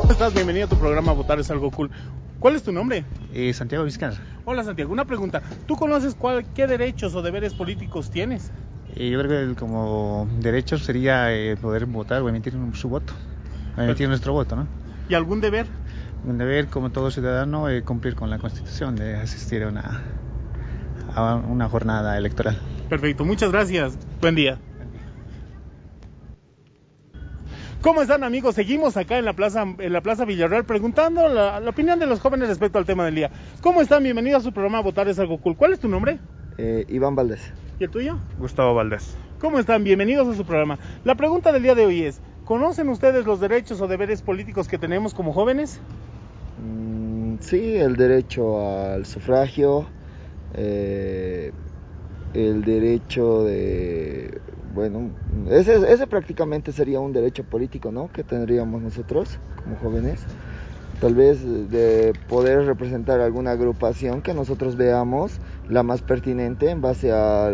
¿Cómo 0.07 0.13
estás? 0.13 0.35
Bienvenido 0.35 0.67
a 0.67 0.69
tu 0.69 0.77
programa 0.77 1.11
Votar 1.11 1.41
es 1.41 1.51
algo 1.51 1.69
cool. 1.73 1.91
¿Cuál 2.39 2.55
es 2.55 2.63
tu 2.63 2.71
nombre? 2.71 3.05
Eh, 3.35 3.53
Santiago 3.53 3.83
Vizcarra. 3.83 4.17
Hola 4.45 4.63
Santiago, 4.63 4.93
una 4.93 5.05
pregunta. 5.05 5.43
¿Tú 5.67 5.75
conoces 5.75 6.15
cuál, 6.15 6.47
qué 6.55 6.69
derechos 6.69 7.13
o 7.17 7.23
deberes 7.23 7.55
políticos 7.55 8.09
tienes? 8.09 8.53
Eh, 8.95 9.11
yo 9.11 9.21
creo 9.21 9.49
que 9.49 9.59
como 9.59 10.29
derechos 10.39 10.85
sería 10.85 11.35
eh, 11.35 11.57
poder 11.57 11.87
votar 11.87 12.23
o 12.23 12.29
emitir 12.29 12.55
su 12.75 12.89
voto, 12.89 13.15
emitir 13.77 14.07
nuestro 14.07 14.33
voto, 14.33 14.55
¿no? 14.55 14.69
¿Y 15.09 15.15
algún 15.15 15.41
deber? 15.41 15.67
Un 16.25 16.39
deber, 16.39 16.69
como 16.69 16.91
todo 16.91 17.11
ciudadano, 17.11 17.69
es 17.69 17.83
cumplir 17.83 18.15
con 18.15 18.31
la 18.31 18.39
Constitución, 18.39 18.95
de 18.95 19.17
asistir 19.17 19.65
a 19.65 19.69
una, 19.71 20.03
a 21.17 21.35
una 21.35 21.69
jornada 21.69 22.17
electoral. 22.17 22.57
Perfecto, 22.89 23.25
muchas 23.25 23.51
gracias. 23.51 23.99
Buen 24.21 24.37
día. 24.37 24.57
¿Cómo 27.87 28.03
están 28.03 28.25
amigos? 28.25 28.57
Seguimos 28.57 28.97
acá 28.97 29.17
en 29.17 29.25
la 29.25 29.33
Plaza, 29.33 29.63
en 29.63 29.93
la 29.93 30.01
plaza 30.01 30.25
Villarreal 30.25 30.65
preguntando 30.65 31.29
la, 31.29 31.63
opinión 31.69 32.01
de 32.01 32.07
los 32.07 32.19
jóvenes 32.19 32.49
respecto 32.49 32.79
al 32.79 32.85
tema 32.85 33.05
del 33.05 33.15
día. 33.15 33.31
¿Cómo 33.61 33.81
están? 33.81 34.03
Bienvenidos 34.03 34.41
a 34.41 34.45
su 34.47 34.53
programa 34.53 34.81
Votar 34.81 35.07
es 35.07 35.21
algo 35.21 35.39
cool. 35.39 35.57
¿Cuál 35.57 35.73
es 35.73 35.79
tu 35.79 35.87
nombre? 35.87 36.19
Eh, 36.59 36.85
Iván 36.89 37.15
Valdés. 37.15 37.53
¿Y 37.79 37.85
el 37.85 37.91
tuyo? 37.91 38.19
Gustavo 38.41 38.75
Valdés. 38.75 39.17
¿Cómo 39.39 39.61
están? 39.61 39.85
Bienvenidos 39.85 40.27
a 40.27 40.35
su 40.35 40.45
programa. 40.45 40.81
La 41.05 41.15
pregunta 41.15 41.53
del 41.53 41.63
día 41.63 41.77
de 41.77 41.87
hoy 41.87 42.03
es, 42.03 42.21
¿conocen 42.45 42.89
ustedes 42.89 43.25
los 43.25 43.39
derechos 43.39 43.81
o 43.81 43.87
deberes 43.87 44.21
políticos 44.21 44.67
que 44.67 44.79
tenemos 44.79 45.15
como 45.15 45.33
jóvenes? 45.33 45.79
Mm, 46.61 47.37
sí, 47.39 47.77
el 47.77 47.95
derecho 47.95 48.69
al 48.69 49.07
sufragio, 49.07 49.87
eh, 50.55 51.53
el 52.35 52.65
derecho 52.65 53.45
de 53.45 54.41
bueno, 54.77 55.11
ese, 55.51 55.91
ese 55.91 56.07
prácticamente 56.07 56.71
sería 56.71 57.01
un 57.01 57.13
derecho 57.13 57.43
político, 57.45 57.91
¿no? 57.91 58.13
Que 58.13 58.23
tendríamos 58.23 58.83
nosotros 58.83 59.39
como 59.65 59.77
jóvenes. 59.77 60.23
Tal 61.01 61.15
vez 61.15 61.43
de 61.71 62.15
poder 62.29 62.65
representar 62.67 63.21
alguna 63.21 63.53
agrupación 63.53 64.21
que 64.21 64.35
nosotros 64.35 64.77
veamos 64.77 65.41
la 65.69 65.83
más 65.83 66.03
pertinente 66.03 66.69
en 66.71 66.83
base 66.83 67.11
a 67.11 67.51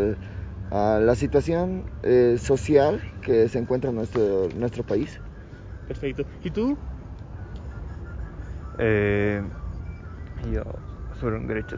la 0.73 1.15
situación 1.15 1.85
eh, 2.03 2.39
social 2.41 3.01
que 3.23 3.49
se 3.49 3.59
encuentra 3.59 3.91
en 3.91 3.97
nuestro, 3.97 4.49
nuestro 4.57 4.83
país. 4.83 5.21
Perfecto. 5.87 6.25
¿Y 6.43 6.51
tú? 6.51 6.77
Eh, 8.79 9.43
yo 10.53 10.63
sobre 11.21 11.37
un 11.37 11.47
derecho 11.47 11.77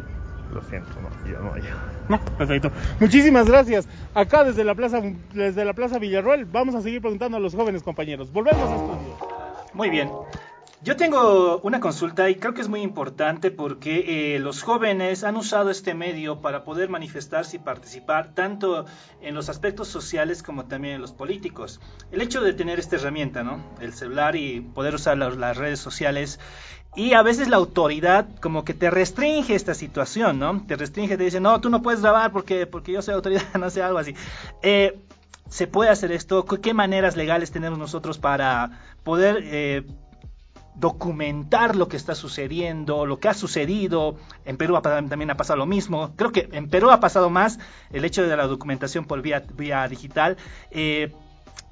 lo 0.55 0.63
siento, 0.63 0.91
no, 1.01 1.31
yo 1.31 1.39
no, 1.41 1.57
yo. 1.57 1.71
No, 2.09 2.19
perfecto. 2.37 2.71
Muchísimas 3.01 3.47
gracias. 3.47 3.89
Acá 4.15 4.45
desde 4.45 4.65
la 4.65 4.75
Plaza, 4.75 5.03
desde 5.33 5.65
la 5.65 5.73
plaza 5.73 5.99
Villarroel 5.99 6.45
vamos 6.45 6.75
a 6.75 6.83
seguir 6.83 7.01
preguntando 7.01 7.37
a 7.37 7.41
los 7.41 7.55
jóvenes 7.55 7.83
compañeros. 7.83 8.33
Volvemos 8.33 8.71
a 8.71 8.75
estudio. 8.75 9.17
Muy 9.75 9.91
bien. 9.91 10.11
Yo 10.85 10.97
tengo 10.97 11.61
una 11.61 11.81
consulta 11.81 12.29
y 12.29 12.35
creo 12.35 12.53
que 12.53 12.61
es 12.61 12.69
muy 12.69 12.83
importante 12.83 13.51
porque 13.51 14.35
eh, 14.35 14.39
los 14.39 14.63
jóvenes 14.63 15.25
han 15.25 15.35
usado 15.37 15.71
este 15.71 15.95
medio 15.95 16.43
para 16.43 16.63
poder 16.63 16.91
manifestarse 16.91 17.57
y 17.57 17.59
participar 17.59 18.35
tanto 18.35 18.85
en 19.23 19.35
los 19.35 19.49
aspectos 19.49 19.89
sociales 19.89 20.43
como 20.43 20.67
también 20.67 20.97
en 20.97 21.01
los 21.01 21.13
políticos. 21.13 21.81
El 22.13 22.21
hecho 22.21 22.43
de 22.43 22.53
tener 22.53 22.79
esta 22.79 22.97
herramienta, 22.97 23.43
¿no? 23.43 23.65
El 23.81 23.95
celular 23.95 24.37
y 24.37 24.61
poder 24.61 24.95
usar 24.95 25.17
las 25.17 25.57
redes 25.57 25.81
sociales 25.81 26.39
y 26.97 27.15
a 27.15 27.23
veces 27.23 27.49
la 27.49 27.57
autoridad 27.57 28.27
como 28.41 28.65
que 28.65 28.75
te 28.75 28.91
restringe 28.91 29.55
esta 29.55 29.75
situación, 29.75 30.39
¿no? 30.39 30.65
Te 30.67 30.77
restringe, 30.77 31.17
te 31.17 31.25
dice, 31.25 31.41
no, 31.41 31.61
tú 31.61 31.71
no 31.71 31.83
puedes 31.83 32.01
grabar 32.01 32.33
porque, 32.33 32.67
porque 32.67 32.93
yo 32.93 33.03
soy 33.03 33.15
autoridad, 33.15 33.43
no 33.59 33.71
sé, 33.71 33.83
algo 33.83 33.99
así. 33.99 34.15
Eh, 34.63 34.99
¿Se 35.49 35.67
puede 35.67 35.91
hacer 35.91 36.11
esto? 36.11 36.45
¿Qué 36.45 36.75
maneras 36.75 37.17
legales 37.17 37.51
tenemos 37.51 37.79
nosotros 37.79 38.19
para 38.19 38.81
poder 39.05 39.41
eh, 39.45 39.87
documentar 40.75 41.77
lo 41.77 41.89
que 41.89 41.97
está 41.97 42.15
sucediendo, 42.15 43.07
lo 43.07 43.21
que 43.21 43.29
ha 43.29 43.35
sucedido. 43.35 44.17
En 44.45 44.57
Perú 44.57 44.79
también 44.83 45.31
ha 45.31 45.37
pasado 45.37 45.59
lo 45.59 45.67
mismo. 45.67 46.15
Creo 46.17 46.33
que 46.33 46.49
en 46.53 46.69
Perú 46.69 46.91
ha 46.91 47.01
pasado 47.01 47.31
más 47.31 47.59
el 47.91 48.05
hecho 48.05 48.27
de 48.27 48.37
la 48.37 48.47
documentación 48.47 49.05
por 49.05 49.23
vía, 49.23 49.43
vía 49.55 49.87
digital. 49.89 50.37
Eh, 50.71 51.13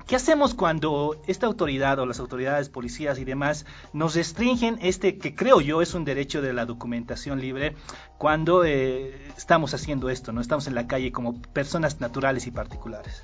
¿Qué 0.06 0.16
hacemos 0.16 0.54
cuando 0.54 1.16
esta 1.26 1.46
autoridad 1.46 1.98
o 1.98 2.06
las 2.06 2.20
autoridades, 2.20 2.68
policías 2.68 3.18
y 3.18 3.24
demás 3.24 3.64
nos 3.92 4.14
restringen 4.14 4.78
este 4.82 5.16
que 5.16 5.34
creo 5.34 5.60
yo 5.60 5.80
es 5.80 5.94
un 5.94 6.04
derecho 6.04 6.42
de 6.42 6.52
la 6.52 6.66
documentación 6.66 7.40
libre 7.40 7.76
cuando 8.18 8.64
eh, 8.64 9.32
estamos 9.36 9.74
haciendo 9.74 10.10
esto, 10.10 10.32
no 10.32 10.40
estamos 10.40 10.66
en 10.66 10.74
la 10.74 10.86
calle 10.86 11.12
como 11.12 11.40
personas 11.40 12.00
naturales 12.00 12.46
y 12.46 12.50
particulares? 12.50 13.22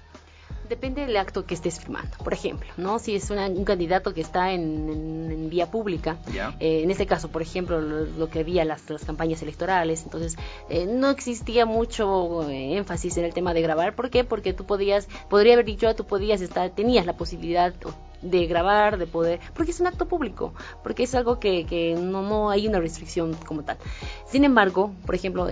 Depende 0.69 1.07
del 1.07 1.17
acto 1.17 1.47
que 1.47 1.55
estés 1.55 1.81
firmando. 1.81 2.17
Por 2.23 2.35
ejemplo, 2.35 2.69
¿no? 2.77 2.99
Si 2.99 3.15
es 3.15 3.31
un 3.31 3.65
candidato 3.65 4.13
que 4.13 4.21
está 4.21 4.53
en, 4.53 5.49
vía 5.49 5.71
pública, 5.71 6.19
eh, 6.61 6.83
en 6.83 6.91
este 6.91 7.07
caso, 7.07 7.31
por 7.31 7.41
ejemplo, 7.41 7.81
lo, 7.81 8.29
que 8.29 8.41
había 8.41 8.65
las, 8.67 8.89
las 8.91 9.05
campañas 9.05 9.41
electorales, 9.41 10.03
entonces 10.03 10.37
eh, 10.69 10.87
no 10.87 11.09
existía 11.09 11.65
mucho 11.65 12.49
eh, 12.51 12.77
énfasis 12.77 13.17
en 13.17 13.25
el 13.25 13.33
tema 13.33 13.55
de 13.55 13.63
grabar. 13.63 13.95
¿Por 13.95 14.11
qué? 14.11 14.25
Porque 14.25 14.53
tú 14.53 14.67
podías, 14.67 15.09
podría 15.31 15.55
haber 15.55 15.65
dicho, 15.65 15.95
tú 15.95 16.05
podías 16.05 16.43
estar, 16.43 16.69
tenías 16.71 17.07
la 17.07 17.17
posibilidad 17.17 17.73
de 18.21 18.47
grabar, 18.47 18.99
de 18.99 19.07
poder, 19.07 19.41
porque 19.55 19.71
es 19.71 19.81
un 19.81 19.87
acto 19.87 20.07
público, 20.07 20.53
porque 20.83 21.05
es 21.05 21.15
algo 21.15 21.39
que, 21.39 21.65
que 21.65 21.95
no, 21.95 22.21
no 22.21 22.51
hay 22.51 22.67
una 22.69 22.81
restricción 22.81 23.35
como 23.47 23.63
tal. 23.63 23.79
Sin 24.27 24.45
embargo, 24.45 24.93
por 25.07 25.15
ejemplo, 25.15 25.49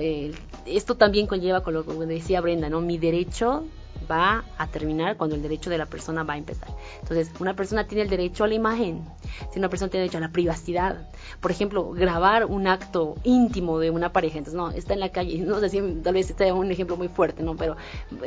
esto 0.67 0.97
también 0.97 1.27
conlleva 1.27 1.62
con 1.62 1.73
lo 1.73 1.87
que 1.87 1.93
decía 2.07 2.43
Brenda, 2.43 2.69
¿no? 2.69 2.83
Mi 2.83 2.99
derecho 2.99 3.64
va 4.11 4.45
a 4.59 4.67
terminar 4.67 5.17
cuando 5.17 5.37
el 5.37 5.43
derecho 5.43 5.71
de 5.71 5.79
la 5.79 5.87
persona 5.87 6.23
va 6.23 6.35
a 6.35 6.39
empezar. 6.39 6.69
Entonces, 7.01 7.31
una 7.41 7.55
persona 7.55 7.87
tiene 7.87 8.03
el 8.03 8.11
derecho 8.11 8.45
a 8.45 8.49
la 8.49 8.55
imagen, 8.55 9.05
si 9.53 9.59
una 9.59 9.69
persona 9.69 9.91
tiene 9.91 10.03
derecho 10.03 10.19
a 10.19 10.21
la 10.21 10.31
privacidad. 10.31 11.09
Por 11.41 11.51
ejemplo, 11.51 11.91
grabar 11.91 12.45
un 12.47 12.67
acto 12.67 13.17
íntimo 13.25 13.79
de 13.79 13.91
una 13.91 14.13
pareja, 14.13 14.39
entonces 14.39 14.57
no, 14.57 14.71
está 14.71 14.95
en 14.95 15.01
la 15.01 15.11
calle, 15.11 15.39
no 15.47 15.61
sé 15.61 15.69
si 15.69 15.81
tal 16.03 16.15
vez 16.15 16.31
este 16.31 16.47
es 16.47 16.53
un 16.53 16.71
ejemplo 16.71 16.97
muy 16.97 17.09
fuerte, 17.09 17.43
¿no? 17.43 17.57
Pero 17.57 17.77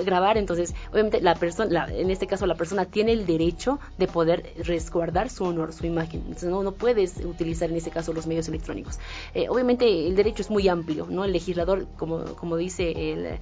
grabar, 0.06 0.38
entonces, 0.38 0.74
obviamente 0.92 1.22
la 1.22 1.36
persona, 1.36 1.88
en 1.90 2.10
este 2.12 2.28
caso 2.28 2.46
la 2.46 2.56
persona 2.56 2.86
tiene 2.86 3.12
el 3.12 3.26
derecho 3.26 3.80
de 3.98 4.08
poder 4.08 4.54
resguardar 4.64 5.30
su 5.30 5.44
honor, 5.44 5.74
su 5.74 5.86
imagen. 5.86 6.22
Entonces, 6.22 6.50
no, 6.50 6.64
no 6.64 6.74
puedes 6.74 7.18
utilizar 7.24 7.70
en 7.70 7.78
este 7.78 7.92
caso 7.92 8.14
los 8.14 8.28
medios 8.28 8.48
electrónicos. 8.48 9.00
Eh, 9.34 9.48
obviamente 9.50 10.08
el 10.08 10.16
derecho 10.16 10.42
es 10.42 10.50
muy 10.50 10.68
amplio, 10.68 11.08
¿no? 11.10 11.24
El 11.24 11.34
legislador, 11.34 11.88
como, 11.98 12.36
como 12.36 12.58
dice 12.58 13.14
el, 13.14 13.40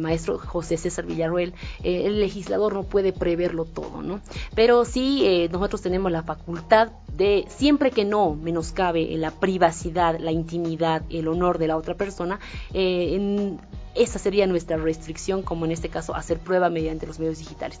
maestro 0.00 0.38
José 0.38 0.76
César 0.76 1.06
Villarruel, 1.06 1.54
eh, 1.82 2.06
el 2.06 2.20
legislador 2.20 2.74
no 2.74 2.82
puede 2.84 3.12
preverlo 3.12 3.64
todo, 3.64 4.02
¿no? 4.02 4.20
Pero 4.54 4.84
sí 4.84 5.22
eh, 5.24 5.48
nosotros 5.50 5.82
tenemos 5.82 6.10
la 6.12 6.22
facultad 6.22 6.92
de, 7.16 7.44
siempre 7.48 7.90
que 7.90 8.04
no 8.04 8.34
menoscabe 8.34 9.16
la 9.16 9.30
privacidad, 9.30 10.18
la 10.18 10.32
intimidad, 10.32 11.02
el 11.10 11.28
honor 11.28 11.58
de 11.58 11.68
la 11.68 11.76
otra 11.76 11.94
persona, 11.94 12.40
eh, 12.72 13.58
esa 13.94 14.18
sería 14.18 14.46
nuestra 14.46 14.76
restricción, 14.76 15.42
como 15.42 15.64
en 15.64 15.72
este 15.72 15.88
caso 15.88 16.14
hacer 16.14 16.38
prueba 16.38 16.70
mediante 16.70 17.06
los 17.06 17.18
medios 17.18 17.38
digitales. 17.38 17.80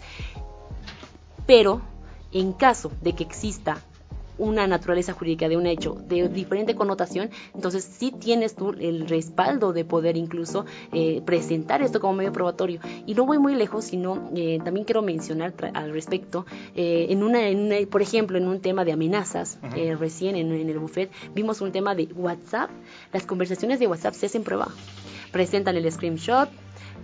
Pero 1.46 1.80
en 2.32 2.52
caso 2.52 2.92
de 3.00 3.14
que 3.14 3.24
exista 3.24 3.78
una 4.40 4.66
naturaleza 4.66 5.12
jurídica 5.12 5.48
de 5.48 5.56
un 5.56 5.66
hecho 5.66 5.94
de 6.08 6.28
diferente 6.28 6.74
connotación, 6.74 7.30
entonces 7.54 7.84
sí 7.84 8.10
tienes 8.10 8.54
tú 8.54 8.70
el 8.70 9.06
respaldo 9.06 9.72
de 9.72 9.84
poder 9.84 10.16
incluso 10.16 10.64
eh, 10.92 11.22
presentar 11.24 11.82
esto 11.82 12.00
como 12.00 12.14
medio 12.14 12.32
probatorio. 12.32 12.80
Y 13.06 13.14
no 13.14 13.26
voy 13.26 13.38
muy 13.38 13.54
lejos, 13.54 13.84
sino 13.84 14.30
eh, 14.34 14.58
también 14.64 14.84
quiero 14.84 15.02
mencionar 15.02 15.52
al 15.74 15.92
respecto, 15.92 16.46
eh, 16.74 17.06
en, 17.10 17.22
una, 17.22 17.40
por 17.90 18.02
ejemplo, 18.02 18.38
en 18.38 18.48
un 18.48 18.60
tema 18.60 18.84
de 18.84 18.92
amenazas, 18.92 19.58
recién 19.98 20.36
en, 20.36 20.52
en 20.52 20.68
el 20.68 20.78
buffet 20.78 21.10
vimos 21.34 21.60
un 21.60 21.72
tema 21.72 21.94
de 21.94 22.08
WhatsApp, 22.14 22.70
las 23.12 23.26
conversaciones 23.26 23.78
de 23.78 23.86
WhatsApp 23.86 24.14
se 24.14 24.26
hacen 24.26 24.42
prueba. 24.42 24.68
Presentan 25.32 25.76
el 25.76 25.90
screenshot, 25.92 26.48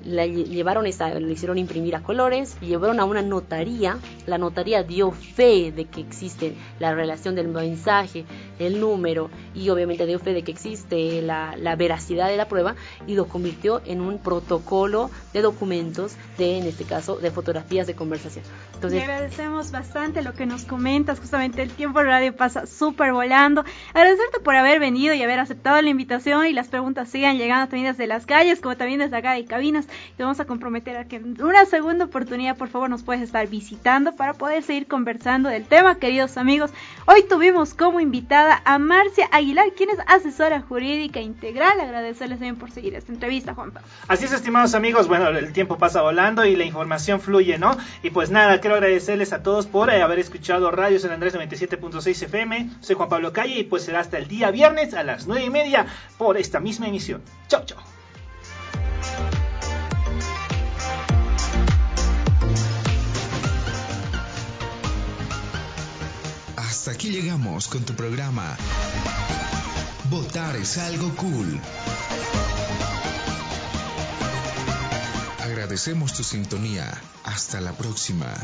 la 0.06 0.26
llevaron 0.26 0.86
esa, 0.86 1.12
le 1.14 1.32
hicieron 1.32 1.58
imprimir 1.58 1.96
a 1.96 2.02
colores, 2.02 2.58
llevaron 2.60 3.00
a 3.00 3.04
una 3.04 3.22
notaría, 3.22 3.98
la 4.26 4.38
notaría 4.38 4.82
dio 4.82 5.10
fe 5.10 5.72
de 5.72 5.86
que 5.86 6.00
existe 6.00 6.54
la 6.78 6.94
relación 6.94 7.34
del 7.34 7.48
mensaje, 7.48 8.24
el 8.58 8.80
número 8.80 9.30
y 9.54 9.68
obviamente 9.70 10.06
dio 10.06 10.18
fe 10.18 10.32
de 10.32 10.42
que 10.42 10.52
existe 10.52 11.22
la, 11.22 11.54
veracidad 11.76 12.28
de 12.28 12.36
la 12.36 12.48
prueba 12.48 12.74
y 13.06 13.14
lo 13.14 13.26
convirtió 13.26 13.82
en 13.84 14.00
un 14.00 14.18
protocolo 14.18 15.10
de 15.34 15.42
documentos 15.42 16.16
de, 16.38 16.58
en 16.58 16.64
este 16.64 16.84
caso, 16.84 17.16
de 17.16 17.30
fotografías 17.30 17.86
de 17.86 17.94
conversación. 17.94 18.44
Entonces, 18.74 19.02
agradecemos 19.02 19.70
bastante 19.70 20.22
lo 20.22 20.32
que 20.32 20.46
nos 20.46 20.64
comentas, 20.64 21.18
justamente 21.20 21.62
el 21.62 21.70
tiempo 21.70 21.98
de 21.98 22.06
radio 22.06 22.36
pasa 22.36 22.66
súper 22.66 23.12
volando. 23.12 23.64
Agradecerte 23.92 24.40
por 24.40 24.56
haber 24.56 24.80
venido 24.80 25.14
y 25.14 25.22
haber 25.22 25.40
aceptado 25.40 25.80
la 25.82 25.90
invitación 25.90 26.46
y 26.46 26.52
las 26.52 26.68
preguntas 26.68 27.08
sigan 27.08 27.36
llegando 27.38 27.68
también 27.68 27.92
desde 27.92 28.06
las 28.06 28.26
calles 28.26 28.60
como 28.60 28.76
también 28.76 29.00
desde 29.00 29.16
acá 29.16 29.32
de 29.32 29.44
cabinas. 29.44 29.86
Te 30.16 30.22
vamos 30.22 30.40
a 30.40 30.44
comprometer 30.44 30.96
a 30.96 31.04
que 31.06 31.16
en 31.16 31.40
una 31.42 31.64
segunda 31.66 32.06
oportunidad, 32.06 32.56
por 32.56 32.68
favor, 32.68 32.90
nos 32.90 33.02
puedes 33.02 33.22
estar 33.22 33.46
visitando 33.46 34.14
para 34.16 34.34
poder 34.34 34.62
seguir 34.62 34.86
conversando 34.86 35.48
del 35.48 35.64
tema, 35.64 35.96
queridos 35.96 36.36
amigos. 36.36 36.70
Hoy 37.06 37.24
tuvimos 37.28 37.74
como 37.74 38.00
invitada 38.00 38.62
a 38.64 38.78
Marcia 38.78 39.28
Aguilar, 39.32 39.72
quien 39.76 39.90
es 39.90 39.98
asesora 40.06 40.60
jurídica 40.60 41.20
integral. 41.20 41.80
Agradecerles 41.80 42.38
también 42.38 42.56
por 42.56 42.70
seguir 42.70 42.94
esta 42.94 43.12
entrevista, 43.12 43.54
Juanpa. 43.54 43.82
Así 44.08 44.24
es, 44.24 44.32
estimados 44.32 44.74
amigos. 44.74 45.08
Bueno, 45.08 45.28
el 45.28 45.52
tiempo 45.52 45.78
pasa 45.78 46.02
volando 46.02 46.44
y 46.44 46.56
la 46.56 46.64
información 46.64 47.20
fluye, 47.20 47.58
¿no? 47.58 47.76
Y 48.02 48.10
pues 48.10 48.30
nada, 48.30 48.60
quiero 48.60 48.76
agradecerles 48.76 49.32
a 49.32 49.42
todos 49.42 49.66
por 49.66 49.90
eh, 49.90 50.02
haber 50.02 50.18
escuchado 50.18 50.70
Radio 50.70 50.98
San 50.98 51.12
Andrés 51.12 51.34
97.6 51.34 52.22
FM. 52.22 52.70
Soy 52.80 52.96
Juan 52.96 53.08
Pablo 53.08 53.32
Calle 53.32 53.58
y 53.58 53.64
pues 53.64 53.84
será 53.84 54.00
hasta 54.00 54.18
el 54.18 54.28
día 54.28 54.50
viernes 54.50 54.94
a 54.94 55.02
las 55.02 55.26
9 55.26 55.44
y 55.44 55.50
media 55.50 55.86
por 56.18 56.36
esta 56.36 56.60
misma 56.60 56.88
emisión. 56.88 57.22
Chau, 57.48 57.64
chau. 57.64 57.78
Hasta 66.68 66.90
aquí 66.90 67.10
llegamos 67.10 67.68
con 67.68 67.84
tu 67.84 67.94
programa. 67.94 68.56
Votar 70.10 70.56
es 70.56 70.78
algo 70.78 71.14
cool. 71.14 71.60
Agradecemos 75.44 76.12
tu 76.14 76.24
sintonía. 76.24 76.92
Hasta 77.22 77.60
la 77.60 77.72
próxima. 77.72 78.34